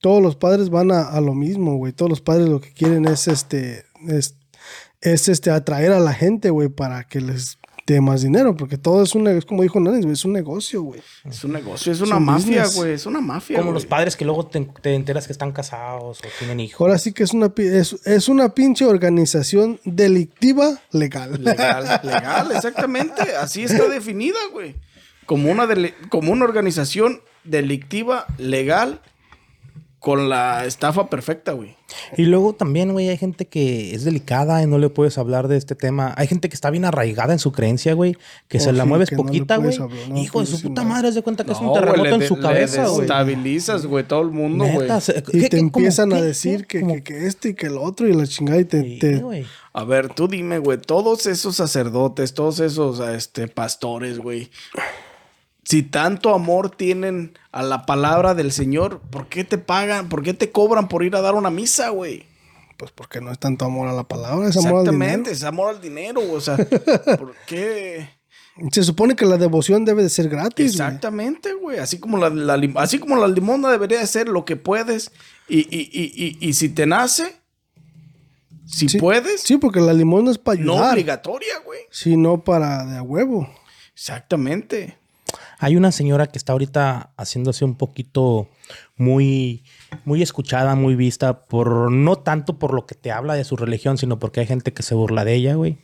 todos 0.00 0.22
los 0.22 0.36
padres 0.36 0.70
van 0.70 0.92
a, 0.92 1.10
a 1.10 1.20
lo 1.20 1.34
mismo, 1.34 1.76
güey. 1.76 1.92
Todos 1.92 2.08
los 2.08 2.22
padres 2.22 2.48
lo 2.48 2.62
que 2.62 2.72
quieren 2.72 3.04
es 3.04 3.28
este, 3.28 3.84
es, 4.08 4.36
es 5.02 5.28
este, 5.28 5.50
atraer 5.50 5.92
a 5.92 6.00
la 6.00 6.14
gente, 6.14 6.48
güey, 6.48 6.70
para 6.70 7.04
que 7.04 7.20
les 7.20 7.58
dé 7.86 8.00
más 8.00 8.22
dinero, 8.22 8.56
porque 8.56 8.78
todo 8.78 9.02
es 9.02 9.14
un, 9.14 9.26
es 9.28 9.44
como 9.44 9.62
dijo 9.62 9.80
Nanis, 9.80 10.02
güey, 10.04 10.12
es 10.14 10.24
un 10.24 10.32
negocio, 10.32 10.82
güey. 10.82 11.00
es 11.24 11.42
un 11.44 11.52
negocio, 11.52 11.92
es 11.92 12.00
una 12.00 12.16
un 12.16 12.24
mafia, 12.24 12.64
güey. 12.74 12.92
Es 12.92 13.06
una 13.06 13.20
mafia. 13.20 13.58
Como 13.58 13.72
los 13.72 13.86
padres 13.86 14.16
que 14.16 14.24
luego 14.24 14.46
te, 14.46 14.60
te 14.80 14.94
enteras 14.94 15.26
que 15.26 15.32
están 15.32 15.52
casados 15.52 16.20
o 16.20 16.28
tienen 16.38 16.60
hijos. 16.60 16.80
Ahora 16.80 16.98
sí 16.98 17.12
que 17.12 17.22
es 17.24 17.32
una, 17.32 17.48
pi- 17.54 17.66
es, 17.66 17.94
es 18.06 18.28
una 18.28 18.54
pinche 18.54 18.84
organización 18.84 19.80
delictiva 19.84 20.80
legal. 20.92 21.42
Legal, 21.42 22.00
legal, 22.04 22.52
exactamente. 22.54 23.22
Así 23.40 23.64
está 23.64 23.88
definida, 23.88 24.38
güey. 24.52 24.74
Como 25.26 25.50
una, 25.50 25.66
dele- 25.66 25.94
como 26.08 26.32
una 26.32 26.44
organización 26.44 27.20
delictiva, 27.44 28.26
legal, 28.38 29.00
con 30.02 30.28
la 30.28 30.66
estafa 30.66 31.08
perfecta, 31.08 31.52
güey. 31.52 31.76
Y 32.16 32.24
luego 32.24 32.54
también, 32.54 32.92
güey, 32.92 33.08
hay 33.08 33.16
gente 33.16 33.46
que 33.46 33.94
es 33.94 34.02
delicada 34.04 34.60
y 34.62 34.66
no 34.66 34.78
le 34.78 34.88
puedes 34.90 35.16
hablar 35.16 35.46
de 35.46 35.56
este 35.56 35.76
tema. 35.76 36.12
Hay 36.16 36.26
gente 36.26 36.48
que 36.48 36.54
está 36.56 36.70
bien 36.70 36.84
arraigada 36.84 37.32
en 37.32 37.38
su 37.38 37.52
creencia, 37.52 37.94
güey, 37.94 38.16
que 38.48 38.58
Oh, 38.58 38.60
se 38.60 38.72
la 38.72 38.82
sí, 38.82 38.88
mueves 38.88 39.10
poquita, 39.10 39.58
güey. 39.58 39.78
no 39.78 40.18
Hijo 40.18 40.40
de 40.40 40.46
su 40.46 40.60
puta 40.60 40.82
nada. 40.82 40.94
madre, 40.94 41.08
haz 41.08 41.14
de 41.14 41.22
cuenta 41.22 41.44
que 41.44 41.52
es 41.52 41.58
un 41.60 41.72
terremoto 41.72 42.00
güey, 42.00 42.14
en 42.14 42.26
su 42.26 42.34
le 42.36 42.42
cabeza, 42.42 42.82
güey. 42.82 42.92
Desestabilizas, 43.02 43.86
güey, 43.86 44.04
todo 44.04 44.22
el 44.22 44.30
mundo, 44.32 44.64
güey. 44.66 44.88
Y 44.88 45.40
¿qué- 45.40 45.42
te 45.42 45.48
qué- 45.50 45.58
empiezan 45.58 46.08
cómo 46.10 46.20
a 46.20 46.22
qué? 46.24 46.26
decir 46.26 46.66
que, 46.66 46.84
que, 46.84 47.02
que 47.04 47.26
este 47.28 47.50
y 47.50 47.54
que 47.54 47.66
el 47.66 47.78
otro 47.78 48.08
y 48.08 48.12
la 48.12 48.26
chingada 48.26 48.60
y 48.60 48.64
te... 48.64 48.82
Sí, 48.82 48.98
te- 48.98 49.16
güey. 49.18 49.46
A 49.72 49.84
ver, 49.84 50.12
tú 50.12 50.26
dime, 50.26 50.58
güey, 50.58 50.78
todos 50.78 51.26
esos 51.26 51.54
sacerdotes, 51.56 52.34
todos 52.34 52.58
esos 52.58 52.98
este, 53.00 53.46
pastores, 53.48 54.18
güey. 54.18 54.50
Si 55.64 55.82
tanto 55.82 56.34
amor 56.34 56.70
tienen 56.70 57.38
a 57.52 57.62
la 57.62 57.86
palabra 57.86 58.34
del 58.34 58.50
Señor, 58.52 59.00
¿por 59.00 59.28
qué 59.28 59.44
te 59.44 59.58
pagan? 59.58 60.08
¿Por 60.08 60.22
qué 60.22 60.34
te 60.34 60.50
cobran 60.50 60.88
por 60.88 61.04
ir 61.04 61.14
a 61.16 61.20
dar 61.20 61.34
una 61.34 61.50
misa, 61.50 61.90
güey? 61.90 62.26
pues 62.78 62.90
porque 62.90 63.20
no 63.20 63.30
es 63.30 63.38
tanto 63.38 63.64
amor 63.64 63.86
a 63.86 63.92
la 63.92 64.02
palabra, 64.02 64.48
es 64.48 64.56
amor 64.56 64.72
al 64.72 64.78
Exactamente, 64.80 65.16
dinero. 65.30 65.30
es 65.30 65.44
amor 65.44 65.68
al 65.76 65.80
dinero, 65.80 66.20
o 66.32 66.40
sea, 66.40 66.56
¿por 67.16 67.32
qué? 67.46 68.08
Se 68.72 68.82
supone 68.82 69.14
que 69.14 69.24
la 69.24 69.36
devoción 69.38 69.84
debe 69.84 70.02
de 70.02 70.08
ser 70.08 70.28
gratis, 70.28 70.56
güey. 70.56 70.66
Exactamente, 70.88 71.52
güey. 71.54 71.78
Así 71.78 72.00
como 72.00 72.18
la, 72.18 72.28
la 72.28 72.60
así 72.82 72.98
como 72.98 73.16
la 73.16 73.28
limosna 73.28 73.70
debería 73.70 74.00
de 74.00 74.06
ser 74.08 74.26
lo 74.28 74.44
que 74.44 74.56
puedes. 74.56 75.12
Y, 75.48 75.60
y, 75.60 75.90
y, 75.92 76.38
y, 76.40 76.48
y 76.48 76.52
si 76.54 76.70
te 76.70 76.84
nace, 76.86 77.36
si 78.66 78.88
Sí, 78.88 78.98
puedes, 78.98 79.42
Sí, 79.42 79.58
porque 79.58 79.80
la 79.80 79.92
limón 79.92 80.26
es 80.26 80.38
para 80.38 80.60
no 80.60 80.72
ayudar, 80.72 80.92
obligatoria, 80.94 81.60
güey. 81.64 81.80
sino 81.90 82.42
para 82.42 82.84
de 82.84 82.96
a 82.98 83.02
huevo. 83.02 83.48
Exactamente. 83.94 84.98
Hay 85.62 85.76
una 85.76 85.92
señora 85.92 86.26
que 86.26 86.38
está 86.38 86.54
ahorita 86.54 87.12
haciéndose 87.16 87.64
un 87.64 87.76
poquito 87.76 88.48
muy, 88.96 89.62
muy 90.04 90.20
escuchada, 90.20 90.74
muy 90.74 90.96
vista, 90.96 91.46
por 91.46 91.92
no 91.92 92.16
tanto 92.16 92.58
por 92.58 92.74
lo 92.74 92.84
que 92.84 92.96
te 92.96 93.12
habla 93.12 93.34
de 93.34 93.44
su 93.44 93.56
religión, 93.56 93.96
sino 93.96 94.18
porque 94.18 94.40
hay 94.40 94.46
gente 94.46 94.72
que 94.72 94.82
se 94.82 94.96
burla 94.96 95.24
de 95.24 95.34
ella, 95.34 95.54
güey. 95.54 95.78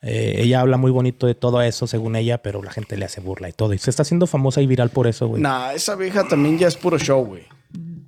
Eh, 0.00 0.38
ella 0.38 0.60
habla 0.60 0.76
muy 0.76 0.90
bonito 0.90 1.28
de 1.28 1.36
todo 1.36 1.62
eso, 1.62 1.86
según 1.86 2.16
ella, 2.16 2.42
pero 2.42 2.64
la 2.64 2.72
gente 2.72 2.96
le 2.96 3.04
hace 3.04 3.20
burla 3.20 3.48
y 3.48 3.52
todo. 3.52 3.72
Y 3.74 3.78
se 3.78 3.90
está 3.90 4.02
haciendo 4.02 4.26
famosa 4.26 4.60
y 4.60 4.66
viral 4.66 4.90
por 4.90 5.06
eso, 5.06 5.28
güey. 5.28 5.40
Nah, 5.40 5.72
esa 5.72 5.94
vieja 5.94 6.26
también 6.26 6.58
ya 6.58 6.66
es 6.66 6.74
puro 6.74 6.98
show, 6.98 7.24
güey. 7.24 7.44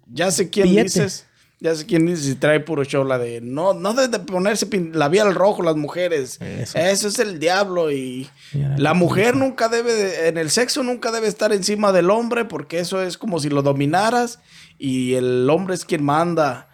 Ya 0.09 0.33
sé 0.33 0.51
quién 0.51 0.75
dices. 0.75 1.29
Ya 1.61 1.75
sé 1.75 1.87
quién 1.87 2.05
dices 2.05 2.27
si 2.27 2.35
trae 2.35 2.61
puro 2.61 2.85
show. 2.85 3.05
La 3.05 3.17
de 3.19 3.41
no, 3.41 3.73
no 3.75 3.95
deben 3.95 4.11
de 4.11 4.19
ponerse 4.19 4.69
labial 4.93 5.35
rojo 5.35 5.63
las 5.63 5.77
mujeres. 5.77 6.39
Eso. 6.41 6.79
Eso, 6.79 7.09
es 7.09 7.19
el 7.19 7.39
diablo. 7.39 7.91
Y 7.91 8.29
la 8.77 8.93
mujer 8.93 9.35
nunca 9.37 9.69
debe, 9.69 9.93
de- 9.95 10.29
en 10.29 10.37
el 10.37 10.51
sexo 10.51 10.83
nunca 10.83 11.11
debe 11.11 11.27
estar 11.29 11.53
encima 11.53 11.93
del 11.93 12.11
hombre 12.11 12.45
porque 12.45 12.81
eso 12.81 13.01
es 13.03 13.17
como 13.17 13.41
si 13.41 13.49
lo 13.49 13.63
dominaras 13.63 14.41
y 14.79 15.15
el 15.15 15.49
hombre 15.49 15.75
es 15.75 15.85
quien 15.85 16.03
manda. 16.05 16.69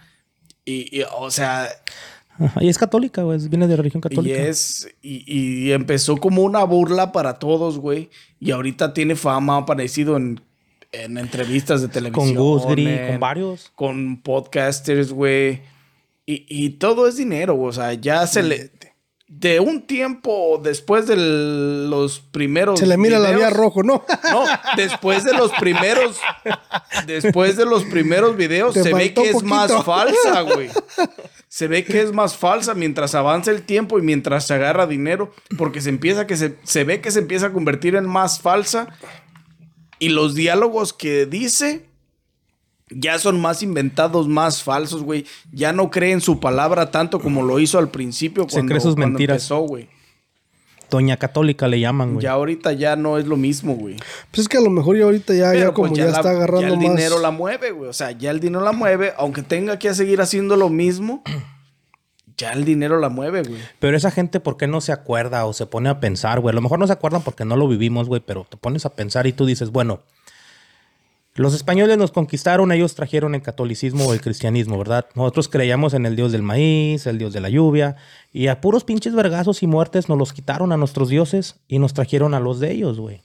Y, 0.64 0.98
y, 1.00 1.04
o 1.16 1.30
sea, 1.30 1.68
Y 2.60 2.68
es 2.68 2.78
católica, 2.78 3.22
güey. 3.22 3.38
Viene 3.48 3.68
de 3.68 3.76
religión 3.76 4.00
y 4.04 4.08
católica. 4.08 4.42
es. 4.42 4.88
Y, 5.02 5.24
y 5.68 5.72
empezó 5.72 6.16
como 6.16 6.42
una 6.42 6.64
burla 6.64 7.12
para 7.12 7.34
todos, 7.38 7.78
güey. 7.78 8.10
Y 8.40 8.50
ahorita 8.50 8.92
tiene 8.94 9.14
fama, 9.14 9.54
ha 9.56 9.58
aparecido 9.58 10.16
en, 10.16 10.40
en 10.92 11.18
entrevistas 11.18 11.82
de 11.82 11.88
televisión. 11.88 12.34
Con 12.34 12.42
Gus 12.42 12.66
Gris, 12.66 13.00
con 13.08 13.20
varios. 13.20 13.72
Con 13.74 14.20
podcasters, 14.22 15.12
güey. 15.12 15.62
Y, 16.26 16.44
y 16.48 16.70
todo 16.70 17.08
es 17.08 17.16
dinero, 17.16 17.54
güey. 17.54 17.70
O 17.70 17.72
sea, 17.72 17.92
ya 17.94 18.26
se 18.26 18.42
le. 18.42 18.70
De 19.28 19.60
un 19.60 19.86
tiempo 19.86 20.60
después 20.62 21.06
de 21.06 21.14
los 21.16 22.18
primeros. 22.18 22.80
Se 22.80 22.86
le 22.86 22.96
mira 22.96 23.20
la 23.20 23.30
vía 23.30 23.48
rojo, 23.48 23.84
¿no? 23.84 24.04
No, 24.28 24.44
después 24.76 25.22
de 25.22 25.34
los 25.34 25.52
primeros. 25.52 26.18
Después 27.06 27.56
de 27.56 27.64
los 27.64 27.84
primeros 27.84 28.36
videos, 28.36 28.74
Te 28.74 28.82
se 28.82 28.92
ve 28.92 29.14
que 29.14 29.30
es 29.30 29.42
más 29.44 29.72
falsa, 29.84 30.40
güey. 30.40 30.68
Se 31.48 31.66
ve 31.66 31.84
que 31.84 32.00
es 32.00 32.12
más 32.12 32.36
falsa 32.36 32.74
mientras 32.74 33.16
avanza 33.16 33.50
el 33.50 33.62
tiempo 33.62 33.98
y 33.98 34.02
mientras 34.02 34.46
se 34.46 34.54
agarra 34.54 34.86
dinero. 34.86 35.32
Porque 35.58 35.80
se 35.80 35.88
empieza 35.88 36.24
que 36.24 36.36
se, 36.36 36.56
se 36.62 36.84
ve 36.84 37.00
que 37.00 37.10
se 37.10 37.18
empieza 37.18 37.46
a 37.46 37.52
convertir 37.52 37.96
en 37.96 38.06
más 38.06 38.40
falsa. 38.40 38.86
Y 40.00 40.08
los 40.08 40.34
diálogos 40.34 40.92
que 40.92 41.26
dice 41.26 41.84
ya 42.92 43.20
son 43.20 43.40
más 43.40 43.62
inventados, 43.62 44.26
más 44.26 44.64
falsos, 44.64 45.04
güey. 45.04 45.24
Ya 45.52 45.72
no 45.72 45.90
cree 45.90 46.10
en 46.10 46.20
su 46.20 46.40
palabra 46.40 46.90
tanto 46.90 47.20
como 47.20 47.42
lo 47.44 47.60
hizo 47.60 47.78
al 47.78 47.88
principio 47.90 48.44
Se 48.48 48.54
cuando, 48.56 48.70
cree 48.70 48.80
sus 48.80 48.94
cuando 48.96 49.10
mentiras. 49.12 49.36
empezó, 49.36 49.60
güey. 49.60 49.88
Doña 50.90 51.16
Católica 51.16 51.68
le 51.68 51.78
llaman, 51.78 52.14
güey. 52.14 52.24
Ya 52.24 52.32
ahorita 52.32 52.72
ya 52.72 52.96
no 52.96 53.16
es 53.16 53.26
lo 53.26 53.36
mismo, 53.36 53.76
güey. 53.76 53.94
Pues 54.32 54.40
es 54.40 54.48
que 54.48 54.56
a 54.58 54.60
lo 54.60 54.70
mejor 54.70 54.96
ya 54.96 55.04
ahorita 55.04 55.32
ya, 55.34 55.52
ya 55.54 55.60
Pero, 55.60 55.74
como 55.74 55.88
pues, 55.90 55.98
ya, 55.98 56.06
la- 56.06 56.16
está 56.16 56.30
agarrando 56.30 56.62
ya 56.62 56.68
el 56.68 56.76
más. 56.78 56.82
dinero 56.96 57.20
la 57.20 57.30
mueve, 57.30 57.70
güey. 57.70 57.88
O 57.88 57.92
sea, 57.92 58.10
ya 58.10 58.32
el 58.32 58.40
dinero 58.40 58.64
la 58.64 58.72
mueve, 58.72 59.12
aunque 59.16 59.42
tenga 59.44 59.78
que 59.78 59.94
seguir 59.94 60.20
haciendo 60.20 60.56
lo 60.56 60.68
mismo, 60.68 61.22
ya 62.40 62.52
el 62.52 62.64
dinero 62.64 62.98
la 62.98 63.08
mueve, 63.08 63.42
güey. 63.42 63.60
Pero 63.78 63.96
esa 63.96 64.10
gente, 64.10 64.40
¿por 64.40 64.56
qué 64.56 64.66
no 64.66 64.80
se 64.80 64.92
acuerda 64.92 65.44
o 65.46 65.52
se 65.52 65.66
pone 65.66 65.88
a 65.88 66.00
pensar, 66.00 66.40
güey? 66.40 66.52
A 66.52 66.56
lo 66.56 66.60
mejor 66.62 66.78
no 66.78 66.86
se 66.86 66.92
acuerdan 66.92 67.22
porque 67.22 67.44
no 67.44 67.56
lo 67.56 67.68
vivimos, 67.68 68.08
güey, 68.08 68.20
pero 68.24 68.46
te 68.48 68.56
pones 68.56 68.84
a 68.86 68.90
pensar 68.94 69.26
y 69.26 69.32
tú 69.32 69.46
dices, 69.46 69.70
bueno, 69.70 70.00
los 71.34 71.54
españoles 71.54 71.96
nos 71.96 72.10
conquistaron, 72.10 72.72
ellos 72.72 72.94
trajeron 72.96 73.34
el 73.36 73.42
catolicismo 73.42 74.04
o 74.06 74.12
el 74.12 74.20
cristianismo, 74.20 74.76
¿verdad? 74.78 75.06
Nosotros 75.14 75.48
creíamos 75.48 75.94
en 75.94 76.04
el 76.04 76.16
dios 76.16 76.32
del 76.32 76.42
maíz, 76.42 77.06
el 77.06 77.18
dios 77.18 77.32
de 77.32 77.40
la 77.40 77.48
lluvia, 77.48 77.94
y 78.32 78.48
a 78.48 78.60
puros 78.60 78.82
pinches 78.84 79.14
vergazos 79.14 79.62
y 79.62 79.66
muertes 79.68 80.08
nos 80.08 80.18
los 80.18 80.32
quitaron 80.32 80.72
a 80.72 80.76
nuestros 80.76 81.08
dioses 81.08 81.56
y 81.68 81.78
nos 81.78 81.94
trajeron 81.94 82.34
a 82.34 82.40
los 82.40 82.58
de 82.58 82.72
ellos, 82.72 82.98
güey. 82.98 83.22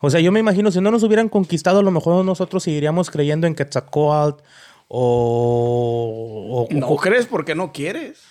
O 0.00 0.10
sea, 0.10 0.20
yo 0.20 0.32
me 0.32 0.40
imagino, 0.40 0.70
si 0.72 0.80
no 0.80 0.90
nos 0.90 1.04
hubieran 1.04 1.28
conquistado, 1.28 1.78
a 1.78 1.82
lo 1.82 1.90
mejor 1.90 2.24
nosotros 2.24 2.64
seguiríamos 2.64 3.08
creyendo 3.10 3.46
en 3.46 3.54
Quetzalcoatl 3.54 4.42
o... 4.88 6.66
o- 6.70 6.74
No 6.74 6.88
o- 6.88 6.96
crees 6.96 7.26
porque 7.26 7.54
no 7.54 7.72
quieres. 7.72 8.22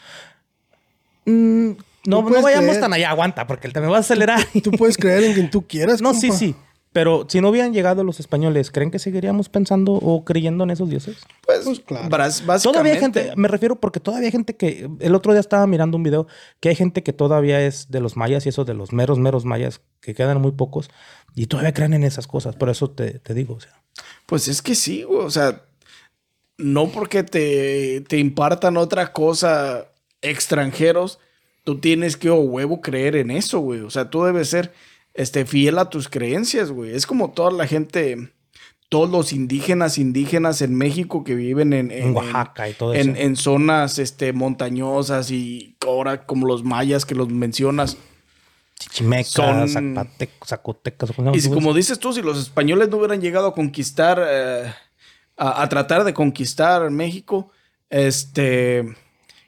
Mm, 1.26 1.72
No, 2.06 2.22
no 2.22 2.42
vayamos 2.42 2.72
creer- 2.72 2.82
tan 2.82 2.94
allá, 2.94 3.10
aguanta, 3.12 3.48
porque 3.48 3.70
te 3.70 3.80
me 3.80 3.88
vas 3.88 3.98
a 3.98 4.00
acelerar. 4.02 4.40
Tú 4.64 4.72
puedes 4.72 4.98
creer 4.98 5.24
en 5.24 5.34
quien 5.34 5.50
tú 5.50 5.66
quieras. 5.68 6.02
no, 6.02 6.14
sí, 6.14 6.28
compa. 6.28 6.40
sí. 6.40 6.56
Pero 6.92 7.26
si 7.28 7.42
no 7.42 7.50
hubieran 7.50 7.74
llegado 7.74 8.04
los 8.04 8.20
españoles, 8.20 8.70
¿creen 8.70 8.92
que 8.92 9.00
seguiríamos 9.00 9.50
pensando 9.50 9.94
o 9.94 10.24
creyendo 10.24 10.64
en 10.64 10.70
esos 10.70 10.90
dioses? 10.92 11.18
Pues, 11.44 11.62
Pues, 11.64 11.80
claro. 11.80 12.08
básicamente. 12.08 12.62
Todavía 12.72 12.94
hay 12.94 13.00
gente, 13.00 13.34
me 13.36 13.48
refiero 13.48 13.78
porque 13.80 14.00
todavía 14.00 14.28
hay 14.28 14.32
gente 14.32 14.56
que, 14.56 14.88
el 15.00 15.16
otro 15.16 15.32
día 15.34 15.40
estaba 15.40 15.66
mirando 15.66 15.98
un 15.98 16.04
video, 16.04 16.28
que 16.60 16.70
hay 16.70 16.76
gente 16.76 17.02
que 17.02 17.12
todavía 17.12 17.66
es 17.66 17.90
de 17.90 18.00
los 18.00 18.16
mayas 18.16 18.46
y 18.46 18.50
eso 18.50 18.64
de 18.64 18.76
los 18.76 18.94
meros, 18.94 19.18
meros 19.18 19.44
mayas, 19.44 19.82
que 20.02 20.14
quedan 20.14 20.40
muy 20.40 20.52
pocos, 20.52 20.92
y 21.34 21.48
todavía 21.48 21.74
creen 21.74 21.96
en 21.96 22.04
esas 22.04 22.28
cosas, 22.28 22.56
por 22.56 22.70
eso 22.70 22.92
te, 22.92 23.18
te 23.18 23.34
digo, 23.34 23.56
o 23.56 23.60
sea. 23.60 23.72
Pues 24.28 24.48
es 24.48 24.62
que 24.62 24.76
sí, 24.76 25.02
güey. 25.02 25.26
O 25.26 25.32
sea, 25.32 25.64
no 26.60 26.90
porque 26.90 27.24
te, 27.24 28.02
te 28.02 28.20
impartan 28.20 28.78
otra 28.78 29.12
cosa 29.14 29.88
extranjeros, 30.24 31.20
tú 31.64 31.80
tienes 31.80 32.18
que, 32.18 32.30
o 32.30 32.36
huevo, 32.40 32.82
creer 32.82 33.16
en 33.16 33.32
eso, 33.32 33.60
güey. 33.60 33.82
O 33.82 33.90
sea, 33.90 34.10
tú 34.10 34.24
debes 34.24 34.50
ser 34.50 34.74
este, 35.14 35.46
fiel 35.46 35.78
a 35.80 35.90
tus 35.90 36.10
creencias, 36.10 36.72
güey. 36.72 36.94
Es 36.96 37.06
como 37.06 37.32
toda 37.32 37.52
la 37.52 37.68
gente, 37.68 38.32
todos 38.90 39.10
los 39.10 39.32
indígenas, 39.34 39.98
indígenas 39.98 40.62
en 40.62 40.76
México 40.76 41.24
que 41.24 41.36
viven 41.36 41.74
en, 41.74 41.92
En 41.92 42.16
Oaxaca 42.16 42.68
y 42.70 42.74
todo 42.74 42.94
en, 42.94 43.12
eso. 43.12 43.22
en 43.22 43.36
zonas 43.36 44.00
este, 44.00 44.34
montañosas 44.34 45.30
y 45.32 45.76
ahora 45.86 46.26
como 46.26 46.48
los 46.48 46.64
mayas 46.64 47.06
que 47.06 47.16
los 47.16 47.30
mencionas. 47.30 47.98
Chichimecas, 48.80 49.30
Son- 49.32 49.70
zapatecos, 49.70 50.50
zacotecas. 50.50 51.12
Y 51.34 51.40
si, 51.42 51.50
como 51.50 51.74
dices 51.74 52.00
tú, 52.00 52.12
si 52.12 52.22
los 52.22 52.40
españoles 52.40 52.90
no 52.90 52.98
hubieran 52.98 53.22
llegado 53.22 53.48
a 53.48 53.54
conquistar, 53.54 54.22
eh, 54.28 54.74
a, 55.38 55.62
a 55.62 55.70
tratar 55.70 56.04
de 56.04 56.14
conquistar 56.14 56.90
México, 56.90 57.52
este, 57.90 58.84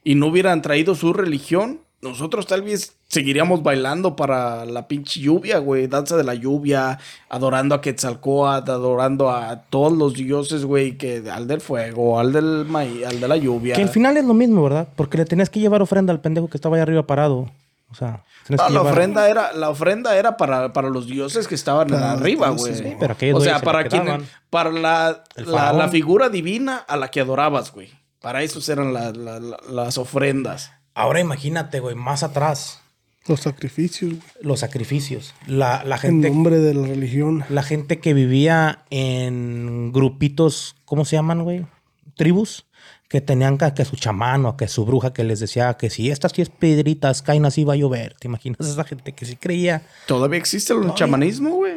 y 0.05 0.15
no 0.15 0.27
hubieran 0.27 0.61
traído 0.61 0.95
su 0.95 1.11
religión, 1.11 1.81
nosotros 2.01 2.45
tal 2.45 2.61
vez 2.61 2.93
seguiríamos 3.07 3.63
bailando 3.63 4.15
para 4.15 4.63
la 4.65 4.87
pinche 4.87 5.19
lluvia, 5.19 5.57
güey, 5.57 5.87
danza 5.87 6.15
de 6.15 6.23
la 6.23 6.35
lluvia, 6.35 6.99
adorando 7.29 7.73
a 7.73 7.81
Quetzalcóatl, 7.81 8.69
adorando 8.69 9.31
a 9.31 9.63
todos 9.69 9.91
los 9.91 10.13
dioses, 10.13 10.63
güey, 10.65 10.97
que 10.97 11.23
al 11.31 11.47
del 11.47 11.61
fuego, 11.61 12.19
al 12.19 12.31
del 12.31 12.65
maíz, 12.65 13.05
al 13.05 13.19
de 13.19 13.27
la 13.27 13.37
lluvia. 13.37 13.75
Que 13.75 13.81
al 13.81 13.89
final 13.89 14.15
es 14.17 14.23
lo 14.25 14.33
mismo, 14.35 14.61
¿verdad? 14.63 14.87
Porque 14.95 15.17
le 15.17 15.25
tenías 15.25 15.49
que 15.49 15.59
llevar 15.59 15.81
ofrenda 15.81 16.13
al 16.13 16.21
pendejo 16.21 16.47
que 16.47 16.57
estaba 16.57 16.75
ahí 16.75 16.81
arriba 16.83 17.03
parado. 17.07 17.49
O 17.89 17.95
sea, 17.95 18.23
No, 18.49 18.57
la 18.57 18.67
llevar- 18.69 18.91
ofrenda 18.91 19.29
era, 19.29 19.53
la 19.53 19.69
ofrenda 19.71 20.15
era 20.15 20.37
para, 20.37 20.71
para 20.73 20.89
los 20.89 21.07
dioses 21.07 21.47
que 21.47 21.55
estaban 21.55 21.91
arriba, 21.93 22.49
güey. 22.49 22.75
sí, 22.75 22.93
pero 22.99 23.15
o 23.35 23.41
sea, 23.41 23.57
se 23.59 23.65
para 23.65 23.87
quien, 23.87 24.27
para 24.51 24.71
la, 24.71 25.23
la, 25.37 25.73
la 25.73 25.87
figura 25.89 26.29
divina 26.29 26.77
a 26.87 26.97
la 26.97 27.09
que 27.09 27.21
adorabas, 27.21 27.71
güey. 27.73 27.89
Para 28.25 28.41
eso 28.41 28.59
eran 28.71 28.91
la- 28.91 29.11
la- 29.11 29.39
la- 29.39 29.59
las 29.69 29.99
ofrendas. 29.99 30.71
Ahora 30.95 31.19
imagínate, 31.19 31.79
güey, 31.79 31.93
más 31.95 32.23
atrás, 32.23 32.81
Los 33.27 33.41
sacrificios, 33.41 34.13
güey. 34.13 34.23
los 34.41 34.61
sacrificios. 34.61 35.35
La, 35.45 35.83
la 35.83 35.95
En 35.97 36.01
gente 36.01 36.29
nombre 36.31 36.57
de 36.57 36.73
la 36.73 36.87
religión. 36.87 37.43
la 37.49 37.61
gente 37.61 37.99
que 37.99 38.15
vivía 38.15 38.83
en 38.89 39.91
grupitos, 39.91 40.75
¿cómo 40.85 41.05
se 41.05 41.17
llaman, 41.17 41.43
güey? 41.43 41.67
Tribus, 42.15 42.65
que 43.09 43.21
tenían 43.21 43.59
que, 43.59 43.71
que 43.75 43.85
su 43.85 43.95
chamán 43.95 44.45
o 44.47 44.57
que 44.57 44.67
su 44.67 44.85
bruja 44.85 45.13
que 45.13 45.23
les 45.23 45.39
decía 45.39 45.75
que 45.75 45.91
si 45.91 46.09
estas 46.09 46.33
10 46.33 46.49
piedritas 46.49 47.21
caen 47.21 47.45
así 47.45 47.63
va 47.63 47.73
a 47.73 47.77
llover. 47.77 48.15
¿Te 48.19 48.27
imaginas 48.27 48.59
esa 48.67 48.83
gente 48.85 49.11
que 49.13 49.25
sí 49.27 49.35
creía? 49.35 49.83
¿Todavía 50.07 50.39
existe 50.39 50.73
el 50.73 50.91
chamanismo, 50.95 51.51
güey? 51.51 51.75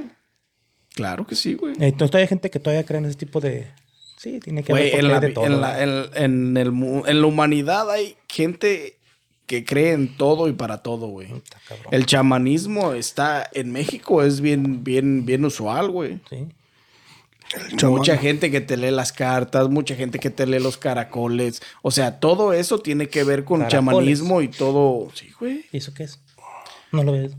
Claro 0.94 1.26
que 1.26 1.34
sí, 1.34 1.52
güey. 1.54 1.74
Entonces 1.74 2.10
todavía 2.10 2.24
hay 2.24 2.28
gente 2.28 2.50
que 2.50 2.58
todavía 2.60 2.86
cree 2.86 2.98
en 3.00 3.04
ese 3.06 3.16
tipo 3.18 3.38
de... 3.40 3.70
Sí, 4.18 4.40
tiene 4.40 4.62
que 4.62 4.72
haber 4.72 4.94
en, 4.96 5.08
la, 5.08 5.20
de 5.20 5.30
todo. 5.30 5.46
en, 5.46 5.60
la, 5.60 5.82
en- 5.82 6.06
en 6.14 6.56
el 6.56 6.68
en 7.06 7.20
la 7.20 7.26
humanidad 7.26 7.90
hay 7.90 8.16
gente 8.28 8.98
que 9.46 9.64
cree 9.64 9.92
en 9.92 10.14
todo 10.16 10.48
y 10.48 10.52
para 10.52 10.82
todo, 10.82 11.06
güey. 11.06 11.28
El 11.90 12.04
chamanismo 12.04 12.92
está 12.92 13.48
en 13.54 13.72
México, 13.72 14.22
es 14.22 14.40
bien, 14.42 14.84
bien, 14.84 15.24
bien 15.24 15.44
usual, 15.44 15.90
güey. 15.90 16.20
Sí. 16.28 16.48
Mucha 17.86 18.18
gente 18.18 18.50
que 18.50 18.60
te 18.60 18.76
lee 18.76 18.90
las 18.90 19.10
cartas, 19.12 19.70
mucha 19.70 19.94
gente 19.94 20.18
que 20.18 20.28
te 20.28 20.46
lee 20.46 20.58
los 20.58 20.76
caracoles. 20.76 21.62
O 21.80 21.90
sea, 21.90 22.20
todo 22.20 22.52
eso 22.52 22.80
tiene 22.80 23.08
que 23.08 23.24
ver 23.24 23.44
con 23.44 23.60
Caracoles. 23.60 23.72
chamanismo 23.94 24.42
y 24.42 24.48
todo. 24.48 25.08
Sí, 25.14 25.30
güey. 25.40 25.64
¿Y 25.72 25.78
eso 25.78 25.94
qué 25.94 26.02
es? 26.02 26.20
No 26.92 27.02
lo 27.04 27.12
ves. 27.12 27.32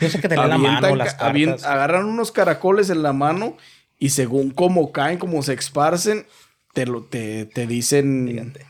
Yo 0.00 0.08
sé 0.08 0.18
que 0.20 0.28
te 0.28 0.36
lee 0.36 0.48
la 0.48 0.56
mano, 0.58 0.96
las 0.96 1.14
cartas. 1.14 1.64
agarran 1.64 2.06
unos 2.06 2.32
caracoles 2.32 2.88
en 2.88 3.02
la 3.02 3.12
mano 3.12 3.56
y 3.98 4.10
según 4.10 4.50
cómo 4.50 4.92
caen, 4.92 5.18
cómo 5.18 5.42
se 5.42 5.54
esparcen, 5.54 6.26
te, 6.72 6.86
lo, 6.86 7.02
te, 7.04 7.46
te 7.46 7.66
dicen. 7.66 8.26
Fíjate. 8.28 8.66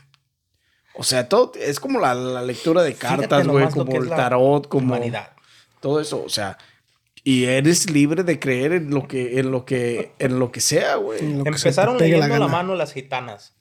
O 0.97 1.03
sea, 1.03 1.27
todo 1.27 1.51
es 1.59 1.79
como 1.79 1.99
la, 1.99 2.13
la 2.15 2.41
lectura 2.41 2.81
de 2.83 2.93
cartas, 2.93 3.47
güey, 3.47 3.67
como 3.69 3.95
el 3.97 4.09
la 4.09 4.15
tarot, 4.15 4.67
como 4.69 4.87
humanidad. 4.95 5.31
todo 5.81 5.99
eso. 5.99 6.23
O 6.23 6.29
sea, 6.29 6.57
y 7.23 7.45
eres 7.45 7.89
libre 7.89 8.23
de 8.23 8.39
creer 8.39 8.71
en 8.73 8.91
lo 8.91 9.07
que, 9.07 9.39
en 9.39 9.51
lo 9.51 9.65
que, 9.65 10.13
en 10.19 10.39
lo 10.39 10.51
que 10.51 10.61
sea, 10.61 10.95
güey. 10.95 11.19
Te 11.19 11.25
Empezaron 11.49 11.97
leyendo 11.97 12.27
la, 12.27 12.33
gana. 12.33 12.47
mano 12.47 12.75
las 12.75 12.93
gitanas. 12.93 13.55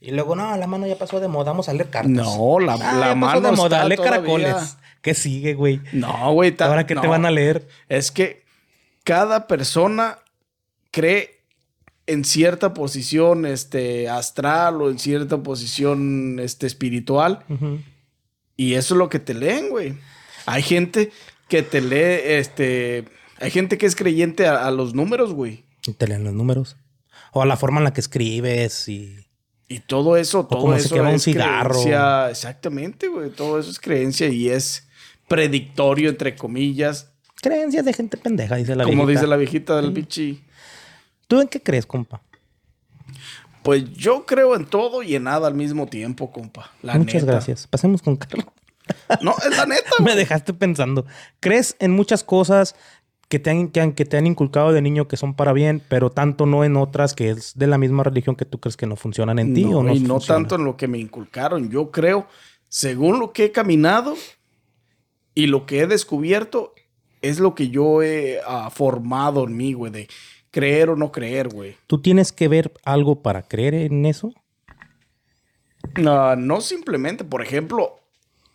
Y 0.00 0.12
luego, 0.12 0.36
no, 0.36 0.56
la 0.56 0.66
mano 0.66 0.86
ya 0.86 0.96
pasó 0.96 1.18
de 1.18 1.26
moda, 1.26 1.50
vamos 1.52 1.68
a 1.68 1.72
leer 1.72 1.88
cartas. 1.90 2.12
No, 2.12 2.60
la, 2.60 2.74
Ah, 2.74 2.92
la 2.92 3.06
ya 3.14 3.14
pasó 3.14 3.16
mano 3.16 3.40
de 3.40 3.56
moda, 3.56 3.84
lee 3.88 3.96
caracoles. 3.96 4.76
¿Qué 5.02 5.14
sigue, 5.14 5.54
güey? 5.54 5.80
No, 5.92 6.32
güey. 6.34 6.54
Ahora, 6.60 6.86
¿qué 6.86 6.94
te 6.94 7.02
no. 7.02 7.08
van 7.08 7.24
a 7.26 7.30
leer? 7.30 7.66
Es 7.88 8.12
que 8.12 8.44
cada 9.02 9.46
persona 9.48 10.18
cree 10.96 11.42
en 12.06 12.24
cierta 12.24 12.72
posición 12.72 13.44
este, 13.44 14.08
astral 14.08 14.80
o 14.80 14.90
en 14.90 14.98
cierta 14.98 15.42
posición 15.42 16.38
este, 16.40 16.66
espiritual. 16.66 17.44
Y 18.56 18.74
eso 18.74 18.94
es 18.94 18.98
lo 18.98 19.10
que 19.10 19.18
te 19.18 19.34
leen, 19.34 19.68
güey. 19.68 19.94
Hay 20.46 20.62
gente 20.62 21.12
que 21.48 21.62
te 21.62 21.82
lee, 21.82 22.22
este... 22.38 23.04
Hay 23.38 23.50
gente 23.50 23.76
que 23.76 23.84
es 23.84 23.94
creyente 23.94 24.46
a, 24.46 24.66
a 24.66 24.70
los 24.70 24.94
números, 24.94 25.34
güey. 25.34 25.64
Y 25.86 25.92
te 25.92 26.06
leen 26.08 26.24
los 26.24 26.32
números. 26.32 26.76
O 27.32 27.42
a 27.42 27.46
la 27.46 27.58
forma 27.58 27.78
en 27.78 27.84
la 27.84 27.92
que 27.92 28.00
escribes 28.00 28.88
y... 28.88 29.18
Y 29.68 29.80
todo 29.80 30.16
eso, 30.16 30.46
todo 30.46 30.60
como 30.60 30.78
se 30.78 30.86
eso 30.86 31.02
un 31.02 31.08
es 31.08 31.24
cigarro. 31.24 31.70
creencia. 31.70 32.30
Exactamente, 32.30 33.08
güey. 33.08 33.28
Todo 33.30 33.58
eso 33.58 33.70
es 33.70 33.78
creencia 33.80 34.28
y 34.28 34.48
es 34.48 34.88
predictorio, 35.28 36.08
entre 36.08 36.36
comillas. 36.36 37.12
Creencias 37.42 37.84
de 37.84 37.92
gente 37.92 38.16
pendeja, 38.16 38.56
dice 38.56 38.74
la 38.74 38.84
como 38.84 39.04
viejita. 39.04 39.20
dice 39.20 39.26
la 39.28 39.36
viejita 39.36 39.76
del 39.76 39.90
bichi. 39.90 40.45
¿Tú 41.26 41.40
en 41.40 41.48
qué 41.48 41.62
crees, 41.62 41.86
compa? 41.86 42.22
Pues 43.62 43.92
yo 43.94 44.24
creo 44.26 44.54
en 44.54 44.64
todo 44.66 45.02
y 45.02 45.16
en 45.16 45.24
nada 45.24 45.48
al 45.48 45.54
mismo 45.54 45.86
tiempo, 45.86 46.30
compa. 46.30 46.70
La 46.82 46.94
Muchas 46.94 47.22
neta. 47.22 47.32
gracias. 47.32 47.66
Pasemos 47.66 48.02
con 48.02 48.16
Carlos. 48.16 48.46
No, 49.20 49.34
es 49.44 49.56
la 49.56 49.66
neta, 49.66 49.90
Me 50.00 50.14
dejaste 50.14 50.54
pensando. 50.54 51.04
¿Crees 51.40 51.74
en 51.80 51.90
muchas 51.90 52.22
cosas 52.22 52.76
que 53.28 53.40
te, 53.40 53.50
han, 53.50 53.66
que, 53.68 53.80
han- 53.80 53.92
que 53.94 54.04
te 54.04 54.16
han 54.16 54.28
inculcado 54.28 54.72
de 54.72 54.80
niño 54.80 55.08
que 55.08 55.16
son 55.16 55.34
para 55.34 55.52
bien, 55.52 55.82
pero 55.88 56.10
tanto 56.10 56.46
no 56.46 56.62
en 56.62 56.76
otras 56.76 57.12
que 57.12 57.30
es 57.30 57.58
de 57.58 57.66
la 57.66 57.78
misma 57.78 58.04
religión 58.04 58.36
que 58.36 58.44
tú 58.44 58.60
crees 58.60 58.76
que 58.76 58.86
no 58.86 58.94
funcionan 58.94 59.40
en 59.40 59.52
ti 59.54 59.64
no, 59.64 59.78
o 59.78 59.82
no 59.82 59.92
y 59.92 59.98
no 59.98 60.20
tanto 60.20 60.54
en 60.54 60.64
lo 60.64 60.76
que 60.76 60.86
me 60.86 60.98
inculcaron. 60.98 61.68
Yo 61.68 61.90
creo, 61.90 62.28
según 62.68 63.18
lo 63.18 63.32
que 63.32 63.46
he 63.46 63.50
caminado 63.52 64.14
y 65.34 65.48
lo 65.48 65.66
que 65.66 65.80
he 65.80 65.86
descubierto, 65.88 66.72
es 67.22 67.40
lo 67.40 67.56
que 67.56 67.68
yo 67.70 68.02
he 68.04 68.38
ah, 68.46 68.70
formado 68.70 69.42
en 69.44 69.56
mí, 69.56 69.72
güey, 69.72 69.90
de 69.90 70.08
creer 70.56 70.88
o 70.88 70.96
no 70.96 71.12
creer, 71.12 71.50
güey. 71.50 71.76
¿Tú 71.86 72.00
tienes 72.00 72.32
que 72.32 72.48
ver 72.48 72.72
algo 72.82 73.20
para 73.20 73.42
creer 73.42 73.74
en 73.74 74.06
eso? 74.06 74.32
No, 75.98 76.34
no 76.34 76.62
simplemente, 76.62 77.24
por 77.24 77.42
ejemplo, 77.42 78.00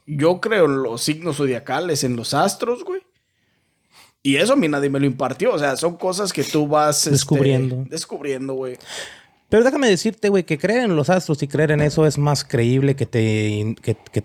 yo 0.07 0.41
creo 0.41 0.65
en 0.65 0.81
los 0.81 1.03
signos 1.03 1.37
zodiacales, 1.37 2.03
en 2.03 2.15
los 2.15 2.33
astros, 2.33 2.83
güey. 2.83 3.03
Y 4.23 4.37
eso 4.37 4.53
a 4.53 4.55
mí 4.55 4.67
nadie 4.67 4.89
me 4.89 4.99
lo 4.99 5.05
impartió. 5.05 5.53
O 5.53 5.59
sea, 5.59 5.77
son 5.77 5.95
cosas 5.95 6.33
que 6.33 6.43
tú 6.43 6.67
vas 6.67 6.97
este, 7.01 7.11
Descubriendo. 7.11 7.85
descubriendo, 7.87 8.55
güey. 8.55 8.79
Pero 9.49 9.63
déjame 9.63 9.87
decirte, 9.87 10.29
güey, 10.29 10.43
que 10.43 10.57
creer 10.57 10.85
en 10.85 10.95
los 10.95 11.11
astros 11.11 11.43
y 11.43 11.47
creer 11.47 11.69
en 11.69 11.81
eso 11.81 12.07
es 12.07 12.17
más 12.17 12.43
creíble 12.43 12.95
que 12.95 13.05
te, 13.05 13.75
que, 13.79 13.95
que, 14.11 14.23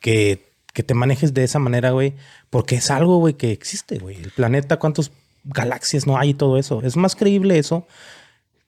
que, 0.00 0.52
que 0.74 0.82
te 0.82 0.92
manejes 0.92 1.32
de 1.32 1.44
esa 1.44 1.60
manera, 1.60 1.92
güey. 1.92 2.12
Porque 2.50 2.74
es 2.74 2.90
algo, 2.90 3.16
güey, 3.20 3.34
que 3.34 3.52
existe, 3.52 3.98
güey. 4.00 4.16
El 4.16 4.32
planeta, 4.32 4.78
cuántas 4.78 5.10
galaxias 5.46 6.06
no 6.06 6.18
hay 6.18 6.30
y 6.30 6.34
todo 6.34 6.58
eso. 6.58 6.82
Es 6.82 6.96
más 6.96 7.16
creíble 7.16 7.58
eso 7.58 7.86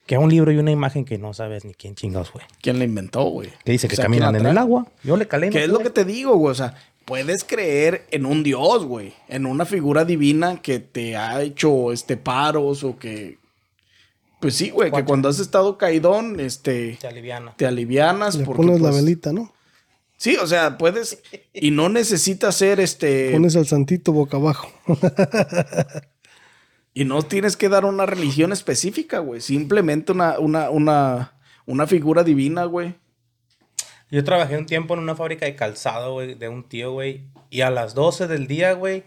que 0.09 0.15
a 0.15 0.21
un 0.21 0.31
libro 0.31 0.51
y 0.51 0.57
una 0.57 0.71
imagen 0.71 1.05
que 1.05 1.19
no 1.19 1.35
sabes 1.35 1.67
ni 1.67 1.75
quién 1.75 1.95
chingados, 1.95 2.33
güey. 2.33 2.45
¿Quién 2.63 2.79
la 2.79 2.87
inventó, 2.87 3.25
güey? 3.25 3.51
Que 3.63 3.73
dice 3.73 3.89
que 3.89 3.95
O 3.95 3.97
sea, 3.97 4.05
caminan 4.07 4.33
¿quién 4.33 4.47
en 4.47 4.53
el 4.53 4.59
agua. 4.59 4.87
Yo 5.05 5.19
le 5.19 5.29
calé. 5.29 5.51
¿Qué 5.51 5.65
es 5.65 5.69
lo 5.69 5.81
que 5.81 5.91
te 5.91 6.07
digo, 6.07 6.35
güey? 6.37 6.53
O 6.53 6.55
sea, 6.55 6.75
puedes 7.05 7.45
creer 7.45 8.07
en 8.11 8.25
un 8.25 8.43
dios, 8.43 8.87
güey. 8.87 9.13
En 9.29 9.45
una 9.45 9.67
figura 9.67 10.07
divina 10.07 10.63
que 10.63 10.79
te 10.79 11.17
ha 11.17 11.43
hecho 11.43 11.93
este 11.93 12.17
paros 12.17 12.85
o 12.85 12.99
que. 12.99 13.39
Pues 14.41 14.55
sí, 14.55 14.71
güey, 14.71 14.91
que 14.91 15.05
cuando 15.05 15.29
has 15.29 15.41
estado 15.41 15.77
caidón, 15.77 16.41
este. 16.41 16.97
Te 16.99 17.07
aliviana. 17.07 17.55
Te 17.57 17.67
alivianas. 17.67 18.37
Le 18.37 18.45
porque, 18.45 18.63
pones 18.63 18.81
la 18.81 18.89
pues, 18.89 19.05
velita, 19.05 19.35
¿no? 19.35 19.53
Sí, 20.17 20.37
o 20.37 20.47
sea, 20.47 20.79
puedes. 20.79 21.23
Y 21.53 21.71
no 21.71 21.91
necesitas 21.91 22.55
ser 22.55 22.81
este. 22.81 23.33
Pones 23.33 23.57
al 23.57 23.67
santito 23.67 24.13
boca 24.13 24.39
abajo. 24.39 24.73
Y 26.99 27.05
no 27.05 27.23
tienes 27.23 27.57
que 27.57 27.69
dar 27.69 27.85
una 27.85 28.07
religión 28.07 28.51
específica, 28.51 29.21
güey. 29.21 29.41
Simplemente 29.41 30.11
una, 30.11 30.41
una, 30.41 30.69
una, 30.69 31.33
una 31.65 31.87
figura 31.87 32.25
divina, 32.25 32.65
güey. 32.65 32.97
Yo 34.11 34.25
trabajé 34.25 34.59
un 34.59 34.67
tiempo 34.67 34.95
en 34.95 35.01
una 35.01 35.15
fábrica 35.15 35.47
de 35.47 35.55
calzado, 35.55 36.15
güey, 36.15 36.35
de 36.35 36.49
un 36.49 36.69
tío, 36.69 36.91
güey. 36.91 37.29
Y 37.51 37.61
a 37.61 37.71
las 37.71 37.95
12 37.95 38.27
del 38.27 38.49
día, 38.49 38.73
güey, 38.73 39.05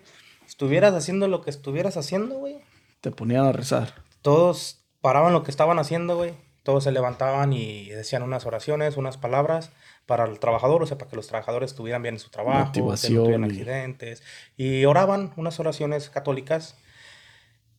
estuvieras 0.47 0.93
haciendo 0.93 1.27
lo 1.27 1.41
que 1.41 1.49
estuvieras 1.49 1.97
haciendo, 1.97 2.35
güey. 2.35 2.59
Te 3.01 3.11
ponían 3.11 3.43
a 3.43 3.51
rezar. 3.51 3.93
Todos 4.21 4.85
paraban 5.01 5.33
lo 5.33 5.43
que 5.43 5.51
estaban 5.51 5.77
haciendo, 5.77 6.15
güey. 6.15 6.31
Todos 6.63 6.85
se 6.85 6.93
levantaban 6.93 7.51
y 7.51 7.89
decían 7.89 8.23
unas 8.23 8.45
oraciones, 8.45 8.95
unas 8.95 9.17
palabras 9.17 9.69
para 10.05 10.23
el 10.23 10.39
trabajador, 10.39 10.81
o 10.81 10.85
sea, 10.85 10.97
para 10.97 11.09
que 11.09 11.17
los 11.17 11.27
trabajadores 11.27 11.71
estuvieran 11.71 12.03
bien 12.03 12.15
en 12.15 12.19
su 12.19 12.29
trabajo, 12.29 12.67
Motivación 12.67 13.25
que 13.25 13.37
no 13.37 13.47
tuvieran 13.49 13.91
accidentes. 13.91 14.23
Y 14.55 14.85
oraban 14.85 15.33
unas 15.35 15.59
oraciones 15.59 16.09
católicas. 16.09 16.77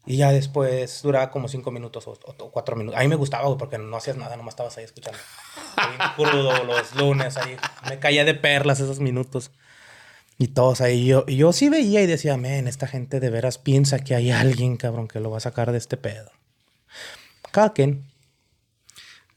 Y 0.05 0.17
ya 0.17 0.33
después 0.33 1.01
duraba 1.03 1.31
como 1.31 1.47
cinco 1.49 1.71
minutos 1.71 2.07
o, 2.09 2.13
o- 2.13 2.51
cuatro 2.51 2.75
minutos. 2.77 2.99
A 2.99 3.03
mí 3.03 3.09
me 3.09 3.15
gustaba, 3.15 3.47
güey, 3.47 3.57
porque 3.59 3.79
no 3.79 3.97
hacías 3.97 4.17
nada, 4.17 4.37
nomás 4.37 4.53
estabas 4.55 4.77
ahí 4.79 4.85
escuchando. 4.85 5.19
Bien 5.77 6.11
crudo 6.17 6.65
los 6.65 6.95
lunes 6.97 7.37
ahí. 7.37 7.57
Me 7.89 7.99
caía 8.01 8.25
de 8.25 8.35
perlas 8.35 8.81
esos 8.81 8.99
minutos. 8.99 9.51
Y 10.39 10.49
todos 10.49 10.81
ahí. 10.81 11.07
Yo, 11.07 11.25
y 11.29 11.37
yo 11.37 11.53
sí 11.53 11.69
veía 11.69 12.03
y 12.03 12.07
decía, 12.07 12.37
men, 12.37 12.67
esta 12.67 12.89
gente 12.89 13.21
de 13.21 13.31
veras 13.31 13.59
piensa 13.59 14.01
que 14.01 14.17
hay 14.17 14.33
alguien, 14.33 14.77
cabrón, 14.77 15.07
que 15.07 15.21
lo 15.21 15.31
va 15.31 15.37
a 15.37 15.41
sacar 15.41 15.71
de 15.71 15.79
este 15.79 15.97
pedo. 15.97 16.31
Cada 17.53 17.73
quien. 17.73 18.03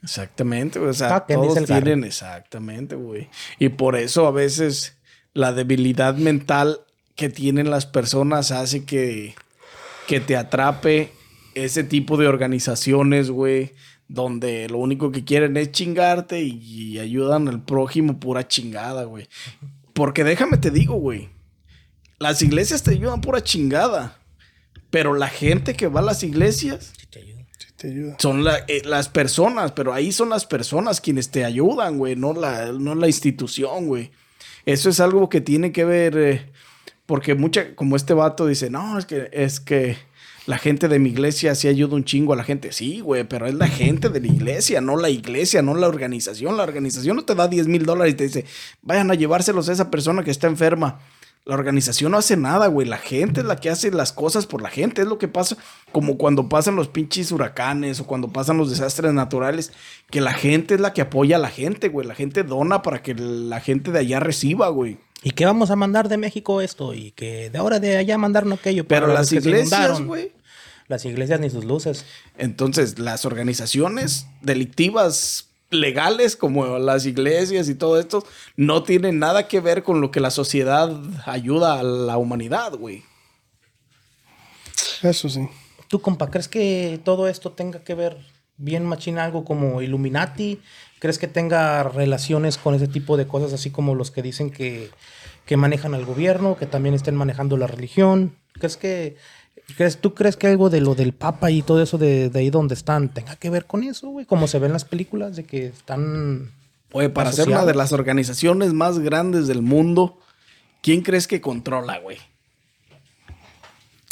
Exactamente, 0.04 0.80
güey. 0.80 0.92
O 0.92 0.94
sea, 0.94 1.08
Cada 1.10 1.26
todos 1.28 1.48
dice 1.50 1.60
el 1.60 1.66
garro. 1.66 1.84
tienen, 1.84 2.04
exactamente, 2.06 2.96
güey. 2.96 3.30
Y 3.60 3.70
por 3.70 3.96
eso 3.96 4.28
a 4.28 4.32
veces 4.32 4.98
la 5.34 5.52
debilidad 5.52 6.16
mental 6.16 6.82
que 7.16 7.30
tienen 7.30 7.70
las 7.70 7.86
personas 7.86 8.52
hace 8.52 8.86
que, 8.86 9.36
que 10.08 10.20
te 10.20 10.36
atrape 10.38 11.12
ese 11.54 11.84
tipo 11.84 12.18
de 12.18 12.28
organizaciones, 12.28 13.30
güey, 13.32 13.72
donde 14.08 14.68
lo 14.70 14.78
único 14.78 15.12
que 15.12 15.24
quieren 15.24 15.58
es 15.58 15.72
chingarte 15.72 16.42
y, 16.42 16.52
y 16.62 17.00
ayudan 17.00 17.48
al 17.48 17.64
prójimo 17.64 18.20
pura 18.20 18.48
chingada, 18.48 19.04
güey. 19.06 19.28
Porque 19.94 20.24
déjame 20.24 20.58
te 20.58 20.70
digo, 20.72 20.96
güey, 20.96 21.30
las 22.20 22.42
iglesias 22.42 22.84
te 22.84 22.92
ayudan 22.92 23.22
pura 23.22 23.42
chingada, 23.44 24.20
pero 24.90 25.14
la 25.16 25.28
gente 25.28 25.76
que 25.76 25.88
va 25.88 26.02
a 26.02 26.04
las 26.04 26.24
iglesias 26.24 26.94
Sí 26.98 27.08
te 27.08 27.20
ayuda. 27.20 27.46
Sí, 27.58 27.68
te 27.78 27.88
ayuda. 27.90 28.16
son 28.20 28.44
la- 28.44 28.60
eh, 28.68 28.82
las 28.86 29.08
personas, 29.10 29.72
pero 29.72 29.94
ahí 29.94 30.12
son 30.12 30.30
las 30.30 30.46
personas 30.46 31.02
quienes 31.02 31.32
te 31.32 31.46
ayudan, 31.46 31.98
güey, 31.98 32.16
no 32.16 32.34
la, 32.34 32.72
no 32.74 32.94
la 32.96 33.08
institución, 33.08 33.88
güey. 33.88 34.12
Eso 34.66 34.90
es 34.90 35.00
algo 35.00 35.30
que 35.30 35.42
tiene 35.42 35.72
que 35.72 35.86
ver, 35.86 36.18
eh, 36.18 36.52
porque 37.06 37.36
mucha, 37.36 37.76
como 37.76 37.96
este 37.96 38.14
vato 38.14 38.48
dice, 38.48 38.70
no, 38.70 38.98
es 38.98 39.06
que, 39.06 39.30
es 39.32 39.60
que 39.60 39.98
la 40.46 40.58
gente 40.58 40.88
de 40.88 41.00
mi 41.00 41.10
iglesia 41.10 41.56
sí 41.56 41.68
ayuda 41.68 41.96
un 41.96 42.04
chingo 42.04 42.34
a 42.34 42.36
la 42.36 42.44
gente. 42.44 42.72
Sí, 42.72 43.00
güey, 43.00 43.24
pero 43.24 43.48
es 43.48 43.56
la 43.56 43.68
gente 43.68 44.10
de 44.10 44.20
la 44.20 44.28
iglesia, 44.28 44.82
no 44.82 44.96
la 44.96 45.10
iglesia, 45.10 45.62
no 45.62 45.74
la 45.76 45.88
organización. 45.88 46.58
La 46.58 46.64
organización 46.64 47.16
no 47.16 47.26
te 47.26 47.36
da 47.36 47.48
10 47.48 47.68
mil 47.68 47.86
dólares 47.86 48.14
y 48.14 48.18
te 48.18 48.24
dice, 48.26 48.46
vayan 48.82 49.10
a 49.10 49.16
llevárselos 49.16 49.70
a 49.70 49.74
esa 49.74 49.90
persona 49.90 50.24
que 50.24 50.32
está 50.32 50.48
enferma. 50.48 51.00
La 51.46 51.54
organización 51.54 52.12
no 52.12 52.18
hace 52.18 52.38
nada, 52.38 52.66
güey. 52.68 52.88
La 52.88 52.98
gente 52.98 53.42
es 53.42 53.46
la 53.46 53.56
que 53.56 53.70
hace 53.70 53.92
las 53.92 54.12
cosas 54.12 54.48
por 54.48 54.64
la 54.64 54.70
gente. 54.70 55.04
Es 55.04 55.08
lo 55.08 55.20
que 55.20 55.28
pasa 55.28 55.58
como 55.92 56.18
cuando 56.18 56.50
pasan 56.50 56.76
los 56.76 56.88
pinches 56.88 57.32
huracanes 57.32 58.00
o 58.00 58.08
cuando 58.08 58.30
pasan 58.34 58.58
los 58.58 58.72
desastres 58.72 59.14
naturales. 59.14 59.72
Que 60.10 60.22
la 60.22 60.34
gente 60.34 60.74
es 60.74 60.82
la 60.82 60.94
que 60.94 61.02
apoya 61.02 61.36
a 61.36 61.40
la 61.40 61.50
gente, 61.50 61.90
güey. 61.90 62.08
La 62.08 62.16
gente 62.16 62.44
dona 62.44 62.82
para 62.82 63.04
que 63.04 63.14
la 63.14 63.60
gente 63.62 63.92
de 63.92 64.00
allá 64.00 64.20
reciba, 64.20 64.70
güey. 64.70 64.98
¿Y 65.24 65.32
qué 65.32 65.46
vamos 65.46 65.72
a 65.72 65.76
mandar 65.76 66.08
de 66.08 66.18
México 66.18 66.62
esto? 66.62 66.94
Y 66.94 67.12
que 67.12 67.50
de 67.50 67.58
ahora 67.58 67.80
de 67.80 67.98
allá 67.98 68.18
mandaron 68.18 68.54
aquello. 68.54 68.88
Pero 68.88 69.08
las 69.08 69.32
iglesias, 69.32 70.02
güey. 70.02 70.32
Las 70.88 71.04
iglesias 71.06 71.40
ni 71.40 71.50
sus 71.50 71.66
luces. 71.66 72.06
Entonces, 72.38 73.00
las 73.00 73.26
organizaciones 73.26 74.28
delictivas 74.42 75.50
legales 75.72 76.36
como 76.36 76.78
las 76.78 77.06
iglesias 77.06 77.70
y 77.70 77.76
todo 77.76 78.00
esto 78.00 78.26
no 78.56 78.84
tienen 78.84 79.20
nada 79.20 79.48
que 79.48 79.60
ver 79.60 79.84
con 79.84 80.00
lo 80.00 80.12
que 80.12 80.20
la 80.20 80.30
sociedad 80.30 80.92
ayuda 81.26 81.80
a 81.80 81.84
la 81.84 82.18
humanidad, 82.18 82.74
güey. 82.76 83.04
Eso 85.02 85.30
sí. 85.30 85.48
¿Tú, 85.88 86.02
compa, 86.02 86.30
crees 86.30 86.48
que 86.48 87.00
todo 87.04 87.28
esto 87.28 87.52
tenga 87.52 87.84
que 87.84 87.96
ver 87.96 88.18
bien 88.58 88.86
machina 88.86 89.24
algo 89.24 89.44
como 89.44 89.82
Illuminati? 89.82 90.62
¿Crees 91.00 91.20
que 91.20 91.28
tenga 91.28 91.84
relaciones 91.84 92.58
con 92.58 92.74
ese 92.74 92.88
tipo 92.88 93.18
de 93.18 93.28
cosas, 93.28 93.54
así 93.54 93.70
como 93.70 93.96
los 93.96 94.12
que 94.12 94.22
dicen 94.22 94.50
que, 94.50 94.90
que 95.46 95.58
manejan 95.58 95.94
al 95.94 96.06
gobierno, 96.06 96.56
que 96.58 96.66
también 96.66 96.96
estén 96.96 97.16
manejando 97.16 97.58
la 97.58 97.68
religión? 97.68 98.36
¿Crees 98.54 98.78
que, 98.78 99.18
crees, 99.78 99.98
tú 99.98 100.14
crees 100.14 100.38
que 100.38 100.48
algo 100.48 100.70
de 100.70 100.82
lo 100.82 100.96
del 100.96 101.14
Papa 101.14 101.52
y 101.52 101.62
todo 101.62 101.82
eso 101.82 101.98
de, 101.98 102.30
de 102.30 102.40
ahí 102.40 102.50
donde 102.50 102.76
están 102.76 103.10
tenga 103.10 103.36
que 103.36 103.50
ver 103.50 103.66
con 103.66 103.84
eso, 103.84 104.10
güey? 104.10 104.26
Como 104.26 104.48
se 104.48 104.60
ve 104.60 104.68
en 104.68 104.74
las 104.74 104.86
películas, 104.86 105.36
de 105.36 105.44
que 105.44 105.68
están... 105.68 106.52
Oye, 106.92 107.10
para 107.10 107.32
ser 107.32 107.48
una 107.48 107.58
asociados. 107.58 107.68
de 107.68 107.78
las 107.78 107.92
organizaciones 107.92 108.74
más 108.74 109.00
grandes 109.00 109.48
del 109.48 109.62
mundo, 109.62 110.18
¿quién 110.82 111.02
crees 111.02 111.28
que 111.28 111.42
controla, 111.42 112.00
güey? 112.00 112.18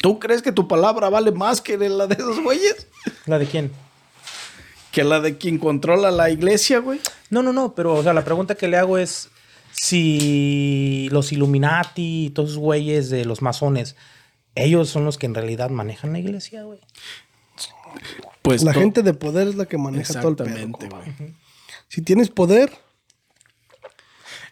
¿Tú 0.02 0.20
crees 0.20 0.42
que 0.42 0.52
tu 0.52 0.68
palabra 0.68 1.10
vale 1.10 1.32
más 1.32 1.62
que 1.62 1.78
la 1.78 2.08
de 2.08 2.16
esos 2.16 2.44
güeyes? 2.44 2.88
¿La 3.26 3.40
de 3.40 3.46
quién? 3.46 3.72
Que 4.94 5.04
la 5.04 5.20
de 5.20 5.38
quien 5.38 5.58
controla 5.58 6.12
la 6.12 6.30
iglesia, 6.30 6.80
güey. 6.80 7.02
No, 7.30 7.44
no, 7.44 7.52
no, 7.52 7.76
pero 7.76 7.96
o 7.96 8.04
sea, 8.04 8.14
la 8.14 8.24
pregunta 8.24 8.56
que 8.56 8.68
le 8.68 8.78
hago 8.78 8.98
es 8.98 9.30
si 9.72 11.10
los 11.12 11.32
Illuminati 11.32 12.28
y 12.28 12.30
todos 12.30 12.52
esos 12.52 12.62
güeyes 12.62 13.10
de 13.10 13.26
los 13.26 13.42
masones, 13.42 13.96
ellos 14.56 14.90
son 14.90 15.04
los 15.04 15.18
que 15.18 15.26
en 15.26 15.34
realidad 15.34 15.72
manejan 15.72 16.14
la 16.14 16.20
iglesia, 16.20 16.64
güey. 16.64 16.80
Pues 18.44 18.64
la 18.64 18.74
gente 18.74 19.02
de 19.02 19.14
poder 19.14 19.48
es 19.48 19.56
la 19.56 19.66
que 19.66 19.78
maneja 19.78 20.22
todo 20.22 20.30
el 20.30 20.36
pedo. 20.36 20.68
Güey. 20.68 21.34
Si 21.88 22.02
tienes 22.02 22.30
poder, 22.30 22.72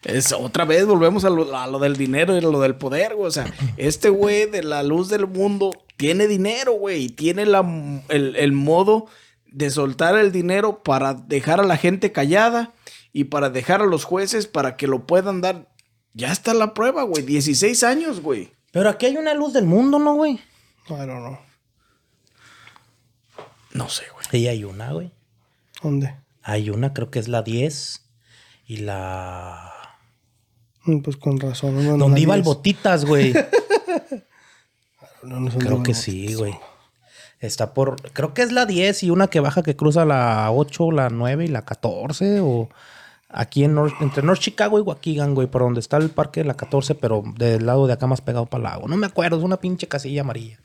Es 0.03 0.31
otra 0.31 0.65
vez 0.65 0.85
volvemos 0.87 1.23
a 1.25 1.29
lo, 1.29 1.55
a 1.55 1.67
lo 1.67 1.77
del 1.77 1.95
dinero 1.95 2.33
y 2.33 2.39
a 2.39 2.41
lo 2.41 2.59
del 2.59 2.75
poder, 2.75 3.15
güey. 3.15 3.27
O 3.27 3.31
sea, 3.31 3.45
este 3.77 4.09
güey 4.09 4.49
de 4.49 4.63
la 4.63 4.81
luz 4.81 5.09
del 5.09 5.27
mundo 5.27 5.71
tiene 5.97 6.27
dinero, 6.27 6.73
güey. 6.73 7.03
Y 7.05 7.09
tiene 7.09 7.45
la, 7.45 7.63
el, 8.09 8.35
el 8.35 8.51
modo 8.53 9.05
de 9.51 9.69
soltar 9.69 10.17
el 10.17 10.31
dinero 10.31 10.81
para 10.83 11.13
dejar 11.13 11.59
a 11.59 11.63
la 11.63 11.77
gente 11.77 12.11
callada 12.11 12.71
y 13.13 13.25
para 13.25 13.49
dejar 13.49 13.81
a 13.81 13.85
los 13.85 14.05
jueces 14.05 14.47
para 14.47 14.77
que 14.77 14.87
lo 14.87 15.05
puedan 15.05 15.41
dar. 15.41 15.67
Ya 16.13 16.31
está 16.31 16.53
la 16.53 16.73
prueba, 16.73 17.03
güey. 17.03 17.23
16 17.23 17.83
años, 17.83 18.21
güey. 18.21 18.51
Pero 18.71 18.89
aquí 18.89 19.05
hay 19.05 19.17
una 19.17 19.33
luz 19.33 19.53
del 19.53 19.65
mundo, 19.65 19.99
¿no, 19.99 20.15
güey? 20.15 20.33
I 20.89 20.93
don't 20.93 21.07
know. 21.07 21.37
No 23.73 23.89
sé, 23.89 24.03
güey. 24.13 24.25
Sí, 24.29 24.47
hay 24.47 24.63
una, 24.63 24.91
güey. 24.91 25.11
¿Dónde? 25.81 26.15
Hay 26.43 26.69
una, 26.69 26.93
creo 26.93 27.09
que 27.11 27.19
es 27.19 27.27
la 27.27 27.41
10 27.43 28.01
y 28.67 28.77
la... 28.77 29.71
Mm, 30.85 30.99
Pues 30.99 31.17
con 31.17 31.39
razón. 31.39 31.75
no, 31.75 31.91
no, 31.91 31.97
¿Dónde 31.97 32.21
iba 32.21 32.35
el 32.35 32.43
botitas, 32.43 33.05
güey? 33.05 33.33
no, 35.23 35.39
no 35.39 35.49
creo 35.51 35.59
que 35.83 35.91
botitas. 35.93 36.01
sí, 36.01 36.33
güey. 36.33 36.53
Está 37.41 37.73
por... 37.73 37.99
Creo 38.13 38.33
que 38.33 38.43
es 38.43 38.51
la 38.53 38.65
10 38.65 39.03
y 39.03 39.09
una 39.09 39.27
que 39.27 39.39
baja 39.41 39.63
que 39.63 39.75
cruza 39.75 40.05
la 40.05 40.49
8, 40.51 40.91
la 40.91 41.09
9 41.09 41.43
y 41.45 41.47
la 41.49 41.63
14 41.63 42.39
o... 42.41 42.69
Aquí 43.33 43.63
en 43.63 43.73
North- 43.75 43.95
entre 44.01 44.23
North 44.23 44.41
Chicago 44.41 44.77
y 44.77 44.81
Waukegan, 44.81 45.33
güey, 45.35 45.47
por 45.47 45.61
donde 45.61 45.79
está 45.79 45.95
el 45.95 46.09
parque 46.09 46.41
de 46.41 46.45
la 46.47 46.53
14, 46.55 46.95
pero 46.95 47.23
del 47.37 47.65
lado 47.65 47.87
de 47.87 47.93
acá 47.93 48.05
más 48.05 48.19
pegado 48.19 48.45
para 48.45 48.59
el 48.59 48.63
lago. 48.69 48.87
No 48.89 48.97
me 48.97 49.07
acuerdo, 49.07 49.37
es 49.37 49.43
una 49.43 49.55
pinche 49.55 49.87
casilla 49.87 50.19
amarilla. 50.19 50.59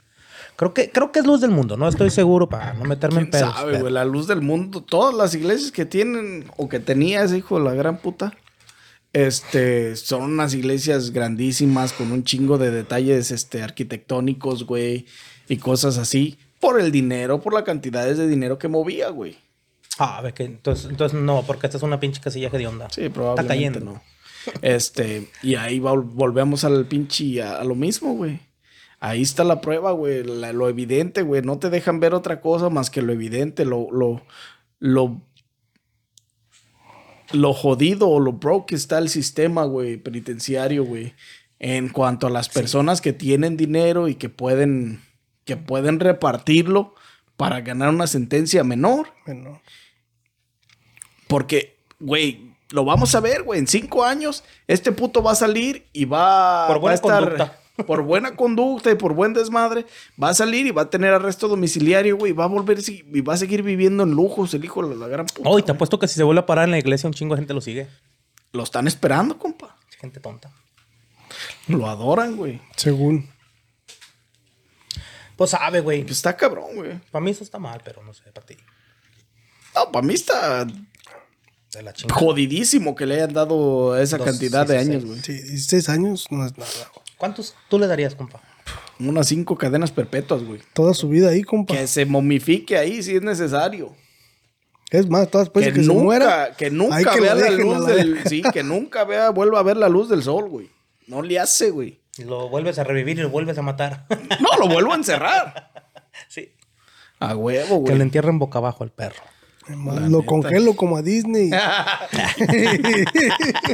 Creo 0.57 0.75
que, 0.75 0.91
creo 0.91 1.13
que 1.13 1.21
es 1.21 1.27
luz 1.27 1.41
del 1.41 1.53
mundo, 1.53 1.77
no 1.77 1.87
estoy 1.87 2.11
seguro 2.11 2.49
para 2.49 2.75
no 2.75 2.83
meterme 2.85 3.21
en 3.21 3.27
¿Quién 3.27 3.41
pedos. 3.43 3.55
sabe, 3.55 3.79
güey? 3.79 3.93
La 3.93 4.05
luz 4.05 4.27
del 4.27 4.41
mundo. 4.43 4.83
Todas 4.83 5.15
las 5.15 5.33
iglesias 5.37 5.71
que 5.71 5.87
tienen 5.87 6.47
o 6.57 6.69
que 6.69 6.81
tenía 6.81 7.23
ese 7.23 7.39
hijo 7.39 7.57
de 7.59 7.65
la 7.67 7.73
gran 7.75 7.99
puta. 7.99 8.33
Este, 9.13 9.95
son 9.97 10.23
unas 10.23 10.53
iglesias 10.55 11.11
grandísimas 11.13 11.93
con 11.93 12.11
un 12.11 12.25
chingo 12.25 12.59
de 12.59 12.71
detalles 12.73 13.31
este, 13.31 13.63
arquitectónicos, 13.63 14.67
güey, 14.67 15.07
y 15.49 15.59
cosas 15.59 15.99
así. 15.99 16.39
Por 16.67 16.81
el 16.81 16.91
dinero, 16.91 17.41
por 17.41 17.55
la 17.55 17.63
cantidades 17.65 18.19
de 18.19 18.27
dinero 18.27 18.59
que 18.59 18.67
movía, 18.69 19.09
güey. 19.11 19.37
Ah, 19.99 20.21
ve 20.23 20.35
que 20.35 20.45
entonces, 20.45 20.91
entonces 20.91 21.19
no, 21.19 21.43
porque 21.47 21.67
esta 21.67 21.77
es 21.79 21.83
una 21.83 22.01
pinche 22.01 22.21
casilla 22.21 22.51
de 22.51 22.67
onda. 22.67 22.89
Sí, 22.91 23.09
probablemente 23.09 23.49
cayendo. 23.55 23.81
no. 23.81 24.03
Este, 24.63 25.29
y 25.43 25.55
ahí 25.55 25.79
volvemos 25.81 26.65
al 26.65 26.87
pinche, 26.87 27.43
a, 27.43 27.57
a 27.61 27.65
lo 27.65 27.75
mismo, 27.75 28.15
güey. 28.15 28.41
Ahí 29.01 29.23
está 29.23 29.45
la 29.45 29.61
prueba, 29.61 29.93
güey, 29.93 30.25
la- 30.25 30.53
lo 30.53 30.69
evidente, 30.69 31.23
güey. 31.23 31.43
No 31.43 31.59
te 31.59 31.71
dejan 31.71 32.01
ver 32.01 32.15
otra 32.15 32.41
cosa 32.41 32.69
más 32.69 32.91
que 32.91 33.01
lo 33.03 33.13
evidente, 33.13 33.65
lo, 33.65 33.89
lo, 33.93 34.23
lo, 34.79 35.21
lo 37.33 37.53
jodido 37.55 38.09
o 38.09 38.21
lo 38.21 38.33
broke 38.35 38.67
que 38.71 38.75
está 38.77 38.99
el 38.99 39.09
sistema, 39.09 39.65
güey, 39.65 39.97
penitenciario, 39.97 40.85
güey. 40.85 41.15
En 41.59 41.89
cuanto 41.89 42.27
a 42.27 42.31
las 42.31 42.49
personas 42.49 43.01
que 43.01 43.13
tienen 43.13 43.57
dinero 43.57 44.09
y 44.09 44.15
que 44.15 44.29
pueden, 44.29 45.01
que 45.47 45.57
pueden 45.57 45.99
repartirlo 46.01 46.95
para 47.39 47.63
ganar 47.63 47.89
una 47.89 48.07
sentencia 48.07 48.63
menor. 48.65 49.09
Bueno, 49.25 49.63
Porque, 51.29 51.79
güey, 51.99 52.53
lo 52.71 52.85
vamos 52.85 53.15
a 53.15 53.21
ver, 53.21 53.43
güey. 53.43 53.61
En 53.61 53.67
cinco 53.67 54.05
años, 54.05 54.45
este 54.67 54.93
puto 54.93 55.23
va 55.23 55.33
a 55.33 55.37
salir 55.37 55.87
y 55.93 56.05
va, 56.05 56.67
Por 56.67 56.77
va 56.77 56.81
buena 56.81 56.93
a 56.93 56.95
estar. 56.97 57.21
conducta. 57.23 57.59
Por 57.87 58.01
buena 58.03 58.35
conducta 58.37 58.91
y 58.91 58.95
por 58.95 59.13
buen 59.13 59.35
desmadre, 59.35 59.85
va 60.23 60.31
a 60.31 60.35
salir 60.35 60.67
y 60.67 60.71
va 60.71 60.81
a 60.83 60.89
tener 60.91 61.13
arresto 61.13 61.47
domiciliario, 61.47 62.17
güey. 62.17 62.33
Va 62.33 62.45
a 62.45 62.49
volver 62.49 62.79
y 62.89 63.21
va 63.21 63.35
a 63.35 63.37
seguir 63.37 63.63
viviendo 63.63 64.03
en 64.03 64.13
lujos, 64.13 64.55
el 64.55 64.65
hijo 64.65 64.87
de 64.89 64.97
la 64.97 65.07
gran 65.09 65.27
puta. 65.27 65.47
Oh, 65.47 65.59
y 65.59 65.63
te 65.63 65.67
güey. 65.73 65.77
apuesto 65.77 65.99
que 65.99 66.09
si 66.09 66.15
se 66.15 66.23
vuelve 66.23 66.41
a 66.41 66.47
parar 66.47 66.65
en 66.65 66.71
la 66.71 66.79
iglesia, 66.79 67.07
un 67.07 67.13
chingo 67.13 67.35
de 67.35 67.43
gente 67.43 67.53
lo 67.53 67.61
sigue. 67.61 67.87
lo 68.53 68.63
están 68.63 68.87
esperando, 68.87 69.39
compa. 69.39 69.77
Gente 70.01 70.21
tonta. 70.21 70.51
Lo 71.69 71.87
adoran, 71.91 72.37
güey. 72.37 72.63
Según. 72.77 73.29
Pues 75.37 75.51
sabe, 75.51 75.81
güey. 75.81 76.03
Pues 76.03 76.17
está 76.17 76.37
cabrón, 76.37 76.75
güey. 76.75 76.99
Para 77.11 77.25
mí 77.25 77.31
eso 77.31 77.45
está 77.45 77.59
mal, 77.59 77.81
pero 77.85 78.03
no 78.03 78.13
sé, 78.15 78.25
para 78.33 78.47
ti. 78.47 78.57
No, 79.75 79.93
para 79.93 80.07
mí 80.07 80.15
está 80.15 80.65
De 80.65 81.83
la 81.83 81.93
chingada. 81.93 82.19
jodidísimo 82.21 82.95
que 82.95 83.05
le 83.07 83.17
hayan 83.17 83.33
dado 83.35 83.97
esa 83.99 84.19
cantidad 84.19 84.67
de 84.67 84.75
16. 84.79 84.89
años, 84.89 85.05
güey. 85.05 85.21
Sí, 85.21 85.33
16 85.35 85.89
años 85.91 86.27
no 86.31 86.47
es 86.47 86.57
nada. 86.57 86.71
güey. 86.95 87.05
¿Cuántos 87.19 87.55
tú 87.69 87.79
le 87.79 87.87
darías, 87.87 88.15
compa? 88.15 88.41
Unas 88.99 89.27
cinco 89.29 89.57
cadenas 89.59 89.91
perpetuas, 89.93 90.43
güey. 90.43 90.63
Toda 90.73 90.95
su 90.95 91.09
vida 91.11 91.29
ahí, 91.29 91.43
compa. 91.43 91.75
Que 91.75 91.87
se 91.87 92.07
momifique 92.07 92.79
ahí 92.79 93.03
si 93.03 93.17
es 93.17 93.23
necesario. 93.23 93.95
Es 94.91 95.09
más, 95.11 95.29
todas 95.31 95.49
después 95.49 95.67
que, 95.67 95.73
que 95.75 95.81
se 95.81 95.87
nunca, 95.89 96.03
muera. 96.03 96.55
que 96.57 96.71
nunca 96.71 97.13
que 97.13 97.21
vea 97.21 97.35
la 97.35 97.51
luz 97.51 97.81
la 97.81 97.95
del. 97.95 98.21
Sí, 98.29 98.43
que 98.53 98.63
nunca 98.63 99.05
vea, 99.05 99.31
vuelva 99.31 99.59
a 99.59 99.63
ver 99.63 99.77
la 99.77 99.89
luz 99.89 100.09
del 100.09 100.23
sol, 100.23 100.49
güey. 100.49 100.71
No 101.07 101.21
le 101.23 101.39
hace, 101.39 101.71
güey. 101.71 102.01
Y 102.19 102.25
Lo 102.25 102.49
vuelves 102.49 102.79
a 102.79 102.85
revivir 102.85 103.19
y 103.19 103.23
lo 103.23 103.31
vuelves 103.31 103.59
a 103.59 103.63
matar. 103.63 104.07
No, 104.41 104.49
lo 104.59 104.69
vuelvo 104.69 104.93
a 104.93 104.97
encerrar. 104.97 105.71
sí. 106.29 106.51
A 107.21 107.35
huevo, 107.37 107.83
Que 107.85 107.91
le 107.91 107.97
güey. 107.97 108.03
entierren 108.03 108.39
boca 108.39 108.59
abajo 108.59 108.85
al 108.85 108.91
perro. 108.91 109.23
Lo 110.09 110.25
congelo 110.25 110.75
como 110.77 110.97
a 110.97 111.03
Disney. 111.03 111.51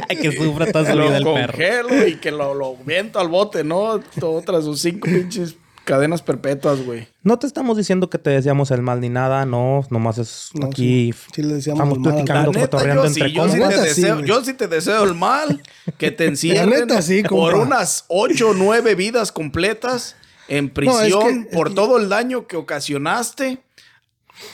que 0.09 0.31
sufra 0.31 0.71
toda 0.71 0.89
su 0.91 0.97
lo 0.97 1.05
vida 1.07 1.17
el 1.17 1.23
perro. 1.23 1.53
congelo 1.53 2.07
y 2.07 2.15
que 2.15 2.31
lo, 2.31 2.53
lo 2.55 2.75
viento 2.77 3.19
al 3.19 3.27
bote, 3.27 3.63
¿no? 3.63 3.99
Otras 4.21 4.63
sus 4.63 4.81
cinco 4.81 5.05
pinches 5.07 5.55
cadenas 5.85 6.21
perpetuas, 6.21 6.81
güey. 6.85 7.07
No 7.23 7.37
te 7.39 7.47
estamos 7.47 7.77
diciendo 7.77 8.09
que 8.09 8.17
te 8.17 8.29
deseamos 8.29 8.71
el 8.71 8.81
mal 8.81 9.01
ni 9.01 9.09
nada, 9.09 9.45
no, 9.45 9.85
nomás 9.89 10.17
es 10.17 10.49
No, 10.53 10.67
aquí. 10.67 11.11
sí. 11.13 11.19
Sí 11.35 11.41
le 11.43 11.55
deseamos 11.55 11.79
estamos 11.81 11.97
el 11.97 12.01
mal 12.01 12.09
al- 12.11 12.15
platicando, 12.15 12.51
La 12.51 12.59
neta, 12.59 12.69
cotorreando 12.69 13.03
yo 13.05 13.09
sí, 13.09 13.19
entre 13.21 13.33
yo 13.33 13.49
sí, 13.49 13.59
te 13.59 13.81
deseo, 13.81 14.19
yo 14.21 14.43
sí 14.45 14.53
te 14.53 14.67
deseo 14.67 15.03
el 15.03 15.13
mal, 15.15 15.61
que 15.97 16.11
te 16.11 16.25
encierren 16.27 16.69
neta, 16.87 17.01
sí, 17.01 17.23
compa. 17.23 17.51
por 17.51 17.55
unas 17.55 18.05
ocho 18.07 18.49
o 18.49 18.53
nueve 18.53 18.95
vidas 18.95 19.31
completas 19.31 20.15
en 20.47 20.69
prisión 20.69 21.45
que- 21.45 21.55
por 21.55 21.67
es 21.67 21.71
que- 21.71 21.75
todo 21.75 21.97
el 21.97 22.09
daño 22.09 22.47
que 22.47 22.55
ocasionaste 22.57 23.59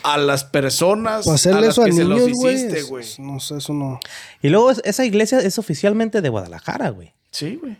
a 0.03 0.17
las 0.17 0.43
personas 0.43 1.25
Para 1.25 1.35
hacerle 1.35 1.59
a 1.59 1.61
las 1.61 1.69
eso 1.71 1.81
a 1.83 1.85
que 1.85 1.93
se 1.93 2.03
los 2.03 2.19
niños, 2.21 2.37
güey. 2.37 2.55
hiciste, 2.55 2.81
güey. 2.83 3.05
No 3.19 3.39
sé, 3.39 3.57
eso 3.57 3.73
no. 3.73 3.99
Y 4.41 4.49
luego 4.49 4.71
es- 4.71 4.81
esa 4.83 5.05
iglesia 5.05 5.39
es 5.39 5.57
oficialmente 5.57 6.21
de 6.21 6.29
Guadalajara, 6.29 6.89
güey. 6.89 7.13
Sí, 7.31 7.57
güey. 7.61 7.77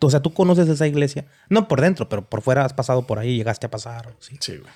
O 0.00 0.10
sea, 0.10 0.20
tú 0.20 0.32
conoces 0.32 0.68
esa 0.68 0.86
iglesia. 0.86 1.26
No 1.48 1.68
por 1.68 1.80
dentro, 1.80 2.08
pero 2.08 2.24
por 2.28 2.42
fuera 2.42 2.64
has 2.64 2.72
pasado 2.72 3.06
por 3.06 3.18
ahí, 3.18 3.36
llegaste 3.36 3.66
a 3.66 3.70
pasar. 3.70 4.14
Sí. 4.18 4.36
Sí, 4.40 4.52
güey. 4.56 4.72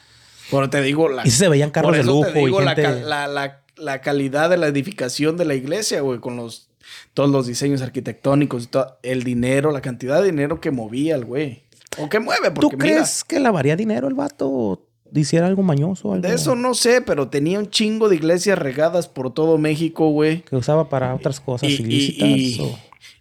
Pero 0.51 0.69
te 0.71 0.83
digo, 0.83 1.09
la, 1.09 1.27
Y 1.27 1.31
se 1.31 1.49
veían 1.49 1.71
carros 1.71 1.91
por 1.91 1.97
de 1.97 2.05
lujo 2.05 2.27
te 2.33 2.43
y 2.43 2.45
digo 2.45 2.59
gente- 2.61 2.83
cal- 2.83 3.09
la, 3.09 3.27
la- 3.27 3.63
la 3.77 4.01
calidad 4.03 4.51
de 4.51 4.57
la 4.59 4.67
edificación 4.69 5.37
de 5.37 5.45
la 5.47 5.55
iglesia, 5.55 6.01
güey, 6.03 6.21
con 6.21 6.37
los 6.37 6.69
todos 7.15 7.31
los 7.31 7.47
diseños 7.47 7.81
arquitectónicos 7.81 8.65
y 8.65 8.67
todo, 8.67 8.99
el 9.03 9.23
dinero, 9.25 9.73
la 9.73 9.81
cantidad 9.81 10.21
de 10.21 10.27
dinero 10.31 10.61
que 10.61 10.71
movía 10.71 11.15
el 11.15 11.25
güey. 11.25 11.63
O 11.99 12.09
que 12.11 12.21
mueve, 12.21 12.51
¿Tú 12.51 12.55
porque 12.69 12.77
mira, 12.77 12.97
crees 12.97 13.25
que 13.25 13.41
lavaría 13.41 13.75
dinero 13.75 14.07
el 14.07 14.15
vato 14.15 14.87
hiciera 15.15 15.47
algo 15.47 15.63
mañoso? 15.63 16.13
Algo 16.13 16.29
de 16.29 16.35
eso 16.35 16.55
no 16.57 16.75
sé, 16.75 17.01
pero 17.01 17.29
tenía 17.29 17.59
un 17.59 17.71
chingo 17.71 18.09
de 18.11 18.17
iglesias 18.17 18.59
regadas 18.59 19.09
por 19.09 19.33
todo 19.33 19.57
México, 19.57 20.11
güey. 20.11 20.43
Que 20.43 20.57
usaba 20.57 20.89
para 20.91 21.15
otras 21.15 21.41
cosas 21.41 21.71
Y, 21.71 21.75
ilícitas. 21.77 22.29
y- 22.29 22.57
y- 22.57 22.61
o- 22.61 22.79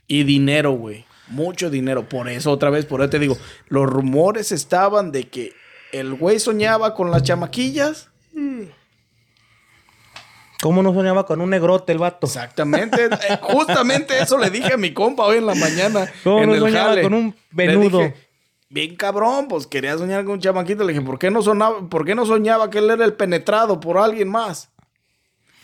y 0.08 0.24
dinero, 0.26 0.74
güey. 0.74 1.06
Mucho 1.34 1.70
dinero. 1.70 2.08
Por 2.08 2.30
eso, 2.30 2.52
otra 2.52 2.70
vez, 2.70 2.86
por 2.86 3.02
eso 3.02 3.10
te 3.10 3.20
digo, 3.20 3.38
los 3.68 3.86
rumores 3.90 4.52
estaban 4.52 5.12
de 5.12 5.28
que 5.30 5.54
el 5.92 6.14
güey 6.14 6.40
soñaba 6.40 6.94
con 6.96 7.12
las 7.12 7.24
chamaquillas. 7.24 8.10
¿Cómo 10.62 10.82
no 10.82 10.94
soñaba 10.94 11.26
con 11.26 11.42
un 11.42 11.50
negrote 11.50 11.92
el 11.92 11.98
vato? 11.98 12.26
Exactamente. 12.28 13.06
Eh, 13.06 13.38
Justamente 13.42 14.18
eso 14.22 14.38
le 14.38 14.50
dije 14.50 14.74
a 14.74 14.78
mi 14.78 14.94
compa 14.94 15.26
hoy 15.26 15.38
en 15.38 15.46
la 15.46 15.56
mañana. 15.56 16.10
¿Cómo 16.24 16.40
en 16.44 16.48
no 16.50 16.54
el 16.56 16.62
soñaba 16.62 16.90
jale. 16.90 17.02
con 17.02 17.14
un 17.14 17.36
Le 17.52 17.68
venudo? 17.68 17.98
dije, 18.00 18.16
Bien 18.70 18.96
cabrón, 18.96 19.48
pues 19.50 19.68
quería 19.68 19.98
soñar 19.98 20.24
con 20.24 20.36
un 20.36 20.40
chamaquito. 20.40 20.84
Le 20.86 20.94
dije, 20.94 21.06
¿por 21.06 21.20
qué 21.20 21.30
no 21.30 21.42
sonaba, 21.42 21.88
por 21.90 22.06
qué 22.06 22.16
no 22.16 22.26
soñaba 22.26 22.70
que 22.70 22.78
él 22.80 22.90
era 22.90 23.04
el 23.06 23.14
penetrado 23.14 23.80
por 23.80 23.98
alguien 23.98 24.30
más? 24.30 24.70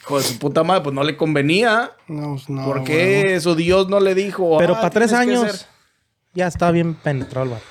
Hijo 0.01 0.17
de 0.17 0.23
su 0.23 0.39
puta 0.39 0.63
madre, 0.63 0.81
pues 0.83 0.95
no 0.95 1.03
le 1.03 1.15
convenía. 1.17 1.91
No, 2.07 2.31
pues, 2.35 2.49
no. 2.49 2.65
¿Por 2.65 2.83
qué 2.83 3.39
su 3.41 3.55
Dios 3.55 3.89
no 3.89 3.99
le 3.99 4.15
dijo? 4.15 4.57
Pero 4.57 4.73
"Ah, 4.75 4.77
para 4.81 4.89
tres 4.89 5.13
años 5.13 5.51
ser"? 5.51 5.65
ya 6.33 6.47
está 6.47 6.71
bien 6.71 6.95
penetrado 6.95 7.45
el 7.45 7.51
vato. 7.51 7.63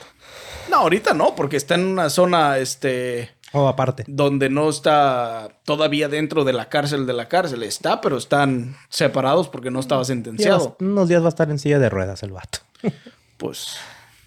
No, 0.70 0.76
ahorita 0.78 1.14
no, 1.14 1.34
porque 1.34 1.56
está 1.56 1.74
en 1.76 1.86
una 1.86 2.10
zona, 2.10 2.58
este, 2.58 3.30
O 3.52 3.66
aparte. 3.66 4.04
donde 4.06 4.50
no 4.50 4.68
está 4.68 5.48
todavía 5.64 6.08
dentro 6.08 6.44
de 6.44 6.52
la 6.52 6.68
cárcel 6.68 7.06
de 7.06 7.14
la 7.14 7.26
cárcel. 7.28 7.62
Está, 7.62 8.00
pero 8.02 8.18
están 8.18 8.76
separados 8.90 9.48
porque 9.48 9.70
no 9.70 9.80
estaba 9.80 10.04
sentenciado. 10.04 10.58
vas- 10.70 10.76
unos 10.86 11.08
días 11.08 11.22
va 11.22 11.26
a 11.26 11.30
estar 11.30 11.50
en 11.50 11.58
silla 11.58 11.78
de 11.78 11.88
ruedas 11.88 12.22
el 12.22 12.32
vato. 12.32 12.58
Pues, 13.38 13.76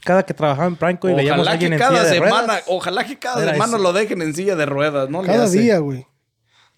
Cada 0.04 0.24
que 0.24 0.34
trabajaba 0.34 0.68
en 0.68 0.76
Pranco 0.78 1.08
y 1.10 1.14
veíamos 1.14 1.40
a 1.40 1.42
ojalá 1.42 1.52
alguien 1.52 1.70
que 1.70 1.76
en 1.76 1.80
cada 1.80 1.92
silla 2.00 2.04
de 2.10 2.16
semana, 2.16 2.48
ruedas. 2.48 2.64
ojalá 2.68 3.04
que 3.06 3.20
cada 3.20 3.52
semana 3.52 3.76
eso. 3.76 3.84
lo 3.84 3.94
dejen 3.94 4.22
en 4.24 4.34
silla 4.34 4.56
de 4.56 4.66
ruedas, 4.66 5.10
¿no? 5.12 5.22
Le 5.22 5.28
Cada 5.28 5.48
día, 5.48 5.78
güey. 5.78 6.08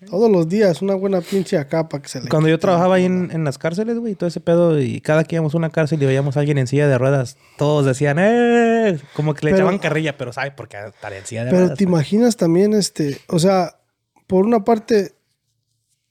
Todos 0.10 0.30
los 0.32 0.47
días, 0.47 0.82
una 0.82 0.95
buena 0.95 1.22
pinche 1.22 1.58
acá 1.58 1.88
para 1.89 2.01
que 2.01 2.10
se 2.10 2.22
le. 2.22 2.30
Cuando 2.30 2.49
yo 2.49 2.60
trabajaba 2.60 2.95
ahí 2.95 3.06
en, 3.06 3.30
en 3.32 3.43
las 3.43 3.58
cárceles, 3.58 3.97
güey, 3.99 4.16
todo 4.16 4.28
ese 4.28 4.39
pedo, 4.39 4.80
y 4.80 5.01
cada 5.01 5.24
que 5.24 5.36
íbamos 5.36 5.54
a 5.54 5.58
una 5.58 5.70
cárcel 5.70 6.01
y 6.01 6.06
veíamos 6.06 6.38
a 6.38 6.39
alguien 6.41 6.58
en 6.58 6.68
silla 6.68 6.88
de 6.88 6.97
ruedas, 6.97 7.38
todos 7.58 7.86
decían, 7.86 8.18
¡eh! 8.20 8.99
Como 9.16 9.34
que 9.34 9.45
le 9.45 9.51
Pero- 9.51 9.64
echaban 9.66 9.80
carrilla, 9.80 10.18
pero 10.18 10.32
¿sabe 10.34 10.51
por 10.51 10.68
qué 10.68 10.78
estaría 10.88 11.20
en 11.20 11.26
silla 11.26 11.43
de 11.45 11.49
Pero 11.51 11.62
ruedas? 11.64 11.78
te 11.78 11.84
imaginas 11.84 12.38
también, 12.38 12.74
este. 12.74 13.20
O 13.28 13.39
sea, 13.39 13.80
por 14.28 14.45
una 14.45 14.64
parte, 14.64 15.16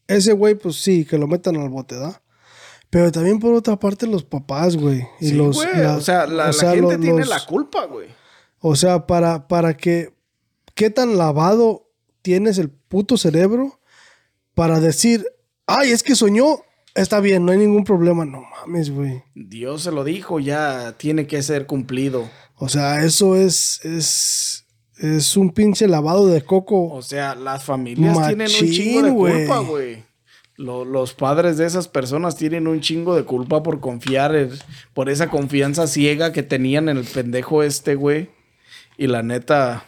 ese 0.08 0.32
güey, 0.32 0.54
pues 0.54 0.76
sí, 0.76 1.04
que 1.04 1.18
lo 1.18 1.26
metan 1.26 1.56
al 1.56 1.68
bote, 1.68 1.96
¿da? 1.96 2.20
Pero 2.90 3.10
también 3.10 3.38
por 3.38 3.54
otra 3.54 3.78
parte, 3.78 4.06
los 4.06 4.22
papás, 4.24 4.76
güey. 4.76 5.06
Y 5.20 5.28
Sí, 5.28 5.34
los. 5.34 5.56
güey, 5.56 5.68
la- 5.76 5.96
o 5.96 6.00
sea, 6.00 6.26
la, 6.26 6.44
o 6.44 6.46
la 6.48 6.52
sea, 6.52 6.70
gente 6.72 6.94
lo- 6.94 7.00
tiene 7.00 7.18
los- 7.20 7.28
la 7.28 7.44
culpa, 7.46 7.86
güey. 7.86 8.08
O 8.60 8.76
sea, 8.76 9.06
para, 9.06 9.48
para 9.48 9.76
que. 9.76 10.12
¿Qué 10.74 10.88
tan 10.90 11.16
lavado 11.18 11.90
tienes 12.22 12.56
el 12.58 12.70
puto 12.70 13.16
cerebro 13.16 13.80
para 14.54 14.80
decir, 14.80 15.24
ay, 15.66 15.90
es 15.90 16.02
que 16.02 16.14
soñó? 16.14 16.60
Está 16.94 17.20
bien, 17.20 17.46
no 17.46 17.52
hay 17.52 17.58
ningún 17.58 17.84
problema. 17.84 18.24
No 18.24 18.42
mames, 18.42 18.90
güey. 18.90 19.22
Dios 19.34 19.82
se 19.82 19.92
lo 19.92 20.04
dijo, 20.04 20.40
ya 20.40 20.92
tiene 20.98 21.26
que 21.26 21.42
ser 21.42 21.66
cumplido. 21.66 22.28
O 22.56 22.68
sea, 22.68 23.02
eso 23.04 23.34
es. 23.36 23.80
Es, 23.84 24.66
es 24.98 25.36
un 25.36 25.50
pinche 25.50 25.88
lavado 25.88 26.26
de 26.28 26.42
coco. 26.42 26.88
O 26.92 27.00
sea, 27.02 27.34
las 27.34 27.64
familias 27.64 28.14
tienen 28.28 28.48
un 28.48 28.70
chingo 28.70 29.02
de 29.02 29.10
culpa, 29.46 29.58
güey. 29.60 30.04
Lo- 30.56 30.84
los 30.84 31.14
padres 31.14 31.56
de 31.56 31.64
esas 31.66 31.88
personas 31.88 32.36
tienen 32.36 32.68
un 32.68 32.80
chingo 32.82 33.16
de 33.16 33.24
culpa 33.24 33.62
por 33.62 33.80
confiar, 33.80 34.36
en- 34.36 34.50
por 34.92 35.08
esa 35.08 35.30
confianza 35.30 35.86
ciega 35.86 36.32
que 36.32 36.42
tenían 36.42 36.90
en 36.90 36.98
el 36.98 37.04
pendejo 37.04 37.62
este, 37.62 37.94
güey. 37.94 38.28
Y 38.98 39.06
la 39.06 39.22
neta, 39.22 39.86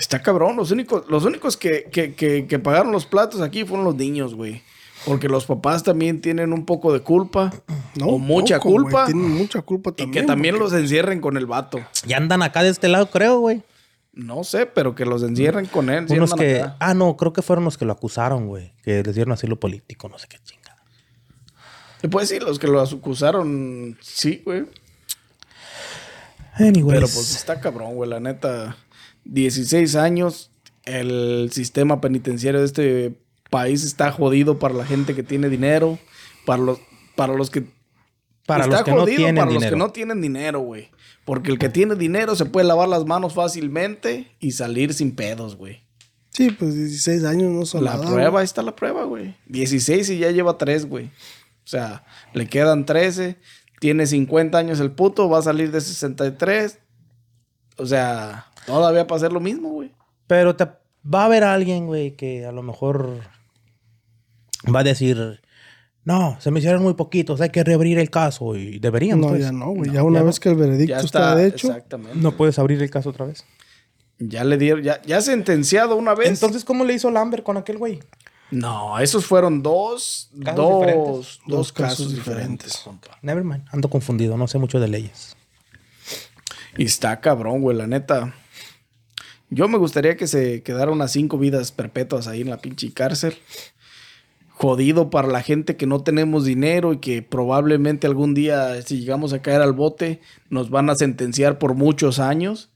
está 0.00 0.20
cabrón. 0.22 0.56
Los 0.56 0.70
únicos, 0.72 1.04
los 1.08 1.24
únicos 1.24 1.56
que, 1.56 1.84
que, 1.92 2.14
que, 2.14 2.46
que 2.48 2.58
pagaron 2.58 2.90
los 2.90 3.06
platos 3.06 3.40
aquí 3.40 3.64
fueron 3.64 3.84
los 3.84 3.94
niños, 3.94 4.34
güey. 4.34 4.62
Porque 5.06 5.28
los 5.28 5.46
papás 5.46 5.82
también 5.82 6.20
tienen 6.20 6.52
un 6.52 6.66
poco 6.66 6.92
de 6.92 7.00
culpa. 7.00 7.52
No, 7.96 8.06
o 8.06 8.18
mucha 8.18 8.58
poco, 8.58 8.70
culpa. 8.70 9.06
Tienen 9.06 9.32
mucha 9.32 9.62
culpa 9.62 9.90
Y 9.90 9.94
también. 9.94 10.12
que 10.24 10.26
también 10.28 10.54
porque- 10.54 10.72
los 10.72 10.80
encierren 10.80 11.20
con 11.20 11.36
el 11.36 11.46
vato. 11.46 11.80
Ya 12.06 12.18
andan 12.18 12.40
acá 12.40 12.62
de 12.62 12.68
este 12.68 12.86
lado, 12.86 13.10
creo, 13.10 13.40
güey. 13.40 13.62
No 14.12 14.44
sé, 14.44 14.66
pero 14.66 14.94
que 14.94 15.04
los 15.04 15.24
encierren 15.24 15.66
con 15.66 15.90
él. 15.90 16.06
Unos 16.08 16.34
que... 16.34 16.60
acá. 16.60 16.76
Ah, 16.78 16.94
no, 16.94 17.16
creo 17.16 17.32
que 17.32 17.42
fueron 17.42 17.64
los 17.64 17.76
que 17.76 17.84
lo 17.84 17.92
acusaron, 17.92 18.46
güey. 18.46 18.72
Que 18.84 19.02
les 19.02 19.14
dieron 19.16 19.32
asilo 19.32 19.58
político, 19.58 20.08
no 20.08 20.18
sé 20.20 20.28
qué 20.28 20.38
chingada. 20.44 20.76
Pues 22.12 22.28
sí, 22.28 22.38
los 22.38 22.60
que 22.60 22.68
lo 22.68 22.80
acusaron, 22.80 23.98
sí, 24.00 24.40
güey. 24.44 24.66
Anyways. 26.54 26.94
Pero 27.00 27.08
pues 27.12 27.34
está 27.34 27.60
cabrón, 27.60 27.94
güey. 27.96 28.08
La 28.08 28.20
neta, 28.20 28.76
16 29.30 29.94
años, 29.96 30.50
el 30.84 31.50
sistema 31.52 32.00
penitenciario 32.00 32.60
de 32.60 32.66
este 32.66 33.14
país 33.48 33.84
está 33.84 34.12
jodido 34.12 34.58
para 34.58 34.74
la 34.74 34.84
gente 34.84 35.14
que 35.14 35.22
tiene 35.22 35.48
dinero, 35.48 35.98
para 36.44 36.62
los, 36.62 36.78
para 37.16 37.34
los 37.34 37.50
que... 37.50 37.64
Para 38.46 38.64
está 38.64 38.76
los 38.78 38.84
que 38.84 38.90
no 38.90 38.96
jodido 38.98 39.16
tienen 39.16 39.34
para 39.36 39.46
los 39.46 39.54
dinero. 39.54 39.74
que 39.74 39.78
no 39.78 39.90
tienen 39.90 40.20
dinero, 40.20 40.60
güey. 40.60 40.90
Porque 41.24 41.52
el 41.52 41.58
que 41.58 41.68
tiene 41.68 41.94
dinero 41.94 42.34
se 42.34 42.46
puede 42.46 42.66
lavar 42.66 42.88
las 42.88 43.06
manos 43.06 43.34
fácilmente 43.34 44.34
y 44.40 44.52
salir 44.52 44.92
sin 44.94 45.14
pedos, 45.14 45.56
güey. 45.56 45.82
Sí, 46.30 46.50
pues 46.50 46.74
16 46.74 47.24
años 47.24 47.50
no 47.52 47.66
son 47.66 47.84
La 47.84 47.92
nada, 47.92 48.06
prueba, 48.06 48.30
güey. 48.30 48.40
ahí 48.40 48.44
está 48.44 48.62
la 48.62 48.74
prueba, 48.74 49.04
güey. 49.04 49.36
16 49.46 50.10
y 50.10 50.18
ya 50.18 50.30
lleva 50.32 50.58
3, 50.58 50.86
güey. 50.86 51.06
O 51.06 51.68
sea, 51.70 52.04
le 52.34 52.46
quedan 52.48 52.86
13. 52.86 53.36
Tiene 53.78 54.06
50 54.06 54.58
años 54.58 54.80
el 54.80 54.90
puto, 54.90 55.28
va 55.28 55.38
a 55.38 55.42
salir 55.42 55.70
de 55.70 55.80
63. 55.80 56.78
O 57.76 57.86
sea, 57.86 58.49
todavía 58.66 59.06
para 59.06 59.16
hacer 59.16 59.32
lo 59.32 59.40
mismo, 59.40 59.70
güey. 59.70 59.92
Pero 60.26 60.56
te, 60.56 60.64
va 60.64 61.22
a 61.22 61.24
haber 61.24 61.44
alguien, 61.44 61.86
güey, 61.86 62.12
que 62.12 62.46
a 62.46 62.52
lo 62.52 62.62
mejor 62.62 63.20
va 64.72 64.80
a 64.80 64.84
decir, 64.84 65.40
no, 66.04 66.36
se 66.40 66.50
me 66.50 66.60
hicieron 66.60 66.82
muy 66.82 66.94
poquitos, 66.94 67.40
hay 67.40 67.50
que 67.50 67.64
reabrir 67.64 67.98
el 67.98 68.10
caso 68.10 68.56
y 68.56 68.78
deberían. 68.78 69.20
No, 69.20 69.28
pues. 69.28 69.42
ya 69.42 69.52
no, 69.52 69.70
güey. 69.70 69.90
ya 69.90 70.02
una 70.02 70.20
ya 70.20 70.24
vez 70.24 70.40
que 70.40 70.48
el 70.48 70.56
veredicto 70.56 70.96
está, 70.96 71.30
está, 71.30 71.44
hecho. 71.44 71.68
exactamente. 71.68 72.18
No 72.18 72.36
puedes 72.36 72.58
abrir 72.58 72.82
el 72.82 72.90
caso 72.90 73.10
otra 73.10 73.26
vez. 73.26 73.44
Ya 74.18 74.44
le 74.44 74.58
dieron, 74.58 74.82
ya, 74.82 75.00
ya 75.02 75.20
sentenciado 75.22 75.96
una 75.96 76.14
vez. 76.14 76.28
Entonces, 76.28 76.64
¿cómo 76.64 76.84
le 76.84 76.94
hizo 76.94 77.10
Lambert 77.10 77.42
con 77.42 77.56
aquel 77.56 77.78
güey? 77.78 78.00
No, 78.50 78.98
esos 78.98 79.24
fueron 79.26 79.62
dos, 79.62 80.30
Casos 80.44 80.56
dos, 80.56 80.80
diferentes. 80.80 81.04
dos, 81.06 81.40
Dos 81.46 81.72
casos, 81.72 81.98
casos 81.98 82.14
diferentes. 82.14 82.84
Never 83.22 83.44
mind. 83.44 83.64
Ando 83.70 83.88
confundido. 83.88 84.36
No 84.36 84.48
sé 84.48 84.58
mucho 84.58 84.80
de 84.80 84.88
leyes. 84.88 85.36
Y 86.76 86.84
está 86.84 87.20
cabrón, 87.20 87.62
güey, 87.62 87.76
la 87.76 87.86
neta. 87.86 88.34
Yo 89.50 89.68
me 89.68 89.78
gustaría 89.78 90.16
que 90.16 90.28
se 90.28 90.62
quedara 90.62 90.92
unas 90.92 91.10
cinco 91.12 91.36
vidas 91.36 91.72
perpetuas 91.72 92.28
ahí 92.28 92.42
en 92.42 92.50
la 92.50 92.58
pinche 92.58 92.92
cárcel. 92.92 93.34
Jodido 94.48 95.10
para 95.10 95.26
la 95.26 95.42
gente 95.42 95.76
que 95.76 95.86
no 95.86 96.02
tenemos 96.02 96.44
dinero 96.44 96.92
y 96.92 96.98
que 96.98 97.22
probablemente 97.22 98.06
algún 98.06 98.34
día, 98.34 98.80
si 98.82 99.00
llegamos 99.00 99.32
a 99.32 99.42
caer 99.42 99.60
al 99.62 99.72
bote, 99.72 100.20
nos 100.50 100.70
van 100.70 100.90
a 100.90 100.94
sentenciar 100.94 101.58
por 101.58 101.74
muchos 101.74 102.18
años. 102.18 102.70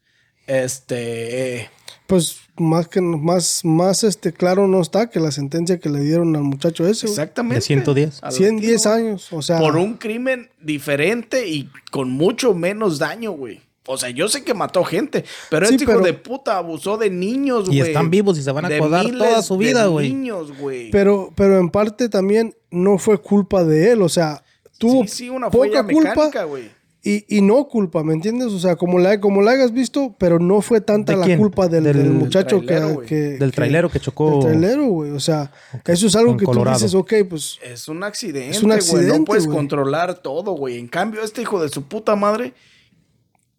Este. 0.46 1.56
eh, 1.60 1.68
Pues 2.06 2.38
más 2.56 2.88
que 2.88 3.00
más, 3.00 3.64
más 3.64 4.02
este 4.02 4.32
claro 4.32 4.66
no 4.66 4.80
está 4.80 5.10
que 5.10 5.20
la 5.20 5.30
sentencia 5.30 5.78
que 5.78 5.90
le 5.90 6.00
dieron 6.00 6.34
al 6.36 6.42
muchacho 6.42 6.86
ese. 6.88 7.06
exactamente. 7.06 7.56
De 7.56 7.60
110. 7.60 8.22
Al 8.22 8.32
110 8.32 8.82
tiro, 8.82 8.94
años. 8.94 9.32
O 9.32 9.42
sea, 9.42 9.58
Por 9.58 9.76
un 9.76 9.94
crimen 9.94 10.50
diferente 10.60 11.46
y 11.48 11.70
con 11.90 12.10
mucho 12.10 12.54
menos 12.54 12.98
daño, 12.98 13.32
güey. 13.32 13.60
O 13.86 13.98
sea, 13.98 14.08
yo 14.10 14.28
sé 14.28 14.44
que 14.44 14.54
mató 14.54 14.82
gente, 14.84 15.24
pero 15.50 15.66
Sí, 15.66 15.74
este 15.74 15.84
hijo 15.90 16.00
de 16.00 16.14
puta 16.14 16.56
abusó 16.56 16.96
de 16.96 17.10
niños, 17.10 17.64
Y 17.70 17.78
güey. 17.78 17.90
están 17.90 18.10
vivos 18.10 18.38
y 18.38 18.42
se 18.42 18.50
van 18.50 18.64
a 18.64 18.68
acordar 18.74 19.06
toda 19.10 19.42
su 19.42 19.56
vida, 19.58 19.86
güey. 19.86 20.12
niños, 20.12 20.56
güey. 20.58 20.90
pero, 20.90 21.30
pero 21.36 21.58
en 21.58 21.68
parte 21.68 22.08
también 22.08 22.54
no 22.70 22.96
fue 22.98 23.18
culpa 23.18 23.62
de 23.64 23.92
él. 23.92 24.00
O 24.02 24.08
sea, 24.08 24.42
tuvo 24.78 25.02
sí, 25.02 25.08
sí, 25.08 25.28
una 25.30 25.50
poca 25.50 25.84
culpa 25.86 26.10
mecánica, 26.14 26.44
güey. 26.44 26.70
y, 27.02 27.36
y 27.36 27.42
no 27.42 27.68
culpa, 27.68 28.02
¿me 28.02 28.14
entiendes? 28.14 28.52
O 28.54 28.58
sea, 28.58 28.76
como 28.76 28.98
la, 28.98 29.20
como 29.20 29.42
la 29.42 29.50
hayas 29.50 29.72
visto, 29.72 30.14
pero 30.18 30.38
no 30.38 30.62
fue 30.62 30.80
tanta 30.80 31.12
¿De 31.12 31.18
la 31.18 31.26
quién? 31.26 31.38
culpa 31.38 31.68
del, 31.68 31.84
Del- 31.84 31.98
del 31.98 32.10
muchacho 32.10 32.62
trailero, 32.64 33.00
que, 33.00 33.06
que- 33.06 33.14
Del 33.38 33.52
trailero 33.52 33.90
que 33.90 34.00
chocó. 34.00 34.30
Del 34.30 34.40
trailero, 34.60 34.86
güey. 34.86 35.10
O 35.10 35.20
sea, 35.20 35.52
eso 35.84 36.06
es 36.06 36.16
algo 36.16 36.32
En 36.32 36.38
que 36.38 36.46
Colorado. 36.46 36.78
tú 36.78 36.84
dices, 36.84 36.94
ok, 36.94 37.12
pues 37.28 37.58
Es 37.62 37.86
un 37.88 38.02
accidente, 38.02 38.48
Es 38.48 38.62
un 38.62 38.68
güey. 38.70 38.78
accidente, 38.78 39.18
No 39.18 39.24
puedes 39.26 39.46
controlar 39.46 40.14
todo, 40.22 40.52
güey. 40.52 40.78
En 40.78 40.88
cambio, 40.88 41.22
este 41.22 41.42
hijo 41.42 41.62
de 41.62 41.68
su 41.68 41.82
puta 41.82 42.16
madre, 42.16 42.54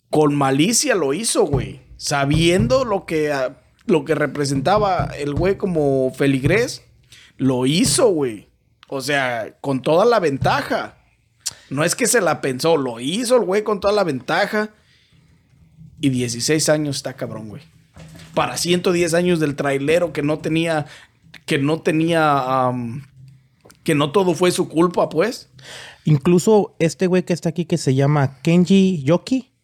con 0.10 0.36
malicia 0.36 0.96
lo 0.96 1.14
hizo, 1.14 1.44
güey. 1.44 1.82
Sabiendo 1.98 2.86
lo 2.86 3.06
que, 3.06 3.32
ah, 3.32 3.58
lo 3.86 4.06
que 4.06 4.16
representaba 4.16 5.12
el 5.18 5.34
güey 5.34 5.58
como 5.58 6.12
feligrés, 6.12 6.84
lo 7.38 7.66
hizo, 7.66 8.10
güey. 8.10 8.50
O 8.88 9.02
sea, 9.02 9.58
con 9.62 9.82
toda 9.82 10.06
la 10.06 10.20
ventaja. 10.20 10.98
No 11.70 11.84
es 11.84 11.96
que 11.96 12.08
se 12.08 12.22
la 12.22 12.42
pensó, 12.42 12.78
lo 12.78 13.00
hizo 13.00 13.38
el 13.38 13.44
güey 13.44 13.64
con 13.64 13.80
toda 13.80 13.94
la 13.94 14.04
ventaja. 14.04 14.72
Y 16.00 16.10
16 16.10 16.70
años 16.70 16.98
está 16.98 17.14
cabrón, 17.14 17.50
güey. 17.50 17.64
Para 18.34 18.58
110 18.58 19.14
años 19.14 19.40
del 19.40 19.56
trailero 19.56 20.14
que 20.14 20.22
no 20.22 20.40
tenía, 20.40 20.86
que 21.46 21.58
no 21.58 21.82
tenía, 21.82 22.72
que 23.84 23.96
no 23.96 24.12
todo 24.12 24.36
fue 24.36 24.52
su 24.52 24.68
culpa, 24.68 25.10
pues. 25.10 25.50
Incluso 26.04 26.76
este 26.80 27.08
güey 27.08 27.24
que 27.24 27.34
está 27.34 27.50
aquí 27.50 27.66
que 27.66 27.78
se 27.78 27.96
llama 27.96 28.42
Kenji 28.42 29.02
Yoki 29.04 29.55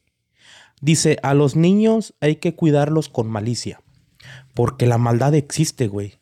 dice, 0.82 1.18
a 1.24 1.34
los 1.34 1.56
niños 1.56 2.14
hay 2.20 2.36
que 2.38 2.56
cuidarlos 2.56 3.08
con 3.10 3.28
malicia. 3.28 3.82
Porque 4.54 4.86
la 4.86 4.98
maldad 4.98 5.34
existe, 5.36 5.88
güey. 5.88 6.16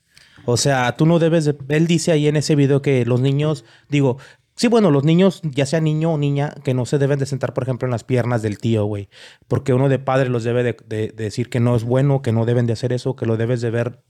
O 0.45 0.57
sea, 0.57 0.95
tú 0.95 1.05
no 1.05 1.19
debes 1.19 1.45
de... 1.45 1.55
Él 1.69 1.87
dice 1.87 2.11
ahí 2.11 2.27
en 2.27 2.35
ese 2.35 2.55
video 2.55 2.81
que 2.81 3.05
los 3.05 3.19
niños, 3.21 3.65
digo, 3.89 4.17
sí, 4.55 4.67
bueno, 4.67 4.89
los 4.91 5.03
niños, 5.03 5.41
ya 5.43 5.65
sea 5.65 5.79
niño 5.81 6.13
o 6.13 6.17
niña, 6.17 6.53
que 6.63 6.73
no 6.73 6.85
se 6.85 6.97
deben 6.97 7.19
de 7.19 7.25
sentar, 7.25 7.53
por 7.53 7.63
ejemplo, 7.63 7.85
en 7.87 7.91
las 7.91 8.03
piernas 8.03 8.41
del 8.41 8.57
tío, 8.57 8.85
güey. 8.85 9.09
Porque 9.47 9.73
uno 9.73 9.89
de 9.89 9.99
padre 9.99 10.29
los 10.29 10.43
debe 10.43 10.63
de, 10.63 10.77
de- 10.87 11.09
de 11.09 11.23
decir 11.23 11.49
que 11.49 11.59
no 11.59 11.75
es 11.75 11.83
bueno, 11.83 12.21
que 12.21 12.31
no 12.31 12.45
deben 12.45 12.65
de 12.67 12.73
hacer 12.73 12.93
eso, 12.93 13.15
que 13.15 13.25
lo 13.25 13.35
debes 13.37 13.61
de 13.61 13.69
ver, 13.69 14.01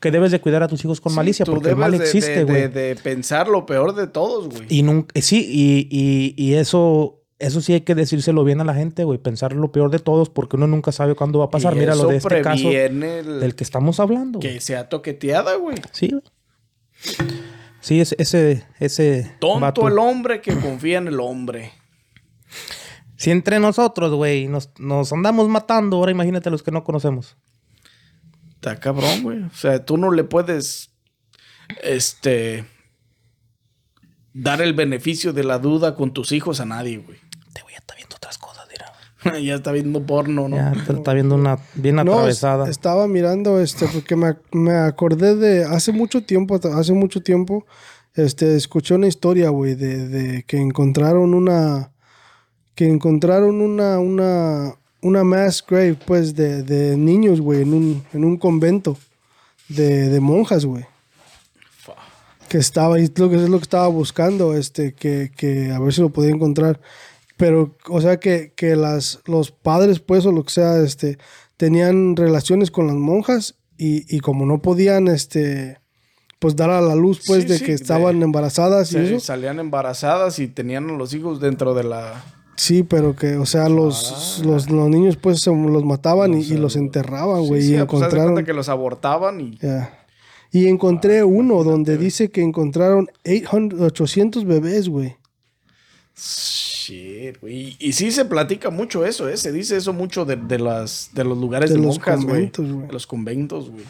que 0.00 0.10
debes 0.10 0.32
de 0.32 0.40
cuidar 0.40 0.62
a 0.62 0.68
tus 0.68 0.84
hijos 0.84 1.00
con 1.00 1.12
Sí, 1.12 1.16
malicia, 1.16 1.44
porque 1.44 1.70
el 1.70 1.76
mal 1.76 1.90
de- 1.92 1.98
existe, 1.98 2.44
güey. 2.44 2.62
de, 2.62 2.68
de 2.68 2.96
pensar 2.96 3.48
lo 3.48 3.66
peor 3.66 3.94
de 3.94 4.06
todos, 4.06 4.48
güey. 4.48 4.66
Y 4.68 4.82
nunca, 4.82 5.20
sí, 5.20 5.44
y, 5.48 5.88
y, 5.90 6.34
y 6.42 6.54
eso, 6.54 7.22
eso 7.38 7.60
sí 7.60 7.72
hay 7.74 7.82
que 7.82 7.94
decírselo 7.94 8.44
bien 8.44 8.60
a 8.60 8.64
la 8.64 8.74
gente, 8.74 9.04
güey. 9.04 9.18
Pensar 9.18 9.52
lo 9.52 9.70
peor 9.72 9.90
de 9.90 9.98
todos 9.98 10.30
porque 10.30 10.56
uno 10.56 10.66
nunca 10.66 10.92
sabe 10.92 11.14
cuándo 11.14 11.38
va 11.40 11.46
a 11.46 11.50
pasar. 11.50 11.74
Y 11.76 11.80
Mira 11.80 11.94
lo 11.94 12.08
de 12.08 12.16
este 12.16 12.40
caso 12.42 12.70
el- 12.70 13.40
del 13.40 13.54
que 13.54 13.64
estamos 13.64 14.00
hablando. 14.00 14.38
que 14.40 14.60
sea 14.60 14.88
toqueteada, 14.88 15.54
güey. 15.56 15.76
Sí, 15.92 16.08
güey. 16.10 16.22
Sí, 17.80 18.00
ese, 18.00 18.16
ese, 18.18 18.64
ese 18.80 19.36
Tonto 19.38 19.60
vato. 19.60 19.88
el 19.88 19.98
hombre 19.98 20.40
que 20.40 20.56
confía 20.58 20.98
en 20.98 21.08
el 21.08 21.20
hombre. 21.20 21.72
Si 23.16 23.30
entre 23.30 23.60
nosotros, 23.60 24.12
güey, 24.14 24.48
nos, 24.48 24.70
nos 24.78 25.12
andamos 25.12 25.48
matando, 25.48 25.96
ahora 25.98 26.10
imagínate 26.10 26.50
los 26.50 26.62
que 26.62 26.70
no 26.72 26.84
conocemos. 26.84 27.36
Está 28.54 28.80
cabrón, 28.80 29.22
güey. 29.22 29.42
O 29.42 29.50
sea, 29.54 29.84
tú 29.84 29.98
no 29.98 30.10
le 30.10 30.24
puedes, 30.24 30.90
este, 31.82 32.64
dar 34.32 34.60
el 34.62 34.72
beneficio 34.74 35.32
de 35.32 35.44
la 35.44 35.58
duda 35.58 35.94
con 35.94 36.12
tus 36.12 36.32
hijos 36.32 36.60
a 36.60 36.64
nadie, 36.66 36.98
güey. 36.98 37.18
Te 37.52 37.62
voy 37.62 37.74
a 37.74 37.78
estar 37.78 37.96
viendo 37.96 38.16
otras 38.16 38.36
cosas, 38.38 38.66
mira. 38.70 38.92
ya 39.44 39.54
está 39.56 39.72
viendo 39.72 40.02
porno, 40.04 40.48
¿no? 40.48 40.56
Ya 40.56 40.72
está 40.88 41.12
viendo 41.14 41.34
una 41.34 41.58
bien 41.74 41.96
No, 41.96 42.02
atravesada. 42.02 42.64
es- 42.64 42.70
estaba 42.70 43.06
mirando 43.08 43.60
este 43.60 43.86
porque 43.86 44.16
me, 44.16 44.36
me 44.52 44.72
acordé 44.72 45.36
de 45.36 45.64
hace 45.64 45.92
mucho 45.92 46.22
tiempo, 46.24 46.58
hace 46.74 46.92
mucho 46.92 47.22
tiempo, 47.22 47.64
este, 48.14 48.56
escuché 48.56 48.94
una 48.94 49.06
historia, 49.08 49.50
güey, 49.50 49.74
de, 49.74 50.08
de 50.08 50.42
que 50.44 50.56
encontraron 50.58 51.34
una, 51.34 51.90
que 52.74 52.86
encontraron 52.88 53.60
una, 53.60 53.98
una, 53.98 54.74
una 55.02 55.22
mass 55.24 55.64
grave, 55.68 55.96
pues, 56.06 56.34
de, 56.34 56.62
de 56.62 56.96
niños, 56.96 57.40
güey, 57.40 57.62
en 57.62 57.74
un, 57.74 58.04
en 58.12 58.24
un 58.24 58.36
convento 58.38 58.96
de, 59.68 60.08
de 60.08 60.20
monjas, 60.20 60.64
güey. 60.64 60.84
Que 62.48 62.58
estaba, 62.58 63.00
y 63.00 63.04
es 63.04 63.18
lo 63.18 63.28
que 63.28 63.36
es 63.36 63.48
lo 63.48 63.58
que 63.58 63.64
estaba 63.64 63.88
buscando, 63.88 64.54
este, 64.56 64.94
que, 64.94 65.32
que 65.36 65.72
a 65.72 65.80
ver 65.80 65.92
si 65.92 66.00
lo 66.00 66.10
podía 66.10 66.30
encontrar. 66.30 66.78
Pero, 67.36 67.76
o 67.88 68.00
sea, 68.00 68.18
que, 68.18 68.52
que 68.56 68.76
las, 68.76 69.20
los 69.26 69.50
padres, 69.50 70.00
pues, 70.00 70.24
o 70.26 70.32
lo 70.32 70.44
que 70.44 70.52
sea, 70.52 70.78
este, 70.78 71.18
tenían 71.56 72.16
relaciones 72.16 72.70
con 72.70 72.86
las 72.86 72.96
monjas 72.96 73.56
y, 73.76 74.04
y 74.14 74.20
como 74.20 74.46
no 74.46 74.62
podían, 74.62 75.08
este, 75.08 75.78
pues, 76.38 76.56
dar 76.56 76.70
a 76.70 76.80
la 76.80 76.94
luz, 76.94 77.20
pues, 77.26 77.42
Sí, 77.42 77.48
de 77.48 77.58
sí, 77.58 77.64
que 77.64 77.70
de- 77.72 77.76
estaban 77.76 78.22
embarazadas 78.22 78.92
y 78.92 78.98
eso. 78.98 79.20
salían 79.20 79.58
embarazadas 79.60 80.38
y 80.38 80.48
tenían 80.48 80.88
a 80.88 80.92
los 80.94 81.12
hijos 81.12 81.40
dentro 81.40 81.74
de 81.74 81.84
la... 81.84 82.24
Sí, 82.56 82.82
pero 82.82 83.14
que, 83.14 83.36
o 83.36 83.44
sea, 83.44 83.68
los, 83.68 84.40
los, 84.42 84.70
los 84.70 84.88
niños, 84.88 85.18
pues, 85.18 85.40
se 85.40 85.50
los 85.54 85.84
mataban 85.84 86.32
y, 86.32 86.40
y 86.42 86.56
los 86.56 86.74
enterraban, 86.74 87.46
güey, 87.46 87.60
Sí, 87.60 87.74
y 87.74 87.78
sí, 87.78 87.84
pues, 87.86 88.00
encontraron... 88.00 88.32
cuenta 88.32 88.46
que 88.50 88.54
los 88.56 88.70
abortaban 88.70 89.40
y... 89.42 89.58
Y 90.52 90.68
encontré 90.68 91.22
uno 91.22 91.64
donde 91.64 91.98
dice 91.98 92.30
que 92.30 92.40
encontraron 92.40 93.08
800, 93.26 93.78
800 93.82 94.44
bebés, 94.46 94.88
güey. 94.88 95.16
Shit, 96.86 97.40
güey. 97.40 97.54
Y, 97.54 97.76
y 97.88 97.92
sí 97.92 98.10
se 98.10 98.24
platica 98.24 98.70
mucho 98.70 99.04
eso, 99.04 99.28
¿eh? 99.28 99.36
Se 99.36 99.52
dice 99.52 99.76
eso 99.76 99.92
mucho 99.92 100.24
de, 100.24 100.36
de 100.36 100.58
las, 100.58 101.10
de 101.12 101.24
los 101.24 101.36
lugares 101.36 101.70
De 101.70 101.76
de, 101.76 101.82
los 101.82 101.96
monjas, 101.96 102.24
güey. 102.24 102.50
De 102.50 102.92
los 102.92 103.06
conventos, 103.06 103.70
güey. 103.70 103.84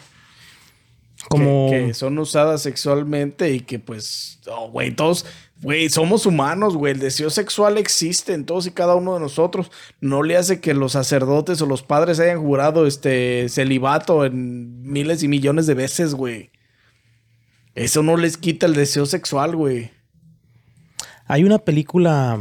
Como... 1.29 1.69
Que, 1.69 1.87
que 1.87 1.93
son 1.93 2.17
usadas 2.17 2.61
sexualmente 2.61 3.53
y 3.53 3.59
que 3.59 3.79
pues, 3.79 4.39
oh, 4.47 4.69
güey, 4.69 4.95
todos, 4.95 5.25
güey, 5.61 5.89
somos 5.89 6.25
humanos, 6.25 6.75
güey. 6.75 6.93
El 6.93 6.99
deseo 6.99 7.29
sexual 7.29 7.77
existe 7.77 8.33
en 8.33 8.45
todos 8.45 8.65
y 8.65 8.71
cada 8.71 8.95
uno 8.95 9.13
de 9.13 9.19
nosotros. 9.19 9.71
No 9.99 10.23
le 10.23 10.37
hace 10.37 10.59
que 10.61 10.73
los 10.73 10.93
sacerdotes 10.93 11.61
o 11.61 11.65
los 11.65 11.83
padres 11.83 12.19
hayan 12.19 12.41
jurado 12.41 12.87
este 12.87 13.47
celibato 13.49 14.25
en 14.25 14.81
miles 14.81 15.21
y 15.23 15.27
millones 15.27 15.67
de 15.67 15.73
veces, 15.73 16.15
güey. 16.15 16.51
Eso 17.75 18.01
no 18.01 18.17
les 18.17 18.37
quita 18.37 18.65
el 18.65 18.73
deseo 18.73 19.05
sexual, 19.05 19.55
güey. 19.55 19.91
Hay 21.27 21.43
una 21.43 21.59
película 21.59 22.39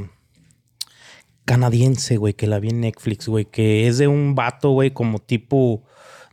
canadiense, 1.47 2.19
güey, 2.19 2.35
que 2.35 2.47
la 2.47 2.59
vi 2.59 2.69
en 2.69 2.83
Netflix, 2.83 3.27
güey, 3.29 3.47
que 3.47 3.89
es 3.89 3.97
de 3.97 4.09
un 4.09 4.35
vato, 4.35 4.71
güey, 4.73 4.91
como 4.91 5.19
tipo 5.21 5.83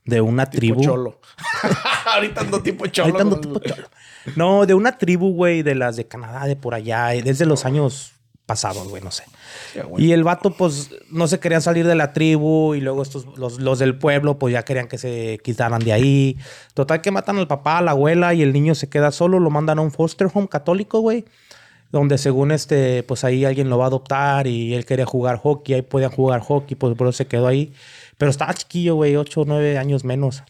de 0.03 0.19
una 0.19 0.47
Tipo 0.47 0.59
tribu. 0.59 0.83
cholo. 0.83 1.21
Ahorita 2.13 2.41
ando 2.41 2.61
tipo 2.61 2.85
cholo. 2.87 3.05
Ahorita 3.15 3.21
ando 3.23 3.35
¿no? 3.37 3.41
tipo 3.41 3.59
cholo. 3.59 3.87
No, 4.35 4.65
de 4.65 4.73
una 4.73 4.97
tribu, 4.97 5.33
güey, 5.33 5.63
de 5.63 5.75
las 5.75 5.95
de 5.95 6.07
Canadá, 6.07 6.45
de 6.45 6.55
por 6.57 6.73
allá, 6.75 7.13
eh, 7.13 7.21
desde 7.21 7.45
los 7.45 7.63
años 7.65 8.11
pasados, 8.45 8.89
güey, 8.89 9.01
no 9.01 9.11
sé. 9.11 9.23
Y 9.97 10.11
el 10.11 10.23
vato, 10.25 10.51
pues, 10.51 10.89
no 11.09 11.27
se 11.27 11.39
querían 11.39 11.61
salir 11.61 11.87
de 11.87 11.95
la 11.95 12.11
tribu 12.11 12.73
y 12.75 12.81
luego 12.81 13.01
estos, 13.01 13.25
los, 13.37 13.59
los 13.59 13.79
del 13.79 13.97
pueblo, 13.97 14.37
pues 14.37 14.51
ya 14.51 14.63
querían 14.63 14.87
que 14.89 14.97
se 14.97 15.39
quitaran 15.43 15.79
de 15.81 15.93
ahí. 15.93 16.37
Total 16.73 17.01
que 17.01 17.11
matan 17.11 17.37
al 17.37 17.47
papá, 17.47 17.77
a 17.77 17.81
la 17.81 17.91
abuela 17.91 18.33
y 18.33 18.41
el 18.41 18.51
niño 18.51 18.75
se 18.75 18.89
queda 18.89 19.11
solo, 19.11 19.39
lo 19.39 19.49
mandan 19.49 19.79
a 19.79 19.81
un 19.81 19.91
foster 19.91 20.27
home 20.33 20.49
católico, 20.49 20.99
güey. 20.99 21.23
Donde 21.93 22.17
según 22.17 22.51
este, 22.51 23.03
pues 23.03 23.23
ahí 23.23 23.45
alguien 23.45 23.69
lo 23.69 23.77
va 23.77 23.85
a 23.85 23.87
adoptar 23.87 24.47
y 24.47 24.73
él 24.73 24.83
quería 24.83 25.05
jugar 25.05 25.37
hockey, 25.37 25.75
ahí 25.75 25.81
podían 25.83 26.09
jugar 26.09 26.41
hockey, 26.41 26.75
pues 26.75 26.95
por 26.97 27.07
eso 27.07 27.17
se 27.17 27.27
quedó 27.27 27.47
ahí. 27.47 27.71
Pero 28.17 28.31
estaba 28.31 28.53
chiquillo, 28.55 28.95
güey, 28.95 29.15
8 29.15 29.41
o 29.41 29.45
9 29.45 29.77
años 29.77 30.03
menos. 30.03 30.43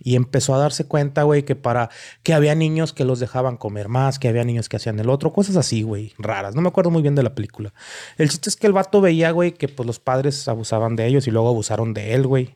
Y 0.00 0.16
empezó 0.16 0.54
a 0.54 0.58
darse 0.58 0.86
cuenta, 0.86 1.24
güey, 1.24 1.42
que 1.42 1.56
para 1.56 1.90
que 2.22 2.32
había 2.32 2.54
niños 2.54 2.94
que 2.94 3.04
los 3.04 3.20
dejaban 3.20 3.58
comer 3.58 3.88
más, 3.88 4.18
que 4.18 4.28
había 4.28 4.44
niños 4.44 4.70
que 4.70 4.76
hacían 4.78 4.98
el 4.98 5.10
otro, 5.10 5.30
cosas 5.30 5.56
así, 5.56 5.82
güey, 5.82 6.14
raras. 6.16 6.54
No 6.54 6.62
me 6.62 6.68
acuerdo 6.68 6.90
muy 6.90 7.02
bien 7.02 7.14
de 7.14 7.22
la 7.22 7.34
película. 7.34 7.74
El 8.16 8.30
chiste 8.30 8.48
es 8.48 8.56
que 8.56 8.66
el 8.66 8.72
vato 8.72 9.02
veía, 9.02 9.30
güey, 9.32 9.52
que 9.52 9.68
pues 9.68 9.86
los 9.86 10.00
padres 10.00 10.48
abusaban 10.48 10.96
de 10.96 11.06
ellos 11.06 11.26
y 11.26 11.30
luego 11.30 11.50
abusaron 11.50 11.92
de 11.92 12.14
él, 12.14 12.26
güey. 12.26 12.54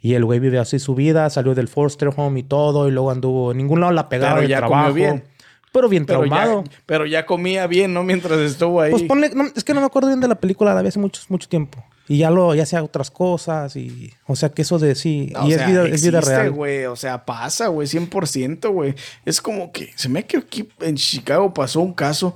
Y 0.00 0.14
el 0.14 0.24
güey 0.24 0.38
vive 0.38 0.58
así 0.58 0.78
su 0.78 0.94
vida, 0.94 1.28
salió 1.28 1.54
del 1.54 1.68
foster 1.68 2.10
home 2.16 2.40
y 2.40 2.42
todo, 2.44 2.88
y 2.88 2.92
luego 2.92 3.10
anduvo, 3.10 3.50
en 3.50 3.58
ningún 3.58 3.80
lado 3.80 3.92
la 3.92 4.08
pegaba 4.08 4.36
Pero 4.36 4.48
ya 4.48 4.58
trabajo. 4.58 4.94
bien. 4.94 5.24
Pero 5.72 5.88
bien 5.88 6.06
Pero 6.06 6.20
traumado. 6.20 6.64
ya, 6.64 6.70
pero 6.86 7.06
ya 7.06 7.26
comía 7.26 7.66
bien, 7.66 7.92
¿no? 7.92 8.02
Mientras 8.02 8.38
estuvo 8.40 8.80
ahí. 8.80 8.90
Pues 8.90 9.02
ponle, 9.04 9.30
no, 9.34 9.44
es 9.54 9.64
que 9.64 9.74
no 9.74 9.80
me 9.80 9.86
acuerdo 9.86 10.08
bien 10.08 10.20
de 10.20 10.28
la 10.28 10.34
película, 10.40 10.74
la 10.74 10.82
vi 10.82 10.88
hace 10.88 10.98
mucho, 10.98 11.20
mucho 11.28 11.48
tiempo. 11.48 11.84
Y 12.10 12.18
ya 12.18 12.30
lo, 12.30 12.54
ya 12.54 12.62
hacía 12.62 12.82
otras 12.82 13.10
cosas 13.10 13.76
y, 13.76 14.10
o 14.26 14.34
sea, 14.34 14.48
que 14.48 14.62
eso 14.62 14.78
de 14.78 14.94
sí, 14.94 15.30
No, 15.34 15.46
y 15.46 15.52
o 15.52 15.54
es 15.54 15.56
sea, 15.58 15.66
vida, 15.68 15.84
es 15.88 16.02
vida 16.02 16.18
existe, 16.20 16.38
real. 16.38 16.50
güey. 16.52 16.84
O 16.86 16.96
sea, 16.96 17.26
pasa, 17.26 17.66
güey, 17.68 17.86
100%, 17.86 18.70
güey. 18.72 18.94
Es 19.26 19.42
como 19.42 19.72
que 19.72 19.92
se 19.94 20.08
me 20.08 20.24
que 20.24 20.38
aquí 20.38 20.66
en 20.80 20.96
Chicago 20.96 21.52
pasó 21.52 21.80
un 21.80 21.92
caso 21.92 22.34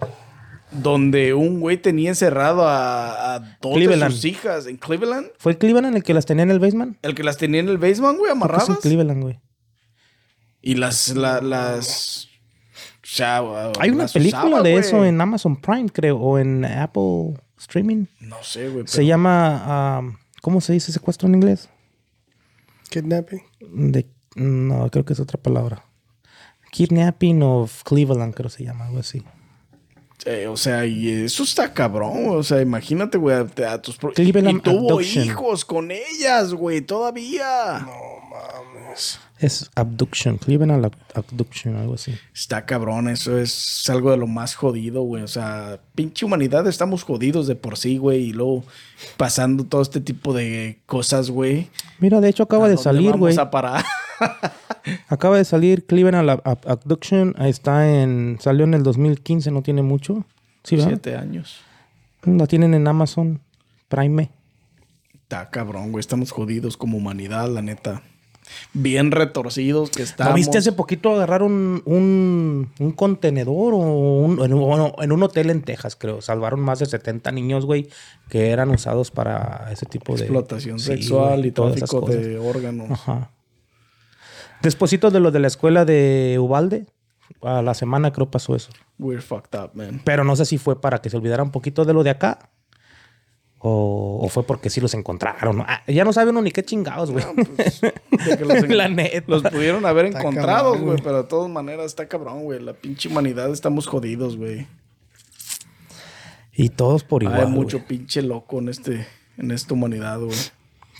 donde 0.71 1.33
un 1.35 1.61
güey 1.61 1.77
tenía 1.79 2.11
encerrado 2.11 2.67
a, 2.69 3.35
a 3.37 3.39
dos 3.61 3.75
Cleveland. 3.75 4.05
de 4.05 4.11
sus 4.11 4.25
hijas 4.27 4.67
en 4.67 4.77
Cleveland. 4.77 5.29
¿Fue 5.39 5.53
el 5.53 5.59
Cleveland 5.59 5.97
el 5.97 6.03
que 6.03 6.13
las 6.15 6.27
tenía 6.27 6.43
en 6.43 6.51
el 6.51 6.59
basement? 6.61 6.99
El 7.03 7.15
que 7.15 7.23
las 7.25 7.39
tenía 7.39 7.61
en 7.61 7.69
el 7.71 7.79
basement, 7.79 8.19
güey, 8.19 8.31
amarradas. 8.31 8.69
en 8.69 8.75
Cleveland, 8.77 9.23
güey. 9.23 9.41
Y 10.61 10.75
las, 10.77 11.09
la- 11.17 11.41
las... 11.41 12.29
Sea, 13.15 13.43
Hay 13.79 13.91
una 13.91 14.07
película 14.07 14.47
usaba, 14.47 14.63
de 14.63 14.75
eso 14.77 15.05
en 15.05 15.21
Amazon 15.21 15.57
Prime, 15.57 15.91
creo, 15.91 16.17
o 16.19 16.39
en 16.39 16.65
Apple 16.65 17.35
Streaming. 17.59 18.07
No 18.21 18.43
sé, 18.43 18.71
güey. 18.71 18.87
Se 18.87 18.97
pero- 18.99 19.09
llama, 19.09 19.99
um, 20.01 20.17
¿cómo 20.41 20.63
se 20.63 20.73
dice 20.73 20.93
secuestro 20.93 21.29
en 21.29 21.35
inglés? 21.35 21.69
Kidnapping. 22.89 23.43
De, 23.61 24.07
no, 24.35 24.89
creo 24.91 25.05
que 25.05 25.13
es 25.13 25.21
otra 25.21 25.39
palabra. 25.39 25.85
Kidnapping 26.71 27.43
of 27.43 27.83
Cleveland, 27.85 28.33
creo 28.35 28.49
que 28.49 28.57
se 28.57 28.65
llama, 28.65 28.87
algo 28.87 29.01
así. 29.01 29.23
Eh, 30.25 30.47
o 30.47 30.57
sea, 30.57 30.87
y 30.87 31.11
eso 31.25 31.43
está 31.43 31.75
cabrón. 31.75 32.29
O 32.31 32.43
sea, 32.43 32.63
imagínate, 32.63 33.19
güey, 33.19 33.37
a, 33.37 33.73
a 33.73 33.83
tus... 33.83 33.99
Cleveland 33.99 34.59
y 34.59 34.61
tuvo 34.63 34.93
Abduction. 34.93 35.25
hijos 35.27 35.65
con 35.67 35.91
ellas, 35.91 36.55
güey, 36.55 36.81
todavía. 36.81 37.87
Es 39.39 39.71
Abduction, 39.75 40.37
Cleveland 40.39 40.85
Ab- 40.85 40.93
Abduction, 41.15 41.77
algo 41.77 41.95
así. 41.95 42.15
Está 42.33 42.65
cabrón, 42.65 43.09
eso 43.09 43.37
es 43.39 43.85
algo 43.91 44.11
de 44.13 44.17
lo 44.17 44.27
más 44.29 44.55
jodido, 44.55 45.03
güey. 45.03 45.23
O 45.25 45.29
sea, 45.29 45.81
pinche 45.95 46.25
humanidad, 46.25 46.67
estamos 46.69 47.03
jodidos 47.03 47.47
de 47.49 47.57
por 47.57 47.77
sí, 47.77 47.99
güey. 47.99 48.23
Y 48.29 48.33
luego 48.33 48.65
pasando 49.17 49.65
todo 49.65 49.83
este 49.83 50.01
tipo 50.01 50.33
de 50.33 50.79
cosas, 50.87 51.31
güey. 51.31 51.69
Mira, 51.99 52.21
de 52.21 52.29
hecho 52.29 52.45
acaba 52.45 52.67
¿A 52.67 52.69
de 52.69 52.75
dónde 52.75 52.85
salir, 52.85 53.07
vamos 53.11 53.19
güey. 53.21 53.39
a 53.39 53.51
parar? 53.51 53.85
Acaba 55.09 55.37
de 55.37 55.45
salir 55.45 55.87
Cleveland 55.87 56.29
Ab- 56.29 56.43
Ab- 56.45 56.69
Abduction. 56.71 57.35
Está 57.41 57.89
en. 57.91 58.39
Salió 58.41 58.65
en 58.65 58.75
el 58.75 58.83
2015, 58.83 59.51
no 59.51 59.63
tiene 59.63 59.83
mucho. 59.83 60.25
Sí, 60.65 60.77
¿verdad? 60.77 60.91
Siete 60.91 61.17
años. 61.17 61.61
La 62.25 62.47
tienen 62.47 62.75
en 62.75 62.87
Amazon 62.87 63.41
Prime. 63.89 64.31
Está 65.15 65.51
cabrón, 65.51 65.91
güey. 65.93 66.01
Estamos 66.01 66.31
jodidos 66.31 66.77
como 66.77 66.99
humanidad, 66.99 67.49
la 67.49 67.63
neta. 67.63 68.03
Bien 68.75 69.11
retorcidos 69.11 69.91
que 69.91 70.03
estamos. 70.03 70.31
¿No 70.31 70.37
viste 70.37 70.59
hace 70.59 70.73
poquito 70.73 71.13
agarraron 71.15 71.83
un, 71.85 72.71
un 72.79 72.93
contenedor 72.93 73.75
o 73.75 73.79
un- 73.79 74.43
en, 74.45 74.53
un, 74.55 74.61
bueno, 74.61 74.95
en 75.01 75.13
un 75.13 75.23
hotel 75.23 75.51
en 75.51 75.63
Texas, 75.63 75.97
creo? 75.97 76.21
Salvaron 76.23 76.61
más 76.61 76.79
de 76.79 76.87
70 76.87 77.31
niños, 77.33 77.67
güey, 77.67 77.89
que 78.29 78.51
eran 78.51 78.71
usados 78.71 79.11
para 79.11 79.69
ese 79.73 79.87
tipo 79.87 80.15
de... 80.15 80.23
Explotación 80.23 80.79
sexual 80.79 81.45
y 81.47 81.53
todas 81.53 81.77
esas 81.77 81.91
tráfico 81.91 82.07
cosas. 82.07 82.23
de 82.27 82.39
órganos. 82.39 82.91
Ajá. 82.91 83.31
Despuésito 84.63 85.11
de 85.11 85.21
lo 85.21 85.31
de 85.31 85.41
la 85.41 85.49
escuela 85.49 85.85
de 85.85 86.37
Ubalde, 86.41 86.87
a 87.43 87.63
la 87.63 87.75
semana 87.75 88.13
creo 88.13 88.31
pasó 88.31 88.55
eso. 88.55 88.71
We're 88.99 89.21
fucked 89.21 89.59
up, 89.59 89.71
man. 89.75 90.01
Pero 90.05 90.23
no 90.23 90.37
sé 90.37 90.45
si 90.45 90.59
fue 90.59 90.81
para 90.81 91.01
que 91.01 91.11
se 91.11 91.17
olvidara 91.17 91.43
un 91.43 91.51
poquito 91.51 91.85
de 91.85 91.93
lo 91.93 92.05
de 92.05 92.11
acá. 92.11 92.51
O, 93.65 94.19
o 94.21 94.29
fue 94.29 94.43
porque 94.43 94.71
sí 94.71 94.81
los 94.81 94.93
encontraron. 94.93 95.59
¿no? 95.59 95.65
Ah, 95.69 95.83
ya 95.87 96.05
no 96.05 96.13
sabe 96.13 96.31
uno 96.31 96.43
ni 96.43 96.51
qué 96.51 96.65
chingados, 96.65 97.13
güey. 97.13 97.25
De 98.27 98.37
que 98.37 98.45
los, 98.45 98.69
La 98.69 98.89
neta. 98.89 99.23
los 99.29 99.43
pudieron 99.45 99.87
haber 99.87 100.07
Está 100.07 100.19
encontrado, 100.19 100.77
güey. 100.77 100.99
Pero 101.01 101.23
de 101.23 101.29
todas 101.29 101.49
maneras 101.49 101.87
está 101.87 102.09
cabrón, 102.09 102.43
güey. 102.43 102.61
La 102.61 102.73
pinche 102.73 103.09
humanidad 103.09 103.53
estamos 103.53 103.87
jodidos, 103.87 104.37
güey. 104.37 104.67
Y 106.55 106.71
todos 106.71 107.05
por 107.05 107.23
igual. 107.23 107.41
Hay 107.41 107.47
mucho 107.47 107.87
pinche 107.87 108.21
loco 108.21 108.59
en 108.59 108.69
este, 108.69 109.07
en 109.39 109.53
esta 109.53 109.75
humanidad, 109.75 110.19
güey. 110.19 110.37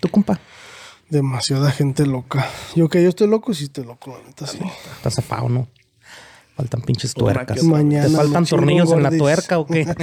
¿Tu 0.01 0.09
compa? 0.09 0.39
Demasiada 1.11 1.71
gente 1.73 2.07
loca. 2.07 2.49
Yo 2.77 2.89
que 2.89 3.03
yo 3.03 3.09
estoy 3.09 3.27
loco, 3.27 3.53
sí 3.55 3.65
estoy 3.65 3.85
loco, 3.85 4.17
la 4.17 4.27
neta, 4.27 4.47
sí. 4.47 4.61
Estás 4.97 5.15
zafado, 5.15 5.49
¿no? 5.49 5.69
Faltan 6.57 6.81
pinches 6.83 7.15
Una 7.17 7.35
tuercas. 7.35 7.63
Mañana 7.65 8.09
¿Te 8.09 8.15
faltan 8.15 8.47
tornillos 8.47 8.93
en 8.93 9.03
la 9.03 9.11
tuerca 9.11 9.59
o 9.59 9.67
qué? 9.67 9.85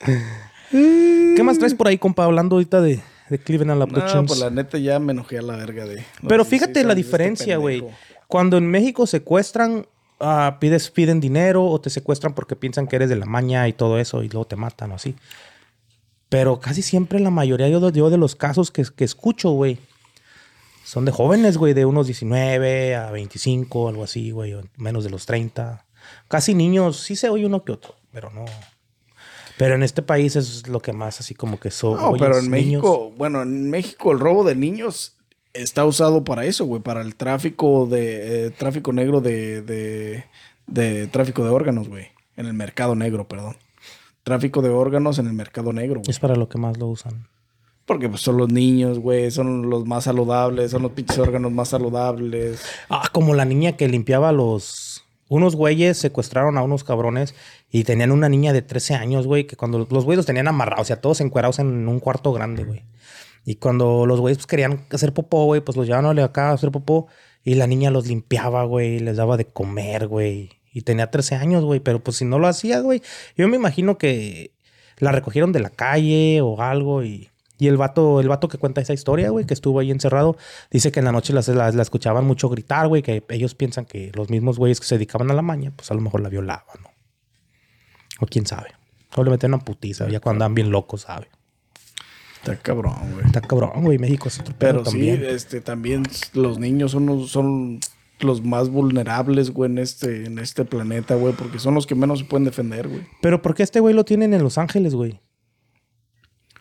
¿Qué 0.70 1.42
más 1.42 1.58
traes 1.58 1.74
por 1.74 1.88
ahí, 1.88 1.98
compa? 1.98 2.24
Hablando 2.24 2.56
ahorita 2.56 2.80
de, 2.80 3.00
de 3.28 3.38
Cleveland 3.38 3.78
No, 3.78 3.84
Abductions. 3.84 4.26
pues 4.28 4.40
la 4.40 4.50
neta 4.50 4.78
ya 4.78 4.98
me 4.98 5.12
enojé 5.12 5.38
a 5.38 5.42
la 5.42 5.56
verga 5.56 5.86
de. 5.86 6.04
Pero 6.26 6.44
16 6.44 6.48
fíjate 6.48 6.84
la 6.84 6.92
este 6.92 6.96
diferencia, 6.96 7.56
güey. 7.56 7.84
Cuando 8.26 8.58
en 8.58 8.66
México 8.70 9.06
secuestran, 9.06 9.86
ah, 10.20 10.58
pides, 10.60 10.90
piden 10.90 11.20
dinero 11.20 11.64
o 11.64 11.80
te 11.80 11.90
secuestran 11.90 12.34
porque 12.34 12.56
piensan 12.56 12.86
que 12.86 12.96
eres 12.96 13.08
de 13.08 13.16
la 13.16 13.26
maña 13.26 13.66
y 13.68 13.72
todo 13.72 13.98
eso 13.98 14.22
y 14.22 14.28
luego 14.28 14.46
te 14.46 14.56
matan 14.56 14.92
o 14.92 14.96
así. 14.96 15.14
Pero 16.28 16.60
casi 16.60 16.82
siempre 16.82 17.20
la 17.20 17.30
mayoría 17.30 17.68
yo, 17.68 17.90
yo 17.90 18.10
de 18.10 18.18
los 18.18 18.36
casos 18.36 18.70
que, 18.70 18.84
que 18.94 19.04
escucho, 19.04 19.50
güey, 19.50 19.78
son 20.84 21.04
de 21.04 21.12
jóvenes, 21.12 21.56
güey, 21.56 21.72
de 21.74 21.84
unos 21.86 22.06
19 22.06 22.96
a 22.96 23.10
25, 23.10 23.88
algo 23.88 24.04
así, 24.04 24.30
güey, 24.30 24.54
menos 24.76 25.04
de 25.04 25.10
los 25.10 25.24
30. 25.26 25.84
Casi 26.28 26.54
niños, 26.54 27.00
sí 27.00 27.16
se 27.16 27.30
oye 27.30 27.46
uno 27.46 27.64
que 27.64 27.72
otro, 27.72 27.94
pero 28.12 28.30
no. 28.30 28.44
Pero 29.58 29.74
en 29.74 29.82
este 29.82 30.02
país 30.02 30.36
es 30.36 30.68
lo 30.68 30.80
que 30.80 30.92
más 30.92 31.20
así 31.20 31.34
como 31.34 31.58
que 31.58 31.70
son. 31.70 31.96
No, 32.00 32.12
pero 32.12 32.38
en 32.38 32.48
México, 32.48 33.12
bueno, 33.16 33.42
en 33.42 33.68
México 33.68 34.12
el 34.12 34.20
robo 34.20 34.44
de 34.44 34.54
niños 34.54 35.16
está 35.52 35.84
usado 35.84 36.24
para 36.24 36.46
eso, 36.46 36.64
güey, 36.64 36.80
para 36.80 37.02
el 37.02 37.16
tráfico 37.16 37.86
de 37.86 38.46
eh, 38.46 38.50
tráfico 38.50 38.92
negro 38.92 39.20
de, 39.20 39.62
de, 39.62 40.24
de 40.66 41.06
tráfico 41.08 41.42
de 41.44 41.50
órganos, 41.50 41.88
güey, 41.88 42.06
en 42.36 42.46
el 42.46 42.54
mercado 42.54 42.94
negro, 42.94 43.26
perdón. 43.26 43.56
Tráfico 44.22 44.62
de 44.62 44.68
órganos 44.68 45.18
en 45.18 45.26
el 45.26 45.32
mercado 45.32 45.72
negro, 45.72 46.00
güey. 46.00 46.10
Es 46.10 46.20
para 46.20 46.36
lo 46.36 46.48
que 46.48 46.58
más 46.58 46.78
lo 46.78 46.86
usan. 46.86 47.26
Porque 47.84 48.08
pues, 48.08 48.20
son 48.20 48.36
los 48.36 48.52
niños, 48.52 48.98
güey, 48.98 49.30
son 49.30 49.70
los 49.70 49.86
más 49.86 50.04
saludables, 50.04 50.70
son 50.70 50.82
los 50.82 50.92
pinches 50.92 51.18
órganos 51.18 51.50
más 51.50 51.68
saludables. 51.68 52.62
Ah, 52.90 53.08
como 53.10 53.34
la 53.34 53.44
niña 53.44 53.72
que 53.72 53.88
limpiaba 53.88 54.30
los... 54.30 55.04
Unos 55.28 55.56
güeyes 55.56 55.98
secuestraron 55.98 56.56
a 56.56 56.62
unos 56.62 56.84
cabrones 56.84 57.34
y 57.70 57.84
tenían 57.84 58.12
una 58.12 58.28
niña 58.28 58.52
de 58.52 58.62
13 58.62 58.94
años, 58.94 59.26
güey, 59.26 59.46
que 59.46 59.56
cuando 59.56 59.86
los 59.90 60.04
güeyes 60.04 60.18
los 60.18 60.26
tenían 60.26 60.48
amarrados, 60.48 60.82
o 60.82 60.86
sea, 60.86 61.00
todos 61.00 61.20
encuerados 61.20 61.58
en 61.58 61.86
un 61.86 62.00
cuarto 62.00 62.32
grande, 62.32 62.64
güey. 62.64 62.84
Y 63.44 63.56
cuando 63.56 64.06
los 64.06 64.20
güeyes 64.20 64.38
pues, 64.38 64.46
querían 64.46 64.86
hacer 64.90 65.12
popó, 65.14 65.44
güey, 65.44 65.60
pues 65.60 65.76
los 65.76 65.86
llevaban 65.86 66.18
acá 66.18 66.50
a 66.50 66.52
hacer 66.52 66.70
popó 66.70 67.06
y 67.44 67.54
la 67.54 67.66
niña 67.66 67.90
los 67.90 68.06
limpiaba, 68.06 68.64
güey, 68.64 69.00
les 69.00 69.16
daba 69.16 69.36
de 69.36 69.46
comer, 69.46 70.06
güey. 70.06 70.50
Y 70.72 70.82
tenía 70.82 71.10
13 71.10 71.36
años, 71.36 71.64
güey, 71.64 71.80
pero 71.80 72.02
pues 72.02 72.18
si 72.18 72.24
no 72.24 72.38
lo 72.38 72.46
hacía, 72.46 72.80
güey, 72.80 73.02
yo 73.36 73.48
me 73.48 73.56
imagino 73.56 73.96
que 73.96 74.52
la 74.98 75.12
recogieron 75.12 75.52
de 75.52 75.60
la 75.60 75.70
calle 75.70 76.40
o 76.42 76.60
algo 76.60 77.02
y... 77.04 77.30
Y 77.58 77.66
el 77.66 77.76
vato, 77.76 78.20
el 78.20 78.28
vato 78.28 78.48
que 78.48 78.56
cuenta 78.56 78.80
esa 78.80 78.92
historia, 78.92 79.30
güey, 79.30 79.44
que 79.44 79.54
estuvo 79.54 79.80
ahí 79.80 79.90
encerrado, 79.90 80.36
dice 80.70 80.92
que 80.92 81.00
en 81.00 81.06
la 81.06 81.12
noche 81.12 81.32
la 81.32 81.68
escuchaban 81.82 82.24
mucho 82.24 82.48
gritar, 82.48 82.86
güey, 82.86 83.02
que 83.02 83.24
ellos 83.30 83.54
piensan 83.54 83.84
que 83.84 84.12
los 84.14 84.30
mismos 84.30 84.58
güeyes 84.58 84.78
que 84.80 84.86
se 84.86 84.94
dedicaban 84.94 85.30
a 85.30 85.34
la 85.34 85.42
maña, 85.42 85.72
pues 85.74 85.90
a 85.90 85.94
lo 85.94 86.00
mejor 86.00 86.20
la 86.20 86.28
violaban, 86.28 86.82
¿no? 86.82 86.90
O 88.20 88.26
quién 88.26 88.46
sabe. 88.46 88.70
O 89.16 89.24
le 89.24 89.30
meten 89.30 89.52
una 89.54 89.64
putiza, 89.64 90.08
ya 90.08 90.20
cuando 90.20 90.44
andan 90.44 90.54
bien 90.54 90.70
locos, 90.70 91.02
¿sabe? 91.02 91.28
Está 92.36 92.56
cabrón, 92.56 92.94
güey. 93.12 93.26
Está 93.26 93.40
cabrón, 93.40 93.82
güey, 93.82 93.98
México 93.98 94.28
es 94.28 94.38
otro 94.38 94.54
Pero 94.58 94.82
también. 94.82 95.16
sí, 95.16 95.26
este, 95.26 95.60
también 95.60 96.04
los 96.34 96.58
niños 96.58 96.92
son 96.92 97.06
los, 97.06 97.30
son 97.30 97.80
los 98.20 98.44
más 98.44 98.68
vulnerables, 98.68 99.50
güey, 99.50 99.70
en 99.70 99.78
este, 99.78 100.26
en 100.26 100.38
este 100.38 100.64
planeta, 100.64 101.16
güey, 101.16 101.34
porque 101.34 101.58
son 101.58 101.74
los 101.74 101.86
que 101.86 101.94
menos 101.94 102.20
se 102.20 102.24
pueden 102.24 102.44
defender, 102.44 102.88
güey. 102.88 103.02
Pero 103.20 103.42
¿por 103.42 103.54
qué 103.54 103.64
este 103.64 103.80
güey 103.80 103.94
lo 103.94 104.04
tienen 104.04 104.34
en 104.34 104.42
Los 104.42 104.58
Ángeles, 104.58 104.94
güey? 104.94 105.20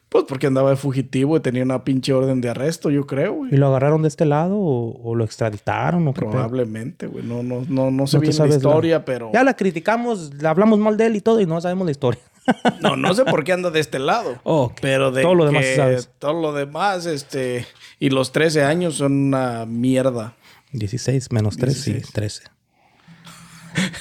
Pues 0.09 0.23
porque 0.27 0.47
andaba 0.47 0.69
de 0.69 0.77
fugitivo 0.77 1.35
y 1.35 1.41
tenía 1.41 1.63
una 1.63 1.83
pinche 1.83 2.13
orden 2.13 2.39
de 2.39 2.49
arresto, 2.49 2.89
yo 2.89 3.05
creo, 3.05 3.33
güey. 3.33 3.53
¿Y 3.53 3.57
lo 3.57 3.67
agarraron 3.67 4.01
de 4.03 4.07
este 4.07 4.25
lado 4.25 4.57
o, 4.57 4.97
o 5.03 5.15
lo 5.15 5.25
extraditaron 5.25 6.07
o 6.07 6.13
qué? 6.13 6.21
Probablemente, 6.21 7.07
güey. 7.07 7.25
No, 7.25 7.43
no, 7.43 7.63
no, 7.67 7.91
no 7.91 8.07
sé 8.07 8.17
No 8.17 8.21
bien 8.21 8.37
la 8.37 8.45
la- 8.47 8.55
historia, 8.55 9.03
pero. 9.05 9.31
Ya 9.33 9.43
la 9.43 9.55
criticamos, 9.55 10.33
le 10.33 10.47
hablamos 10.47 10.79
mal 10.79 10.95
de 10.95 11.07
él 11.07 11.15
y 11.17 11.21
todo 11.21 11.41
y 11.41 11.45
no 11.45 11.59
sabemos 11.59 11.85
la 11.85 11.91
historia. 11.91 12.21
No, 12.81 12.95
no 12.95 13.13
sé 13.13 13.25
por 13.25 13.43
qué 13.43 13.51
anda 13.51 13.69
de 13.71 13.81
este 13.81 13.99
lado. 13.99 14.35
Oh. 14.45 14.71
Pero 14.81 15.11
de 15.11 15.21
Todo 15.23 15.35
lo 15.35 15.45
demás 15.45 15.63
que 15.63 15.71
sí 15.71 15.75
sabes. 15.75 16.09
todo 16.19 16.33
lo 16.41 16.53
demás, 16.53 17.05
este. 17.05 17.65
Y 17.99 18.09
los 18.09 18.31
13 18.31 18.63
años 18.63 18.95
son 18.95 19.11
una 19.11 19.65
mierda. 19.65 20.35
16 20.71 21.31
menos 21.33 21.57
3, 21.57 21.73
sí, 21.73 21.91
16. 21.93 22.13
13. 22.13 22.43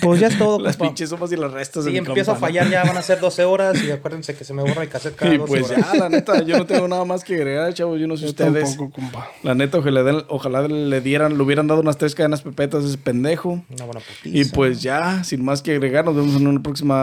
Pues 0.01 0.21
ya 0.21 0.29
es 0.29 0.39
todo, 0.39 0.59
Las 0.61 0.77
compa. 0.77 0.91
pinches 0.91 1.11
sumas 1.11 1.33
y 1.33 1.37
las 1.37 1.53
restas 1.53 1.85
de 1.85 1.91
Sí, 1.91 2.01
mi 2.01 2.07
empiezo 2.07 2.33
a 2.33 2.37
fallar, 2.37 2.69
ya 2.71 2.85
van 2.85 2.97
a 2.97 3.03
ser 3.03 3.21
12 3.21 3.45
horas 3.45 3.83
y 3.83 3.91
acuérdense 3.91 4.35
que 4.35 4.45
se 4.45 4.53
me 4.55 4.63
borra 4.63 4.83
el 4.83 4.89
cassette 4.89 5.17
cada 5.17 5.33
Y 5.35 5.39
12 5.39 5.49
pues 5.49 5.71
horas. 5.71 5.93
ya, 5.93 5.99
la 5.99 6.09
neta, 6.09 6.43
yo 6.43 6.59
no 6.59 6.67
tengo 6.67 6.87
nada 6.89 7.05
más 7.05 7.25
que 7.25 7.35
agregar, 7.35 7.73
chavos. 7.75 8.01
Yo 8.01 8.07
no 8.07 8.17
sé 8.17 8.25
Yo 8.25 8.29
ustedes. 8.31 8.77
tampoco, 8.77 8.93
compa. 9.01 9.31
La 9.43 9.55
neta, 9.55 9.79
ojalá, 9.79 10.03
den- 10.03 10.25
ojalá 10.29 10.67
le 10.69 11.01
dieran, 11.01 11.37
le 11.37 11.43
hubieran 11.43 11.67
dado 11.67 11.81
unas 11.81 11.97
tres 11.99 12.15
cadenas 12.15 12.43
pepetas 12.43 12.85
a 12.85 12.89
ese 12.89 12.99
pendejo. 12.99 13.63
Una 13.71 13.85
buena 13.85 14.01
putiza. 14.01 14.39
Y 14.39 14.45
pues 14.47 14.83
ya, 14.83 15.25
sin 15.25 15.45
más 15.45 15.63
que 15.63 15.73
agregar, 15.73 16.05
nos 16.05 16.17
vemos 16.17 16.37
en 16.37 16.47
un 16.47 16.63
próximo 16.63 16.95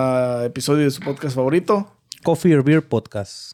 episodio 0.44 0.84
de 0.84 0.92
su 0.92 1.02
podcast 1.02 1.36
favorito. 1.36 1.92
Coffee 2.24 2.56
or 2.56 2.64
Beer 2.64 2.82
Podcast. 2.88 3.54